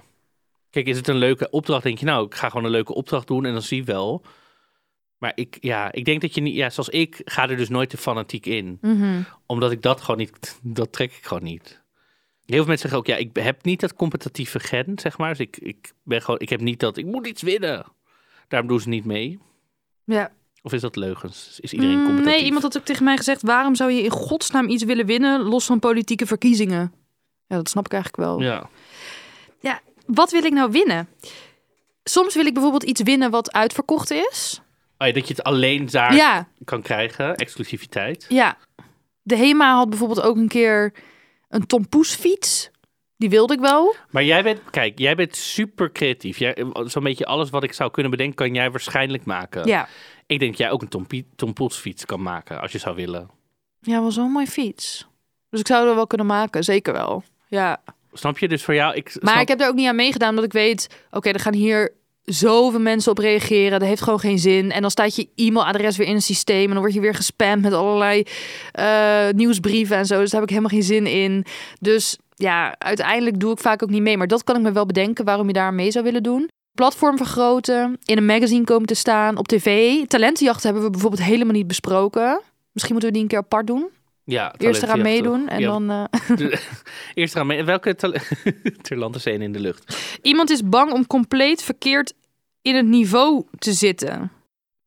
Kijk, 0.70 0.86
is 0.86 0.96
het 0.96 1.08
een 1.08 1.16
leuke 1.16 1.50
opdracht? 1.50 1.82
Denk 1.82 1.98
je, 1.98 2.04
nou, 2.04 2.26
ik 2.26 2.34
ga 2.34 2.48
gewoon 2.48 2.64
een 2.64 2.70
leuke 2.70 2.94
opdracht 2.94 3.26
doen 3.26 3.44
en 3.44 3.52
dan 3.52 3.62
zie 3.62 3.76
je 3.76 3.84
wel. 3.84 4.22
Maar 5.18 5.32
ik, 5.34 5.56
ja, 5.60 5.92
ik 5.92 6.04
denk 6.04 6.20
dat 6.20 6.34
je 6.34 6.40
niet, 6.40 6.54
ja, 6.54 6.70
zoals 6.70 6.88
ik, 6.88 7.20
ga 7.24 7.48
er 7.48 7.56
dus 7.56 7.68
nooit 7.68 7.90
te 7.90 7.96
fanatiek 7.96 8.46
in. 8.46 8.78
Mhm. 8.80 9.22
Omdat 9.46 9.72
ik 9.72 9.82
dat 9.82 10.00
gewoon 10.00 10.20
niet, 10.20 10.58
dat 10.62 10.92
trek 10.92 11.12
ik 11.12 11.24
gewoon 11.24 11.42
niet. 11.42 11.82
Heel 12.44 12.56
veel 12.56 12.66
mensen 12.66 12.88
zeggen 12.88 12.98
ook, 12.98 13.06
ja, 13.06 13.16
ik 13.16 13.30
heb 13.44 13.64
niet 13.64 13.80
dat 13.80 13.94
competitieve 13.94 14.60
gen, 14.60 14.98
zeg 14.98 15.18
maar. 15.18 15.28
Dus 15.28 15.38
ik, 15.38 15.56
ik 15.56 15.92
ben 16.02 16.22
gewoon, 16.22 16.40
ik 16.40 16.48
heb 16.48 16.60
niet 16.60 16.80
dat, 16.80 16.96
ik 16.96 17.04
moet 17.06 17.26
iets 17.26 17.42
winnen. 17.42 17.84
Daarom 18.48 18.68
doen 18.68 18.80
ze 18.80 18.88
niet 18.88 19.04
mee. 19.04 19.38
Ja. 20.04 20.32
Of 20.62 20.72
is 20.72 20.80
dat 20.80 20.96
leugens? 20.96 21.58
Is 21.60 21.72
iedereen 21.72 21.98
Mm, 21.98 22.04
competitief? 22.04 22.34
nee, 22.34 22.44
iemand 22.44 22.62
had 22.62 22.76
ook 22.78 22.84
tegen 22.84 23.04
mij 23.04 23.16
gezegd: 23.16 23.42
waarom 23.42 23.74
zou 23.74 23.90
je 23.90 24.02
in 24.02 24.10
godsnaam 24.10 24.68
iets 24.68 24.84
willen 24.84 25.06
winnen 25.06 25.40
los 25.40 25.64
van 25.64 25.78
politieke 25.78 26.26
verkiezingen? 26.26 26.92
Ja, 27.46 27.56
dat 27.56 27.68
snap 27.68 27.84
ik 27.84 27.92
eigenlijk 27.92 28.22
wel. 28.22 28.40
Ja. 28.40 28.68
Wat 30.06 30.30
wil 30.30 30.44
ik 30.44 30.52
nou 30.52 30.70
winnen? 30.70 31.08
Soms 32.04 32.34
wil 32.34 32.46
ik 32.46 32.52
bijvoorbeeld 32.52 32.82
iets 32.82 33.02
winnen 33.02 33.30
wat 33.30 33.52
uitverkocht 33.52 34.10
is. 34.10 34.60
Oh 34.98 35.06
ja, 35.06 35.12
dat 35.12 35.28
je 35.28 35.34
het 35.34 35.42
alleen 35.44 35.86
daar 35.86 36.14
Ja, 36.14 36.48
kan 36.64 36.82
krijgen, 36.82 37.34
exclusiviteit. 37.34 38.26
ja. 38.28 38.56
De 39.22 39.36
HEMA 39.36 39.74
had 39.74 39.88
bijvoorbeeld 39.88 40.22
ook 40.22 40.36
een 40.36 40.48
keer 40.48 40.92
een 41.48 41.66
Tom 41.66 41.88
Poes 41.88 42.14
fiets. 42.14 42.70
Die 43.16 43.30
wilde 43.30 43.54
ik 43.54 43.60
wel. 43.60 43.94
Maar 44.10 44.24
jij 44.24 44.42
bent, 44.42 44.60
kijk, 44.70 44.98
jij 44.98 45.14
bent 45.14 45.36
super 45.36 45.92
creatief. 45.92 46.38
Jij, 46.38 46.56
zo'n 46.84 47.02
beetje 47.02 47.26
alles 47.26 47.50
wat 47.50 47.62
ik 47.64 47.72
zou 47.72 47.90
kunnen 47.90 48.10
bedenken, 48.10 48.36
kan 48.36 48.54
jij 48.54 48.70
waarschijnlijk 48.70 49.24
maken. 49.24 49.66
Ja. 49.66 49.88
Ik 50.26 50.38
denk 50.38 50.50
dat 50.50 50.60
jij 50.60 50.70
ook 50.70 50.82
een 50.82 50.88
Tom, 50.88 51.06
Pie- 51.06 51.28
Tom 51.36 51.52
Poels 51.52 51.76
fiets 51.76 52.04
kan 52.04 52.22
maken, 52.22 52.60
als 52.60 52.72
je 52.72 52.78
zou 52.78 52.96
willen. 52.96 53.30
Ja, 53.80 54.00
wel 54.00 54.10
zo'n 54.10 54.30
mooi 54.30 54.46
fiets. 54.46 55.06
Dus 55.50 55.60
ik 55.60 55.66
zou 55.66 55.88
er 55.88 55.94
wel 55.94 56.06
kunnen 56.06 56.26
maken, 56.26 56.64
zeker 56.64 56.92
wel. 56.92 57.22
Ja. 57.48 57.82
Snap 58.12 58.38
je? 58.38 58.48
Dus 58.48 58.64
voor 58.64 58.74
jou, 58.74 58.94
ik 58.94 59.16
Maar 59.20 59.40
ik 59.40 59.48
heb 59.48 59.60
er 59.60 59.68
ook 59.68 59.74
niet 59.74 59.88
aan 59.88 59.96
meegedaan, 59.96 60.28
omdat 60.28 60.44
ik 60.44 60.52
weet, 60.52 61.04
oké, 61.10 61.30
er 61.30 61.40
gaan 61.40 61.54
hier 61.54 61.92
zoveel 62.24 62.80
mensen 62.80 63.10
op 63.10 63.18
reageren. 63.18 63.78
Dat 63.78 63.88
heeft 63.88 64.02
gewoon 64.02 64.20
geen 64.20 64.38
zin. 64.38 64.70
En 64.70 64.80
dan 64.80 64.90
staat 64.90 65.16
je 65.16 65.28
e-mailadres 65.34 65.96
weer 65.96 66.06
in 66.06 66.14
een 66.14 66.22
systeem 66.22 66.64
en 66.64 66.70
dan 66.70 66.78
word 66.78 66.94
je 66.94 67.00
weer 67.00 67.14
gespamd 67.14 67.62
met 67.62 67.72
allerlei 67.72 68.22
eh, 68.72 69.28
nieuwsbrieven 69.30 69.96
en 69.96 70.06
zo. 70.06 70.20
Dus 70.20 70.30
daar 70.30 70.40
heb 70.40 70.50
ik 70.50 70.56
helemaal 70.56 70.78
geen 70.78 70.88
zin 70.88 71.06
in. 71.06 71.44
Dus 71.80 72.18
ja, 72.34 72.74
uiteindelijk 72.78 73.40
doe 73.40 73.52
ik 73.52 73.58
vaak 73.58 73.82
ook 73.82 73.90
niet 73.90 74.02
mee. 74.02 74.16
Maar 74.16 74.26
dat 74.26 74.44
kan 74.44 74.56
ik 74.56 74.62
me 74.62 74.72
wel 74.72 74.86
bedenken 74.86 75.24
waarom 75.24 75.46
je 75.46 75.52
daar 75.52 75.74
mee 75.74 75.90
zou 75.90 76.04
willen 76.04 76.22
doen. 76.22 76.48
Platform 76.74 77.16
vergroten, 77.16 77.98
in 78.04 78.16
een 78.16 78.26
magazine 78.26 78.64
komen 78.64 78.86
te 78.86 78.94
staan, 78.94 79.36
op 79.36 79.48
tv. 79.48 79.98
Talentenjachten 80.04 80.64
hebben 80.64 80.82
we 80.84 80.90
bijvoorbeeld 80.90 81.22
helemaal 81.22 81.54
niet 81.54 81.66
besproken. 81.66 82.40
Misschien 82.72 82.94
moeten 82.94 83.12
we 83.12 83.18
die 83.18 83.22
een 83.22 83.28
keer 83.28 83.38
apart 83.38 83.66
doen. 83.66 83.88
Ja, 84.24 84.54
Eerst 84.58 84.82
eraan 84.82 85.00
meedoen 85.02 85.48
en 85.48 85.60
Ja, 85.60 85.66
dan... 85.66 85.90
eh, 85.90 86.04
Eerst 87.14 87.34
eraan 87.34 87.46
mee. 87.46 87.64
Welke 87.64 87.94
tale- 87.94 88.20
Terland 88.82 89.16
is 89.16 89.26
één 89.26 89.42
in 89.42 89.52
de 89.52 89.60
lucht. 89.60 89.96
Iemand 90.22 90.50
is 90.50 90.68
bang 90.68 90.92
om 90.92 91.06
compleet 91.06 91.62
verkeerd 91.62 92.12
in 92.62 92.74
het 92.74 92.86
niveau 92.86 93.44
te 93.58 93.72
zitten. 93.72 94.30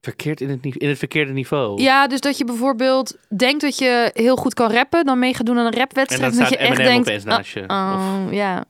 Verkeerd 0.01 0.41
in 0.41 0.49
het, 0.49 0.65
in 0.65 0.89
het 0.89 0.97
verkeerde 0.97 1.31
niveau. 1.33 1.81
Ja, 1.81 2.07
dus 2.07 2.19
dat 2.21 2.37
je 2.37 2.45
bijvoorbeeld 2.45 3.17
denkt 3.37 3.61
dat 3.61 3.77
je 3.77 4.11
heel 4.13 4.35
goed 4.35 4.53
kan 4.53 4.71
rappen, 4.71 5.05
dan 5.05 5.19
mee 5.19 5.33
gaat 5.33 5.45
doen 5.45 5.57
aan 5.57 5.65
een 5.65 5.71
en 5.71 5.79
rapwedstrijd. 5.79 6.31
dan 6.31 6.39
dat 6.39 6.47
staat 6.47 6.59
je 6.59 6.67
echt 6.67 6.77
denkt, 6.77 7.07
opeens 7.07 7.23
naast 7.23 7.51
je. 7.53 7.63
oh, 7.67 7.93
Of- 7.95 8.27
oh, 8.27 8.33
ja. 8.33 8.65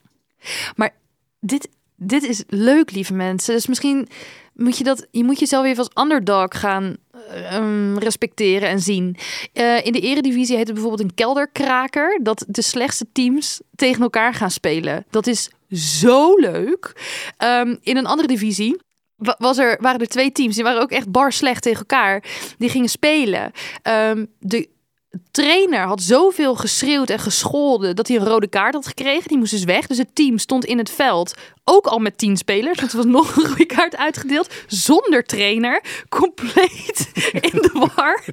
Maar 0.75 0.89
dit, 1.39 1.69
dit 1.95 2.23
is 2.23 2.43
leuk, 2.47 2.91
lieve 2.91 3.13
mensen. 3.13 3.53
Dus 3.53 3.67
misschien 3.67 4.07
moet 4.53 4.77
je 4.77 4.83
dat, 4.83 5.07
je 5.11 5.23
moet 5.23 5.39
jezelf 5.39 5.65
even 5.65 5.77
als 5.93 6.03
underdog 6.05 6.59
gaan 6.59 6.95
eh, 7.29 7.55
ehm, 7.55 7.97
respecteren 7.97 8.69
en 8.69 8.79
zien. 8.79 9.15
Eh, 9.53 9.85
in 9.85 9.91
de 9.91 9.99
eredivisie 9.99 10.55
heet 10.55 10.65
het 10.67 10.73
bijvoorbeeld 10.73 11.09
een 11.09 11.15
kelderkraker, 11.15 12.19
dat 12.23 12.45
de 12.47 12.61
slechtste 12.61 13.05
teams 13.11 13.61
tegen 13.75 14.01
elkaar 14.01 14.33
gaan 14.33 14.51
spelen. 14.51 15.05
Dat 15.09 15.27
is 15.27 15.49
zo 15.71 16.35
leuk. 16.35 16.93
Ehm, 17.37 17.75
in 17.81 17.97
een 17.97 18.05
andere 18.05 18.27
divisie 18.27 18.77
wa- 19.15 19.35
was 19.39 19.57
er, 19.57 19.77
waren 19.81 19.99
er 19.99 20.07
twee 20.07 20.31
teams. 20.31 20.55
Die 20.55 20.63
waren 20.63 20.81
ook 20.81 20.91
echt 20.91 21.11
bar 21.11 21.31
slecht 21.33 21.61
tegen 21.61 21.79
elkaar. 21.79 22.23
Die 22.57 22.69
gingen 22.69 22.89
spelen. 22.89 23.51
Ehm, 23.81 24.25
de 24.39 24.69
trainer 25.31 25.79
had 25.79 26.01
zoveel 26.01 26.55
geschreeuwd 26.55 27.09
en 27.09 27.19
gescholden 27.19 27.95
dat 27.95 28.07
hij 28.07 28.17
een 28.17 28.25
rode 28.25 28.47
kaart 28.47 28.73
had 28.73 28.87
gekregen. 28.87 29.27
Die 29.27 29.37
moest 29.37 29.51
dus 29.51 29.63
weg. 29.63 29.87
Dus 29.87 29.97
het 29.97 30.15
team 30.15 30.37
stond 30.37 30.65
in 30.65 30.77
het 30.77 30.89
veld 30.89 31.33
ook 31.69 31.85
al 31.87 31.99
met 31.99 32.17
tien 32.17 32.37
spelers. 32.37 32.79
Want 32.79 32.91
er 32.91 32.97
was 32.97 33.05
nog 33.17 33.35
een 33.35 33.43
rode 33.49 33.65
kaart 33.65 33.97
uitgedeeld. 33.97 34.53
Zonder 34.67 35.23
trainer. 35.23 35.81
Compleet 36.09 37.09
in 37.51 37.61
de 37.61 37.89
war. 37.95 38.23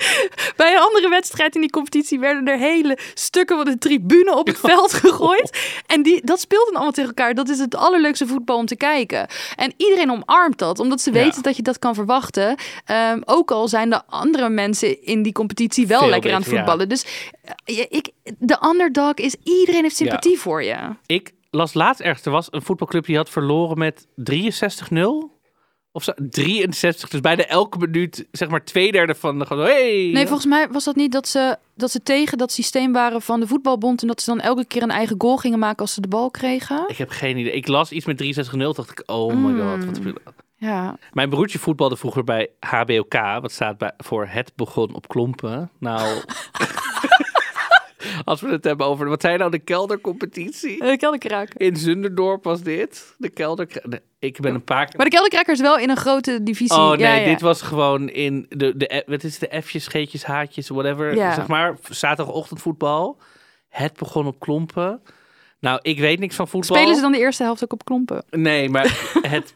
Bij 0.57 0.73
een 0.73 0.81
andere 0.81 1.09
wedstrijd 1.09 1.55
in 1.55 1.61
die 1.61 1.71
competitie 1.71 2.19
werden 2.19 2.49
er 2.49 2.59
hele 2.59 2.99
stukken 3.15 3.57
van 3.57 3.65
de 3.65 3.79
tribune 3.79 4.37
op 4.37 4.47
het 4.47 4.59
veld 4.71 4.93
gegooid. 4.93 5.59
En 5.87 6.03
die, 6.03 6.25
dat 6.25 6.41
speelden 6.41 6.75
allemaal 6.75 6.93
tegen 6.93 7.09
elkaar. 7.09 7.35
Dat 7.35 7.49
is 7.49 7.59
het 7.59 7.75
allerleukste 7.75 8.27
voetbal 8.27 8.57
om 8.57 8.67
te 8.67 8.77
kijken. 8.77 9.27
En 9.57 9.73
iedereen 9.77 10.11
omarmt 10.11 10.59
dat, 10.59 10.79
omdat 10.79 11.01
ze 11.01 11.13
Ja. 11.13 11.23
weten 11.23 11.43
dat 11.43 11.57
je 11.57 11.63
dat 11.63 11.79
kan 11.79 11.95
verwachten. 11.95 12.57
Ehm, 12.85 13.21
ook 13.25 13.51
al 13.51 13.69
zijn 13.69 13.91
de 13.91 14.03
andere 14.07 14.49
mensen 14.49 15.05
in 15.05 15.23
die 15.23 15.33
competitie 15.33 15.87
wel 15.87 15.99
Veel 16.01 16.09
lekker 16.09 16.33
aan 16.33 16.41
het 16.41 16.51
ja. 16.51 16.57
Dus 16.77 17.29
eh, 17.65 17.79
ik, 17.89 18.11
de 18.39 18.67
underdog 18.71 19.15
is, 19.15 19.37
iedereen 19.43 19.83
heeft 19.83 19.97
sympathie 19.97 20.39
voor 20.39 20.63
je. 20.63 20.77
Ik 21.07 21.33
las 21.51 21.75
laatst 21.75 22.01
ergens, 22.01 22.27
er 22.27 22.33
was 22.33 22.49
een 22.51 22.63
voetbalclub 22.63 23.05
die 23.07 23.17
had 23.17 23.31
verloren 23.31 23.79
met 23.79 24.07
63-0. 24.31 25.33
Of 25.93 26.03
zo, 26.03 26.13
63, 26.31 27.09
dus 27.09 27.21
bijna 27.21 27.45
elke 27.45 27.79
minuut, 27.79 28.27
zeg 28.31 28.49
maar 28.49 28.65
twee 28.65 28.93
derde 28.93 29.15
van 29.15 29.39
de... 29.39 29.47
gewoon, 29.47 29.65
Hey! 29.65 30.11
Nee, 30.13 30.27
volgens 30.27 30.47
mij 30.47 30.69
was 30.69 30.85
dat 30.85 30.97
niet 30.97 31.13
dat 31.13 31.29
ze, 31.29 31.57
dat 31.75 31.91
ze 31.91 32.03
tegen 32.03 32.39
dat 32.39 32.53
systeem 32.53 32.93
waren 32.93 33.23
van 33.23 33.41
de 33.41 33.47
voetbalbond. 33.47 34.03
En 34.03 34.09
dat 34.09 34.23
ze 34.23 34.31
dan 34.31 34.41
elke 34.41 34.65
keer 34.65 34.83
een 34.83 34.91
eigen 34.91 35.15
goal 35.19 35.37
gingen 35.37 35.59
maken 35.59 35.79
als 35.79 35.95
ze 35.95 36.01
de 36.01 36.09
bal 36.09 36.31
kregen. 36.31 36.85
Ik 36.89 36.97
heb 36.97 37.11
geen 37.11 37.37
idee. 37.37 37.53
Ik 37.53 37.69
las 37.69 37.93
iets 37.93 38.07
met 38.07 38.23
63-0, 38.23 38.57
dacht 38.57 38.91
ik, 38.91 39.03
oh 39.07 39.35
my 39.35 39.61
god. 39.61 39.85
Wat... 39.85 40.15
Ja. 40.65 40.97
Mijn 41.13 41.29
broertje 41.29 41.59
voetbalde 41.59 41.97
vroeger 41.97 42.25
bij 42.25 42.49
HBOK, 42.61 43.15
wat 43.41 43.53
staat 43.53 43.79
bij, 43.79 43.93
voor 43.97 44.27
Het 44.27 44.53
Begon 44.57 44.95
op 44.95 45.09
Klompen. 45.09 45.71
Nou, 45.79 46.21
als 48.25 48.41
we 48.41 48.49
het 48.49 48.65
hebben 48.65 48.87
over, 48.87 49.09
wat 49.09 49.21
zijn 49.21 49.39
nou 49.39 49.51
de 49.51 49.59
keldercompetitie? 49.59 50.85
De 50.85 50.97
kelderkraker. 50.97 51.61
In 51.61 51.77
Zunderdorp 51.77 52.45
was 52.45 52.63
dit, 52.63 53.15
de 53.19 53.29
kelder. 53.29 53.69
nee, 53.83 54.01
Ik 54.19 54.41
ben 54.41 54.55
een 54.55 54.65
paar 54.65 54.87
keer... 54.87 54.97
Maar 54.97 55.07
de 55.07 55.13
kelderkraker 55.13 55.53
is 55.53 55.61
wel 55.61 55.79
in 55.79 55.91
een 55.91 55.97
grote 55.97 56.43
divisie. 56.43 56.77
Oh 56.77 56.89
nee, 56.89 56.99
ja, 56.99 57.15
ja. 57.15 57.25
dit 57.25 57.41
was 57.41 57.63
gewoon 57.63 58.09
in 58.09 58.47
de, 58.49 58.77
de 58.77 59.05
wat 59.07 59.23
is 59.23 59.39
de 59.39 59.63
F'jes, 59.63 59.87
G'tjes, 59.87 60.25
H'tjes, 60.25 60.69
whatever. 60.69 61.15
Ja. 61.15 61.35
Zeg 61.35 61.47
maar, 61.47 61.77
zaterdagochtendvoetbal. 61.91 63.19
Het 63.69 63.93
begon 63.93 64.27
op 64.27 64.41
klompen. 64.41 65.03
Nou, 65.61 65.79
ik 65.83 65.99
weet 65.99 66.19
niks 66.19 66.37
van 66.37 66.49
voetbal. 66.49 66.77
Spelen 66.77 66.95
ze 66.95 67.01
dan 67.01 67.13
de 67.13 67.19
eerste 67.19 67.43
helft 67.43 67.65
ook 67.65 67.73
op 67.73 67.85
klompen? 67.85 68.25
Nee, 68.31 68.69
maar 68.69 69.11
het, 69.23 69.55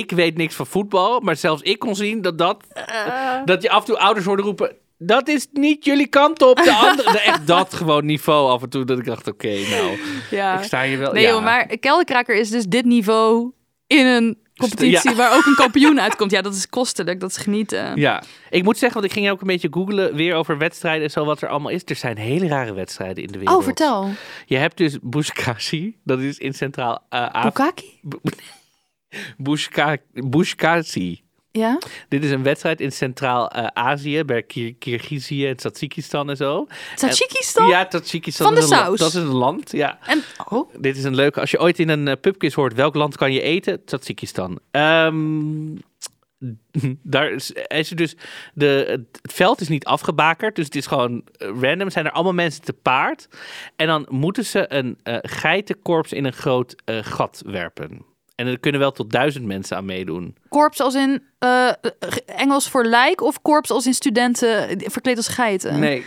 ik 0.00 0.10
weet 0.10 0.36
niks 0.36 0.54
van 0.54 0.66
voetbal. 0.66 1.20
Maar 1.20 1.36
zelfs 1.36 1.62
ik 1.62 1.78
kon 1.78 1.96
zien 1.96 2.22
dat, 2.22 2.38
dat, 2.38 2.64
Eh. 2.72 3.36
dat 3.44 3.62
je 3.62 3.70
af 3.70 3.80
en 3.80 3.86
toe 3.86 3.98
ouders 3.98 4.26
hoorde 4.26 4.42
roepen... 4.42 4.76
Dat 4.98 5.28
is 5.28 5.46
niet 5.52 5.84
jullie 5.84 6.06
kant 6.06 6.42
op. 6.42 6.56
De 6.56 6.72
andere, 6.88 7.18
echt 7.20 7.46
dat 7.46 7.74
gewoon 7.74 8.06
niveau 8.06 8.50
af 8.50 8.62
en 8.62 8.68
toe. 8.68 8.84
Dat 8.84 8.98
ik 8.98 9.04
dacht, 9.04 9.28
oké, 9.28 9.48
nou, 9.70 9.98
Ja. 10.30 10.58
ik 10.58 10.64
sta 10.64 10.82
hier 10.82 10.98
wel... 10.98 11.12
Nee 11.12 11.22
ja. 11.22 11.28
joh, 11.28 11.42
maar 11.42 11.66
kelderkraker 11.78 12.36
is 12.36 12.50
dus 12.50 12.64
dit 12.64 12.84
niveau 12.84 13.52
in 13.86 14.06
een 14.06 14.38
competitie 14.56 15.10
Ja. 15.10 15.16
waar 15.16 15.36
ook 15.36 15.44
een 15.44 15.54
kampioen 15.54 16.00
uitkomt. 16.06 16.30
Ja, 16.30 16.42
dat 16.42 16.54
is 16.54 16.68
kostelijk, 16.68 17.20
dat 17.20 17.30
is 17.30 17.36
genieten. 17.36 17.96
Ja, 17.96 18.22
ik 18.50 18.62
moet 18.62 18.78
zeggen, 18.78 19.00
want 19.00 19.12
ik 19.12 19.18
ging 19.18 19.30
ook 19.32 19.40
een 19.40 19.46
beetje 19.46 19.68
googlen 19.70 20.14
weer 20.14 20.34
over 20.34 20.58
wedstrijden 20.58 21.02
en 21.04 21.10
zo 21.10 21.24
wat 21.24 21.42
er 21.42 21.48
allemaal 21.48 21.70
is. 21.72 21.82
Er 21.84 21.96
zijn 21.96 22.16
hele 22.16 22.46
rare 22.48 22.72
wedstrijden 22.72 23.22
in 23.24 23.32
de 23.32 23.38
wereld. 23.38 23.56
Oh, 23.58 23.64
vertel. 23.64 24.08
Je 24.46 24.56
hebt 24.56 24.76
dus 24.76 24.98
Bushkashi, 25.02 25.96
dat 26.04 26.18
is 26.18 26.38
in 26.38 26.54
Centraal 26.54 27.02
uh, 27.10 27.42
Bukaki? 27.42 28.00
Bushkashi. 30.12 31.22
Ja? 31.52 31.78
Dit 32.08 32.24
is 32.24 32.30
een 32.30 32.42
wedstrijd 32.42 32.80
in 32.80 32.92
Centraal-Azië, 32.92 34.24
bij 34.24 34.42
Kir- 34.42 34.74
Kirgizië 34.78 35.46
en 35.46 35.56
Tajikistan 35.56 36.30
en 36.30 36.36
zo. 36.36 36.66
Tajikistan? 36.96 37.68
Ja, 37.68 37.86
Tajikistan 37.86 38.46
Van 38.46 38.54
de 38.54 38.62
saus. 38.62 38.98
Dat 38.98 39.08
is 39.08 39.14
een 39.14 39.26
land, 39.26 39.72
ja. 39.72 39.98
En, 40.06 40.22
oh, 40.48 40.74
Dit 40.78 40.96
is 40.96 41.04
een 41.04 41.14
leuke. 41.14 41.40
Als 41.40 41.50
je 41.50 41.60
ooit 41.60 41.78
in 41.78 41.88
een 41.88 42.06
uh, 42.06 42.12
pubquiz 42.20 42.54
hoort 42.54 42.74
welk 42.74 42.94
land 42.94 43.16
kan 43.16 43.32
je 43.32 43.40
eten, 43.40 43.84
Tajikistan. 43.84 44.58
Ehm 44.70 45.76
daar 47.02 47.30
is, 47.30 47.50
is 47.50 47.90
er 47.90 47.96
dus 47.96 48.16
de, 48.54 48.84
het 48.88 49.32
veld 49.32 49.60
is 49.60 49.68
niet 49.68 49.84
afgebakerd, 49.84 50.56
dus 50.56 50.64
het 50.64 50.76
is 50.76 50.86
gewoon 50.86 51.24
eh, 51.36 51.48
random. 51.60 51.90
Zijn 51.90 52.04
er 52.04 52.12
allemaal 52.12 52.32
mensen 52.32 52.62
te 52.62 52.72
paard 52.72 53.28
en 53.76 53.86
dan 53.86 54.06
moeten 54.10 54.44
ze 54.44 54.72
een 54.72 54.98
eh, 55.02 55.16
geitenkorps 55.22 56.12
in 56.12 56.24
een 56.24 56.32
groot 56.32 56.74
gat 56.84 57.42
werpen. 57.46 58.11
En 58.42 58.48
er 58.48 58.58
kunnen 58.58 58.80
wel 58.80 58.92
tot 58.92 59.10
duizend 59.10 59.44
mensen 59.44 59.76
aan 59.76 59.84
meedoen. 59.84 60.36
korps 60.48 60.80
als 60.80 60.94
in 60.94 61.22
eh, 61.38 61.68
Engels 62.26 62.68
voor 62.68 62.84
lijk 62.84 63.20
of 63.20 63.42
korps 63.42 63.70
als 63.70 63.86
in 63.86 63.94
studenten 63.94 64.80
verkleed 64.90 65.16
als 65.16 65.28
geiten? 65.28 65.78
Nee. 65.78 66.04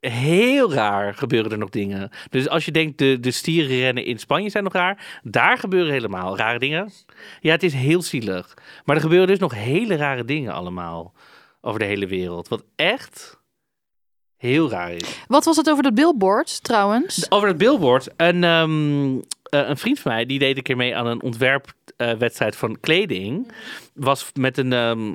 Heel 0.00 0.72
raar 0.72 1.14
gebeuren 1.14 1.50
er 1.50 1.58
nog 1.58 1.70
dingen. 1.70 2.10
Dus 2.30 2.48
als 2.48 2.64
je 2.64 2.70
denkt, 2.70 2.98
de, 2.98 3.20
de 3.20 3.30
stierenrennen 3.30 4.04
in 4.04 4.18
Spanje 4.18 4.50
zijn 4.50 4.64
nog 4.64 4.72
raar. 4.72 5.20
Daar 5.22 5.58
gebeuren 5.58 5.92
helemaal 5.92 6.36
rare 6.36 6.58
dingen. 6.58 6.92
Ja, 7.40 7.50
het 7.50 7.62
is 7.62 7.72
heel 7.72 8.02
zielig. 8.02 8.54
Maar 8.84 8.96
er 8.96 9.02
gebeuren 9.02 9.28
dus 9.28 9.38
nog 9.38 9.54
hele 9.54 9.96
rare 9.96 10.24
dingen 10.24 10.52
allemaal. 10.52 11.12
Over 11.60 11.78
de 11.78 11.84
hele 11.84 12.06
wereld. 12.06 12.48
Wat 12.48 12.64
echt 12.76 13.40
heel 14.36 14.70
raar 14.70 14.92
is. 14.92 15.20
Wat 15.26 15.44
was 15.44 15.56
het 15.56 15.70
over 15.70 15.82
dat 15.82 15.94
billboard 15.94 16.62
trouwens? 16.62 17.30
Over 17.30 17.48
het 17.48 17.58
billboard. 17.58 18.08
Een, 18.16 18.44
ehm, 18.44 19.16
eh, 19.16 19.22
een 19.58 19.76
vriend 19.76 19.98
van 20.00 20.12
mij, 20.12 20.26
die 20.26 20.38
deed 20.38 20.56
een 20.56 20.62
keer 20.62 20.76
mee 20.76 20.96
aan 20.96 21.06
een 21.06 21.22
ontwerpwedstrijd 21.22 22.56
van 22.56 22.80
kleding. 22.80 23.52
Was 23.94 24.30
met 24.34 24.58
een... 24.58 24.72
ehm, 24.72 25.12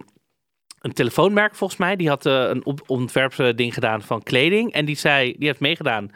een 0.79 0.93
telefoonmerk 0.93 1.55
volgens 1.55 1.79
mij. 1.79 1.95
Die 1.95 2.07
had 2.09 2.25
eh, 2.25 2.33
een 2.49 2.63
ontwerpding 2.87 3.73
gedaan 3.73 4.01
van 4.01 4.23
kleding. 4.23 4.73
En 4.73 4.85
die 4.85 4.97
zei, 4.97 5.35
die 5.37 5.47
heeft 5.47 5.59
meegedaan. 5.59 6.11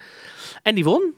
En 0.61 0.75
die 0.75 0.83
won. 0.83 1.13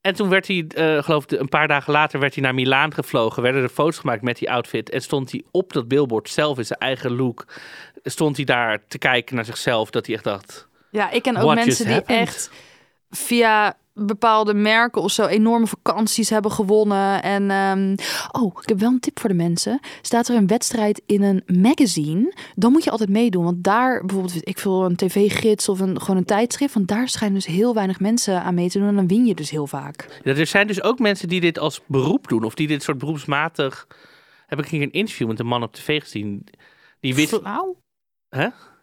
En 0.00 0.14
toen 0.14 0.28
werd 0.28 0.46
hij, 0.46 0.64
eh 0.74 1.02
geloof 1.02 1.24
ik, 1.24 1.30
een 1.40 1.48
paar 1.48 1.68
dagen 1.68 1.92
later 1.92 2.20
werd 2.20 2.34
hij 2.34 2.42
naar 2.42 2.54
Milaan 2.54 2.94
gevlogen. 2.94 3.42
Werden 3.42 3.62
er 3.62 3.68
foto's 3.68 3.98
gemaakt 3.98 4.22
met 4.22 4.38
die 4.38 4.50
outfit. 4.50 4.90
En 4.90 5.00
stond 5.00 5.30
hij 5.30 5.42
op 5.50 5.72
dat 5.72 5.88
billboard 5.88 6.28
zelf 6.28 6.58
in 6.58 6.66
zijn 6.66 6.78
eigen 6.78 7.16
look. 7.16 7.46
Stond 8.02 8.36
hij 8.36 8.44
daar 8.44 8.78
te 8.88 8.98
kijken 8.98 9.34
naar 9.34 9.44
zichzelf. 9.44 9.90
Dat 9.90 10.06
hij 10.06 10.14
echt 10.14 10.24
dacht, 10.24 10.68
Ja, 10.90 11.10
ik 11.10 11.22
ken 11.22 11.36
ook 11.36 11.54
mensen 11.54 11.84
die 11.84 11.94
happened? 11.94 12.18
echt 12.20 12.50
via 13.10 13.76
bepaalde 13.98 14.54
merken 14.54 15.02
of 15.02 15.10
zo 15.10 15.26
enorme 15.26 15.66
vakanties 15.66 16.30
hebben 16.30 16.52
gewonnen. 16.52 17.22
En 17.22 17.50
ehm, 17.50 17.96
oh, 18.42 18.52
ik 18.62 18.68
heb 18.68 18.78
wel 18.78 18.90
een 18.90 19.00
tip 19.00 19.20
voor 19.20 19.28
de 19.28 19.34
mensen. 19.34 19.80
Staat 20.02 20.28
er 20.28 20.36
een 20.36 20.46
wedstrijd 20.46 21.02
in 21.06 21.22
een 21.22 21.42
magazine, 21.46 22.34
dan 22.54 22.72
moet 22.72 22.84
je 22.84 22.90
altijd 22.90 23.10
meedoen. 23.10 23.44
Want 23.44 23.64
daar 23.64 24.04
bijvoorbeeld, 24.04 24.48
ik 24.48 24.58
veel 24.58 24.84
een 24.84 24.96
tv-gids 24.96 25.68
of 25.68 25.80
een, 25.80 26.00
gewoon 26.00 26.16
een 26.16 26.24
tijdschrift. 26.24 26.74
Want 26.74 26.88
daar 26.88 27.08
schijnen 27.08 27.36
dus 27.36 27.46
heel 27.46 27.74
weinig 27.74 28.00
mensen 28.00 28.42
aan 28.42 28.54
mee 28.54 28.68
te 28.68 28.78
doen. 28.78 28.88
En 28.88 28.96
dan 28.96 29.08
win 29.08 29.26
je 29.26 29.34
dus 29.34 29.50
heel 29.50 29.66
vaak. 29.66 30.20
Ja, 30.22 30.34
er 30.34 30.46
zijn 30.46 30.66
dus 30.66 30.82
ook 30.82 30.98
mensen 30.98 31.28
die 31.28 31.40
dit 31.40 31.58
als 31.58 31.80
beroep 31.86 32.28
doen. 32.28 32.44
Of 32.44 32.54
die 32.54 32.66
dit 32.66 32.82
soort 32.82 32.98
beroepsmatig... 32.98 33.86
Heb 34.46 34.58
ik 34.58 34.66
hier 34.66 34.82
een 34.82 34.92
interview 34.92 35.28
met 35.28 35.40
een 35.40 35.46
man 35.46 35.62
op 35.62 35.74
tv 35.74 36.00
gezien. 36.00 36.46
Die 37.00 37.14
wist 37.14 37.34
Flauw. 37.34 37.76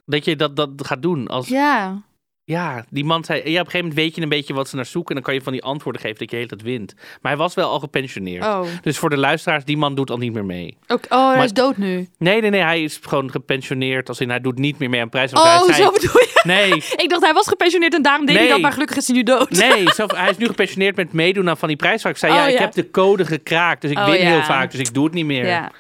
dat 0.06 0.26
je 0.26 0.36
dat, 0.36 0.56
dat 0.56 0.70
gaat 0.76 1.02
doen. 1.02 1.28
Als, 1.28 1.48
ja. 1.48 2.04
Ja, 2.48 2.86
die 2.90 3.04
man 3.06 3.24
zei... 3.24 3.38
Ja, 3.40 3.44
op 3.44 3.48
een 3.48 3.56
gegeven 3.58 3.80
moment 3.80 3.96
weet 4.00 4.16
je 4.16 4.22
een 4.22 4.30
beetje 4.30 4.54
wat 4.54 4.70
ze 4.70 4.76
naar 4.76 4.86
zoeken. 4.86 5.10
En 5.10 5.16
dan 5.16 5.24
kan 5.24 5.34
je 5.34 5.42
van 5.42 5.54
die 5.54 5.64
antwoorden 5.64 6.02
geven 6.02 6.18
dat 6.18 6.32
je 6.32 6.38
heel 6.38 6.46
het 6.50 6.62
wint. 6.62 6.94
Maar 6.96 7.32
hij 7.32 7.38
was 7.38 7.54
wel 7.54 7.70
al 7.70 7.80
gepensioneerd. 7.80 8.44
oh. 8.44 8.62
Dus 8.82 8.98
voor 8.98 9.10
de 9.10 9.18
luisteraars, 9.18 9.64
die 9.66 9.78
man 9.78 9.96
doet 9.96 10.10
al 10.10 10.18
niet 10.18 10.34
meer 10.34 10.46
mee. 10.46 10.78
Ook, 10.88 11.06
oh, 11.10 11.26
hij 11.28 11.36
Maar- 11.36 11.44
is 11.46 11.54
dood 11.54 11.78
nu. 11.78 12.08
Nee, 12.18 12.42
nee, 12.42 12.50
nee. 12.50 12.62
Hij 12.62 12.84
is 12.84 13.00
gewoon 13.02 13.32
gepensioneerd. 13.32 14.10
Als 14.10 14.20
in, 14.20 14.30
hij 14.30 14.40
doet 14.42 14.58
niet 14.58 14.80
meer 14.80 14.90
mee 14.90 15.02
aan. 15.02 15.10
Want 15.12 15.34
Oh, 15.34 15.44
hij 15.44 15.74
zei, 15.74 15.84
zo 15.84 15.92
bedoel 15.92 16.20
je? 16.22 16.42
Nee, 16.44 16.74
Ik 17.04 17.10
dacht 17.10 17.22
hij 17.24 17.34
was 17.34 17.48
gepensioneerd 17.48 17.94
en 17.94 18.02
daarom 18.02 18.26
deed 18.26 18.36
hij 18.36 18.44
Nee. 18.44 18.54
dat, 18.54 18.62
maar 18.62 18.72
gelukkig 18.72 18.98
is 18.98 19.08
hij 19.08 19.16
nu 19.16 19.24
dood. 19.24 19.50
nee. 19.50 19.92
Zelf, 19.94 20.12
hij 20.12 20.30
is 20.30 20.38
nu 20.38 20.46
gepensioneerd 20.46 20.96
met 20.96 21.14
meedoen 21.14 21.50
aan 21.50 21.58
van 21.58 21.68
die 21.68 21.78
prijsvraag. 21.78 22.14
Ik 22.14 22.20
zei, 22.20 22.34
ja, 22.34 22.42
Oh, 22.44 22.48
ik 22.50 22.54
ja. 22.58 22.62
heb 22.62 22.72
de 22.74 22.92
code 22.92 23.26
gekraakt. 23.26 23.82
Dus 23.82 23.92
ik 23.92 23.98
Oh, 23.98 24.06
win 24.10 24.20
ja. 24.22 24.30
heel 24.30 24.44
vaak. 24.44 24.72
Dus 24.72 24.80
ik 24.80 24.94
doe 24.94 25.04
het 25.04 25.14
niet 25.14 25.26
meer. 25.26 25.46
Ja. 25.46 25.72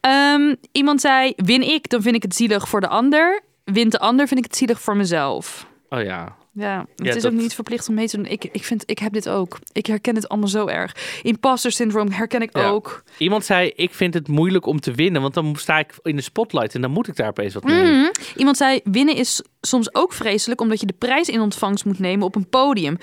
Ehm, 0.00 0.54
iemand 0.72 1.00
zei, 1.00 1.32
win 1.36 1.62
ik, 1.70 1.88
dan 1.88 2.02
vind 2.02 2.14
ik 2.14 2.22
het 2.22 2.34
zielig 2.34 2.68
voor 2.68 2.80
de 2.80 2.88
ander. 2.88 3.42
Wint 3.64 3.92
de 3.92 3.98
ander, 3.98 4.26
vind 4.26 4.40
ik 4.40 4.46
het 4.46 4.56
zielig 4.56 4.80
voor 4.80 4.96
mezelf. 4.96 5.66
Oh 5.92 6.02
ja. 6.02 6.36
Ja, 6.54 6.78
het 6.96 7.06
Ja, 7.06 7.14
is 7.14 7.22
dat- 7.22 7.32
ook 7.32 7.38
niet 7.38 7.54
verplicht 7.54 7.88
om 7.88 7.94
mee 7.94 8.08
te 8.08 8.16
doen. 8.16 8.26
Ik, 8.26 8.44
ik, 8.44 8.64
vind, 8.64 8.82
ik 8.86 8.98
heb 8.98 9.12
dit 9.12 9.28
ook. 9.28 9.58
Ik 9.72 9.86
herken 9.86 10.14
het 10.14 10.28
allemaal 10.28 10.48
zo 10.48 10.66
erg. 10.66 11.20
Imposter 11.22 11.72
syndroom 11.72 12.10
herken 12.10 12.42
ik 12.42 12.56
Ja. 12.56 12.68
ook. 12.68 13.02
Iemand 13.18 13.44
zei, 13.44 13.72
ik 13.76 13.94
vind 13.94 14.14
het 14.14 14.28
moeilijk 14.28 14.66
om 14.66 14.80
te 14.80 14.92
winnen. 14.92 15.22
Want 15.22 15.34
dan 15.34 15.56
sta 15.56 15.78
ik 15.78 15.94
in 16.02 16.16
de 16.16 16.22
spotlight. 16.22 16.74
En 16.74 16.80
dan 16.80 16.90
moet 16.90 17.08
ik 17.08 17.16
daar 17.16 17.28
opeens 17.28 17.54
wat 17.54 17.64
mee. 17.64 17.82
Mhm. 17.92 18.10
Iemand 18.36 18.56
zei, 18.56 18.80
winnen 18.84 19.14
is 19.16 19.42
soms 19.60 19.94
ook 19.94 20.12
vreselijk... 20.12 20.60
omdat 20.60 20.80
je 20.80 20.86
de 20.86 20.94
prijs 20.98 21.28
in 21.28 21.40
ontvangst 21.40 21.84
moet 21.84 21.98
nemen 21.98 22.26
op 22.26 22.34
een 22.34 22.48
podium. 22.48 22.98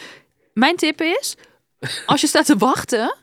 Mijn 0.54 0.76
tip 0.76 1.02
is, 1.02 1.36
als 2.06 2.22
je 2.22 2.28
staat 2.28 2.46
te 2.46 2.58
wachten... 2.58 3.16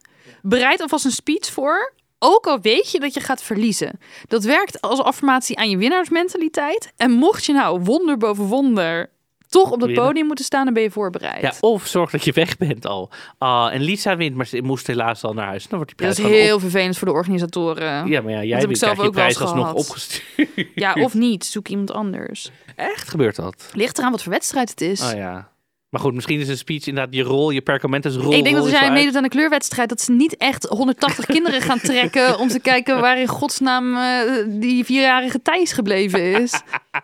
bereid 0.42 0.80
alvast 0.80 1.04
een 1.04 1.10
speech 1.10 1.46
voor... 1.52 1.94
Ook 2.18 2.46
al 2.46 2.60
weet 2.60 2.90
je 2.90 3.00
dat 3.00 3.14
je 3.14 3.20
gaat 3.20 3.42
verliezen. 3.42 3.98
Dat 4.28 4.44
werkt 4.44 4.80
als 4.80 5.00
affirmatie 5.02 5.58
aan 5.58 5.70
je 5.70 5.76
winnaarsmentaliteit. 5.76 6.92
En 6.96 7.10
mocht 7.10 7.44
je 7.44 7.52
nou 7.52 7.80
wonder 7.80 8.16
boven 8.16 8.44
wonder 8.44 9.10
toch 9.48 9.70
op 9.70 9.80
dat 9.80 9.88
Winnen. 9.88 10.06
podium 10.06 10.26
moeten 10.26 10.44
staan, 10.44 10.64
dan 10.64 10.74
ben 10.74 10.82
je 10.82 10.90
voorbereid. 10.90 11.42
Ja, 11.42 11.52
of 11.60 11.86
zorg 11.86 12.10
dat 12.10 12.24
je 12.24 12.32
weg 12.32 12.56
bent 12.56 12.86
al. 12.86 13.10
Ah, 13.38 13.74
en 13.74 13.80
Lisa 13.80 14.16
wint, 14.16 14.36
maar 14.36 14.46
ze 14.46 14.62
moest 14.62 14.86
helaas 14.86 15.24
al 15.24 15.32
naar 15.32 15.46
huis. 15.46 15.66
Dan 15.66 15.78
wordt 15.78 15.96
die 15.96 16.06
dat 16.06 16.14
prijs 16.14 16.18
is 16.18 16.24
gewoon 16.24 16.48
heel 16.48 16.60
vervelend 16.60 16.98
voor 16.98 17.08
de 17.08 17.14
organisatoren. 17.14 18.06
Ja, 18.06 18.20
maar 18.20 18.32
ja, 18.32 18.42
jij 18.42 18.58
heb 18.58 18.70
ik 18.70 18.76
zelf 18.76 18.92
krijgt 18.92 19.00
je 19.00 19.06
ook 19.06 19.14
wel 19.14 19.24
prijs 19.24 19.40
eens 19.40 19.48
alsnog 19.50 19.72
opgestuurd. 19.72 20.68
Ja, 20.74 20.92
of 20.92 21.14
niet. 21.14 21.44
Zoek 21.44 21.68
iemand 21.68 21.92
anders. 21.92 22.50
Echt 22.76 23.08
gebeurt 23.08 23.36
dat? 23.36 23.70
Ligt 23.72 23.98
eraan 23.98 24.10
wat 24.10 24.22
voor 24.22 24.32
wedstrijd 24.32 24.70
het 24.70 24.80
is. 24.80 25.02
Oh 25.02 25.12
ja. 25.12 25.48
Maar 25.88 26.00
goed, 26.00 26.14
misschien 26.14 26.40
is 26.40 26.48
een 26.48 26.56
speech 26.56 26.86
inderdaad 26.86 27.14
je 27.14 27.22
rol, 27.22 27.50
je 27.50 27.62
perkamentusrol. 27.62 28.32
ik 28.32 28.44
denk 28.44 28.56
dat 28.56 28.64
rol 28.64 28.72
als 28.72 28.80
jij 28.80 28.92
meedoet 28.92 29.16
aan 29.16 29.24
een 29.24 29.30
kleurwedstrijd, 29.30 29.88
dat 29.88 30.00
ze 30.00 30.12
niet 30.12 30.36
echt 30.36 30.64
180 30.64 31.26
kinderen 31.34 31.60
gaan 31.60 31.78
trekken 31.78 32.38
om 32.38 32.48
te 32.48 32.60
kijken 32.60 33.00
waar 33.00 33.18
in 33.18 33.26
godsnaam 33.26 33.96
eh, 33.96 34.44
die 34.46 34.84
vierjarige 34.84 35.42
Thijs 35.42 35.72
gebleven 35.72 36.42
is. 36.42 36.62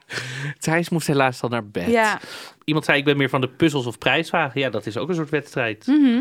Thijs 0.58 0.88
moest 0.88 1.06
helaas 1.06 1.42
al 1.42 1.48
naar 1.48 1.66
bed. 1.66 1.86
Ja. 1.86 2.20
Iemand 2.64 2.84
zei, 2.84 2.98
ik 2.98 3.04
ben 3.04 3.16
meer 3.16 3.28
van 3.28 3.40
de 3.40 3.48
puzzels 3.48 3.86
of 3.86 3.98
prijsvragen. 3.98 4.60
Ja, 4.60 4.70
dat 4.70 4.86
is 4.86 4.96
ook 4.96 5.08
een 5.08 5.14
soort 5.14 5.30
wedstrijd. 5.30 5.86
Mhm. 5.86 6.20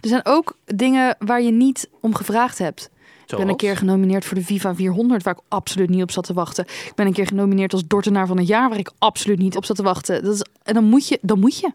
Er 0.00 0.08
zijn 0.08 0.24
ook 0.24 0.56
dingen 0.64 1.16
waar 1.18 1.42
je 1.42 1.50
niet 1.50 1.88
om 2.00 2.14
gevraagd 2.14 2.58
hebt. 2.58 2.90
Ik 3.30 3.36
ben 3.36 3.48
een 3.48 3.56
keer 3.56 3.76
genomineerd 3.76 4.24
voor 4.24 4.36
de 4.36 4.44
Viva 4.44 4.74
400, 4.74 5.22
waar 5.22 5.34
ik 5.34 5.44
absoluut 5.48 5.90
niet 5.90 6.02
op 6.02 6.10
zat 6.10 6.24
te 6.24 6.32
wachten. 6.32 6.64
Ik 6.64 6.92
ben 6.94 7.06
een 7.06 7.12
keer 7.12 7.26
genomineerd 7.26 7.72
als 7.72 7.86
Dortenaar 7.86 8.26
van 8.26 8.38
het 8.38 8.46
jaar, 8.46 8.68
waar 8.68 8.78
ik 8.78 8.90
absoluut 8.98 9.38
niet 9.38 9.56
op 9.56 9.64
zat 9.64 9.76
te 9.76 9.82
wachten. 9.82 10.24
Dat 10.24 10.34
is, 10.34 10.44
en 10.62 10.74
dan 10.74 10.84
moet 10.84 11.08
je, 11.08 11.18
dan 11.22 11.38
moet 11.38 11.58
je. 11.58 11.72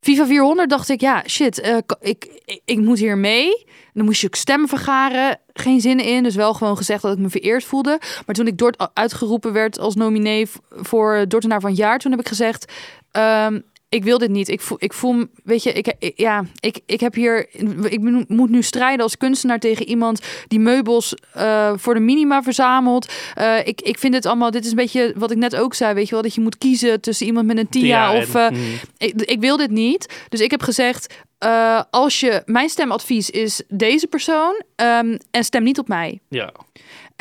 Viva 0.00 0.26
400 0.26 0.70
dacht 0.70 0.88
ik, 0.88 1.00
ja, 1.00 1.22
shit, 1.26 1.60
eh, 1.60 1.76
ik, 2.00 2.42
ik, 2.64 2.78
moet 2.78 2.98
hier 2.98 3.18
mee. 3.18 3.66
Dan 3.92 4.04
moest 4.04 4.20
je 4.20 4.26
ook 4.26 4.34
stemmen 4.34 4.68
vergaren. 4.68 5.40
Geen 5.52 5.80
zin 5.80 6.00
in, 6.00 6.22
dus 6.22 6.34
wel 6.34 6.54
gewoon 6.54 6.76
gezegd 6.76 7.02
dat 7.02 7.12
ik 7.12 7.18
me 7.18 7.28
vereerd 7.28 7.64
voelde. 7.64 8.00
Maar 8.26 8.34
toen 8.34 8.46
ik 8.46 8.58
Dort 8.58 8.90
uitgeroepen 8.94 9.52
werd 9.52 9.78
als 9.78 9.94
nominee 9.94 10.48
voor 10.70 11.24
Dortenaar 11.28 11.60
van 11.60 11.70
het 11.70 11.78
jaar, 11.78 11.98
toen 11.98 12.10
heb 12.10 12.20
ik 12.20 12.28
gezegd, 12.28 12.72
ehm, 13.10 13.60
ik 13.94 14.04
wil 14.04 14.18
dit 14.18 14.30
niet. 14.30 14.48
Ik 14.48 14.60
voel, 14.60 14.76
ik 14.80 14.92
voel 14.92 15.24
weet 15.44 15.62
je, 15.62 15.72
ik, 15.72 15.94
ik- 15.98 16.12
ja, 16.18 16.44
ik, 16.60 16.80
ik 16.86 17.00
heb 17.00 17.14
hier, 17.14 17.46
ik 17.90 18.00
moet 18.28 18.50
nu 18.50 18.62
strijden 18.62 19.02
als 19.02 19.16
kunstenaar 19.16 19.58
tegen 19.58 19.88
iemand 19.88 20.20
die 20.48 20.58
meubels 20.58 21.14
eh, 21.32 21.72
voor 21.76 21.94
de 21.94 22.00
minima 22.00 22.42
verzamelt. 22.42 23.12
Eh, 23.34 23.58
ik, 23.66 23.80
ik 23.80 23.98
vind 23.98 24.14
het 24.14 24.26
allemaal, 24.26 24.50
dit 24.50 24.64
is 24.64 24.70
een 24.70 24.76
beetje 24.76 25.12
wat 25.16 25.30
ik 25.30 25.36
net 25.36 25.56
ook 25.56 25.74
zei, 25.74 25.94
weet 25.94 26.04
je 26.08 26.10
wel, 26.14 26.22
dat 26.22 26.34
je 26.34 26.40
moet 26.40 26.58
kiezen 26.58 27.00
tussen 27.00 27.26
iemand 27.26 27.46
met 27.46 27.58
een 27.58 27.68
TIA 27.68 27.86
Ja, 28.12 28.16
of... 28.16 28.34
en- 28.34 28.40
eh, 28.54 28.58
mm. 28.58 28.78
ik, 28.98 29.22
ik 29.22 29.40
wil 29.40 29.56
dit 29.56 29.70
niet. 29.70 30.24
Dus 30.28 30.40
ik 30.40 30.50
heb 30.50 30.62
gezegd, 30.62 31.14
als 31.90 32.20
je, 32.20 32.42
mijn 32.46 32.68
stemadvies 32.68 33.30
is 33.30 33.62
deze 33.68 34.06
persoon 34.06 34.62
ehm, 34.76 35.16
en 35.30 35.44
stem 35.44 35.62
niet 35.62 35.78
op 35.78 35.88
mij. 35.88 36.20
ja. 36.28 36.52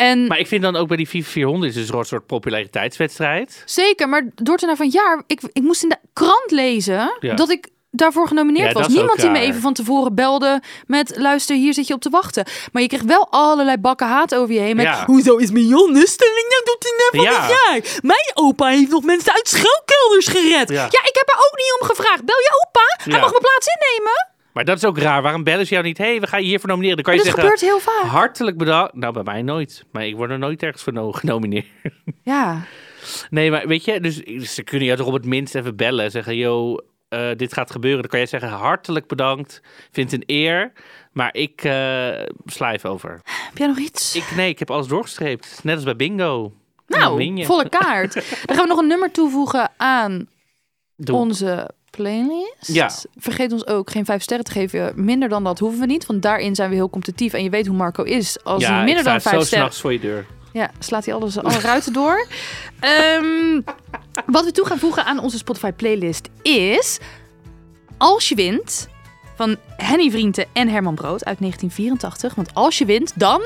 En 0.09 0.27
Maar 0.27 0.39
ik 0.39 0.47
vind 0.47 0.61
dan 0.61 0.75
ook 0.75 0.87
bij 0.87 0.97
die 0.97 1.07
FIFA 1.07 1.29
400 1.31 1.75
is 1.75 1.77
dus 1.87 1.97
een 1.97 2.05
soort 2.05 2.25
populariteitswedstrijd. 2.27 3.63
zeker, 3.65 4.09
maar 4.09 4.29
Dortenaar 4.35 4.75
van 4.75 4.85
het 4.85 4.95
jaar, 4.95 5.23
ik, 5.27 5.41
ik 5.53 5.61
moest 5.63 5.83
in 5.83 5.89
de 5.89 5.97
krant 6.13 6.51
lezen 6.51 7.17
Ja. 7.19 7.33
dat 7.35 7.49
ik 7.49 7.67
daarvoor 7.91 8.27
genomineerd 8.27 8.67
Ja, 8.73 8.79
was. 8.79 8.87
Niemand 8.87 9.19
die 9.21 9.29
me 9.29 9.39
even 9.39 9.61
van 9.61 9.73
tevoren 9.73 10.15
belde 10.15 10.61
met, 10.87 11.17
luister, 11.17 11.55
hier 11.55 11.73
zit 11.73 11.87
je 11.87 11.93
op 11.93 12.01
te 12.01 12.09
wachten. 12.09 12.45
Maar 12.71 12.81
je 12.81 12.87
kreeg 12.87 13.01
wel 13.01 13.27
allerlei 13.29 13.77
bakken 13.77 14.07
haat 14.07 14.35
over 14.35 14.53
je 14.53 14.59
heen 14.59 14.75
met, 14.75 14.85
Ja. 14.85 15.05
hoezo 15.05 15.35
is 15.35 15.51
Mion 15.51 15.93
de 15.93 16.07
stelling 16.07 16.47
nou 16.49 16.61
Dortenaar 16.63 17.09
van 17.11 17.21
Ja. 17.21 17.41
het 17.41 17.81
jaar? 17.83 17.99
Mijn 18.01 18.31
opa 18.33 18.67
heeft 18.67 18.89
nog 18.91 19.03
mensen 19.03 19.33
uit 19.33 19.47
schuilkelders 19.47 20.27
gered. 20.27 20.69
Ja. 20.69 20.85
Ik 20.85 21.15
heb 21.21 21.27
er 21.29 21.37
ook 21.37 21.55
niet 21.57 21.77
om 21.81 21.87
gevraagd. 21.87 22.25
Bel 22.25 22.37
je 22.39 22.65
opa, 22.67 23.11
hij 23.11 23.19
mag 23.21 23.29
mijn 23.29 23.41
plaats 23.41 23.67
innemen. 23.67 24.31
Maar 24.53 24.65
dat 24.65 24.77
is 24.77 24.85
ook 24.85 24.97
raar. 24.97 25.21
Waarom 25.21 25.43
bellen 25.43 25.65
ze 25.67 25.73
jou 25.73 25.85
niet? 25.85 25.97
Hé, 25.97 26.05
hey, 26.05 26.19
we 26.19 26.27
gaan 26.27 26.41
je 26.41 26.47
hiervoor 26.47 26.69
nomineren. 26.69 26.95
Dan 26.95 27.05
kan 27.05 27.13
je 27.13 27.19
Dat 27.23 27.33
zeggen, 27.35 27.43
gebeurt 27.51 27.61
heel 27.71 27.93
vaak. 27.93 28.11
hartelijk 28.11 28.57
bedankt. 28.57 28.93
Nou, 28.95 29.13
bij 29.13 29.23
mij 29.23 29.41
nooit. 29.41 29.83
Maar 29.91 30.05
ik 30.07 30.15
word 30.15 30.29
er 30.29 30.39
nooit 30.39 30.63
ergens 30.63 30.83
voor 30.83 30.93
no- 30.93 31.11
genomineerd. 31.21 31.65
Ja. 32.23 32.61
Nee, 33.29 33.51
maar 33.51 33.67
weet 33.67 33.85
je, 33.85 33.99
dus 33.99 34.21
ze 34.53 34.63
kunnen 34.63 34.85
jou 34.85 34.97
toch 34.99 35.07
op 35.07 35.13
het 35.13 35.25
minst 35.25 35.55
even 35.55 35.75
bellen 35.75 36.05
en 36.05 36.11
zeggen, 36.11 36.35
yo, 36.35 36.77
eh, 37.09 37.29
dit 37.35 37.53
gaat 37.53 37.71
gebeuren. 37.71 38.01
Dan 38.01 38.09
kan 38.09 38.19
jij 38.19 38.27
zeggen, 38.27 38.49
hartelijk 38.49 39.07
bedankt, 39.07 39.61
vind 39.91 40.11
het 40.11 40.19
een 40.19 40.35
eer, 40.35 40.71
maar 41.11 41.35
ik 41.35 41.63
eh 41.63 42.23
sla 42.45 42.73
even 42.73 42.89
over. 42.89 43.19
Heb 43.23 43.57
jij 43.57 43.67
nog 43.67 43.77
iets? 43.77 44.15
Ik, 44.15 44.31
nee, 44.35 44.49
ik 44.49 44.59
heb 44.59 44.71
alles 44.71 44.87
doorgestreept, 44.87 45.59
net 45.63 45.75
als 45.75 45.83
bij 45.83 45.95
bingo. 45.95 46.53
Nou, 46.87 47.45
volle 47.45 47.69
kaart. 47.69 48.13
Dan 48.13 48.55
gaan 48.55 48.63
we 48.63 48.69
nog 48.69 48.77
een 48.79 48.87
nummer 48.87 49.11
toevoegen 49.11 49.71
aan 49.77 50.27
Doe. 50.95 51.15
onze 51.15 51.69
playlist. 51.97 52.67
Ja. 52.67 52.91
Vergeet 53.17 53.51
ons 53.51 53.67
ook 53.67 53.91
geen 53.91 54.05
vijf 54.05 54.21
sterren 54.21 54.45
te 54.45 54.51
geven. 54.51 54.93
Minder 54.95 55.29
dan 55.29 55.43
dat 55.43 55.59
hoeven 55.59 55.79
we 55.79 55.85
niet, 55.85 56.05
want 56.05 56.21
daarin 56.21 56.55
zijn 56.55 56.69
we 56.69 56.75
heel 56.75 56.89
competitief. 56.89 57.33
En 57.33 57.43
je 57.43 57.49
weet 57.49 57.67
hoe 57.67 57.75
Marco 57.75 58.03
is. 58.03 58.43
Als 58.43 58.63
ja, 58.63 58.73
hij 58.73 58.83
minder 58.83 59.03
dan 59.03 59.21
vijf 59.21 59.45
sterren... 59.45 59.73
voor 59.73 59.93
je 59.93 59.99
deur. 59.99 60.25
Ja, 60.53 60.71
slaat 60.79 61.05
hij 61.05 61.13
alles, 61.13 61.37
alle 61.37 61.59
ruiten 61.59 61.93
door. 61.93 62.27
Ehm, 62.79 63.61
wat 64.25 64.45
we 64.45 64.51
toe 64.51 64.65
gaan 64.65 64.79
voegen 64.79 65.05
aan 65.05 65.19
onze 65.19 65.37
Spotify 65.37 65.71
playlist 65.71 66.29
is... 66.41 66.99
Als 67.97 68.29
je 68.29 68.35
wint 68.35 68.87
van 69.35 69.55
Henny 69.77 70.11
Vrienden 70.11 70.45
en 70.53 70.67
Herman 70.67 70.95
Brood 70.95 71.25
uit 71.25 71.39
1984. 71.39 72.35
Want 72.35 72.53
als 72.53 72.77
je 72.77 72.85
wint, 72.85 73.11
dan... 73.15 73.41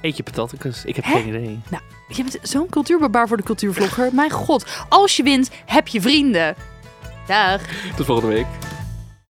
Eet 0.00 0.16
je 0.16 0.22
patatjes? 0.22 0.84
Ik 0.84 0.96
heb 0.96 1.04
Hè? 1.04 1.12
geen 1.12 1.28
idee. 1.28 1.60
Nou, 1.70 1.82
je 2.08 2.22
bent 2.22 2.38
zo'n 2.42 2.68
cultuurbarbaar 2.68 3.28
voor 3.28 3.36
de 3.36 3.42
cultuurvlogger. 3.42 4.08
Mijn 4.12 4.30
god. 4.30 4.66
Als 4.88 5.16
je 5.16 5.22
wint, 5.22 5.50
heb 5.66 5.88
je 5.88 6.00
vrienden. 6.00 6.54
Tot 7.96 8.06
volgende 8.06 8.34
week. 8.34 8.46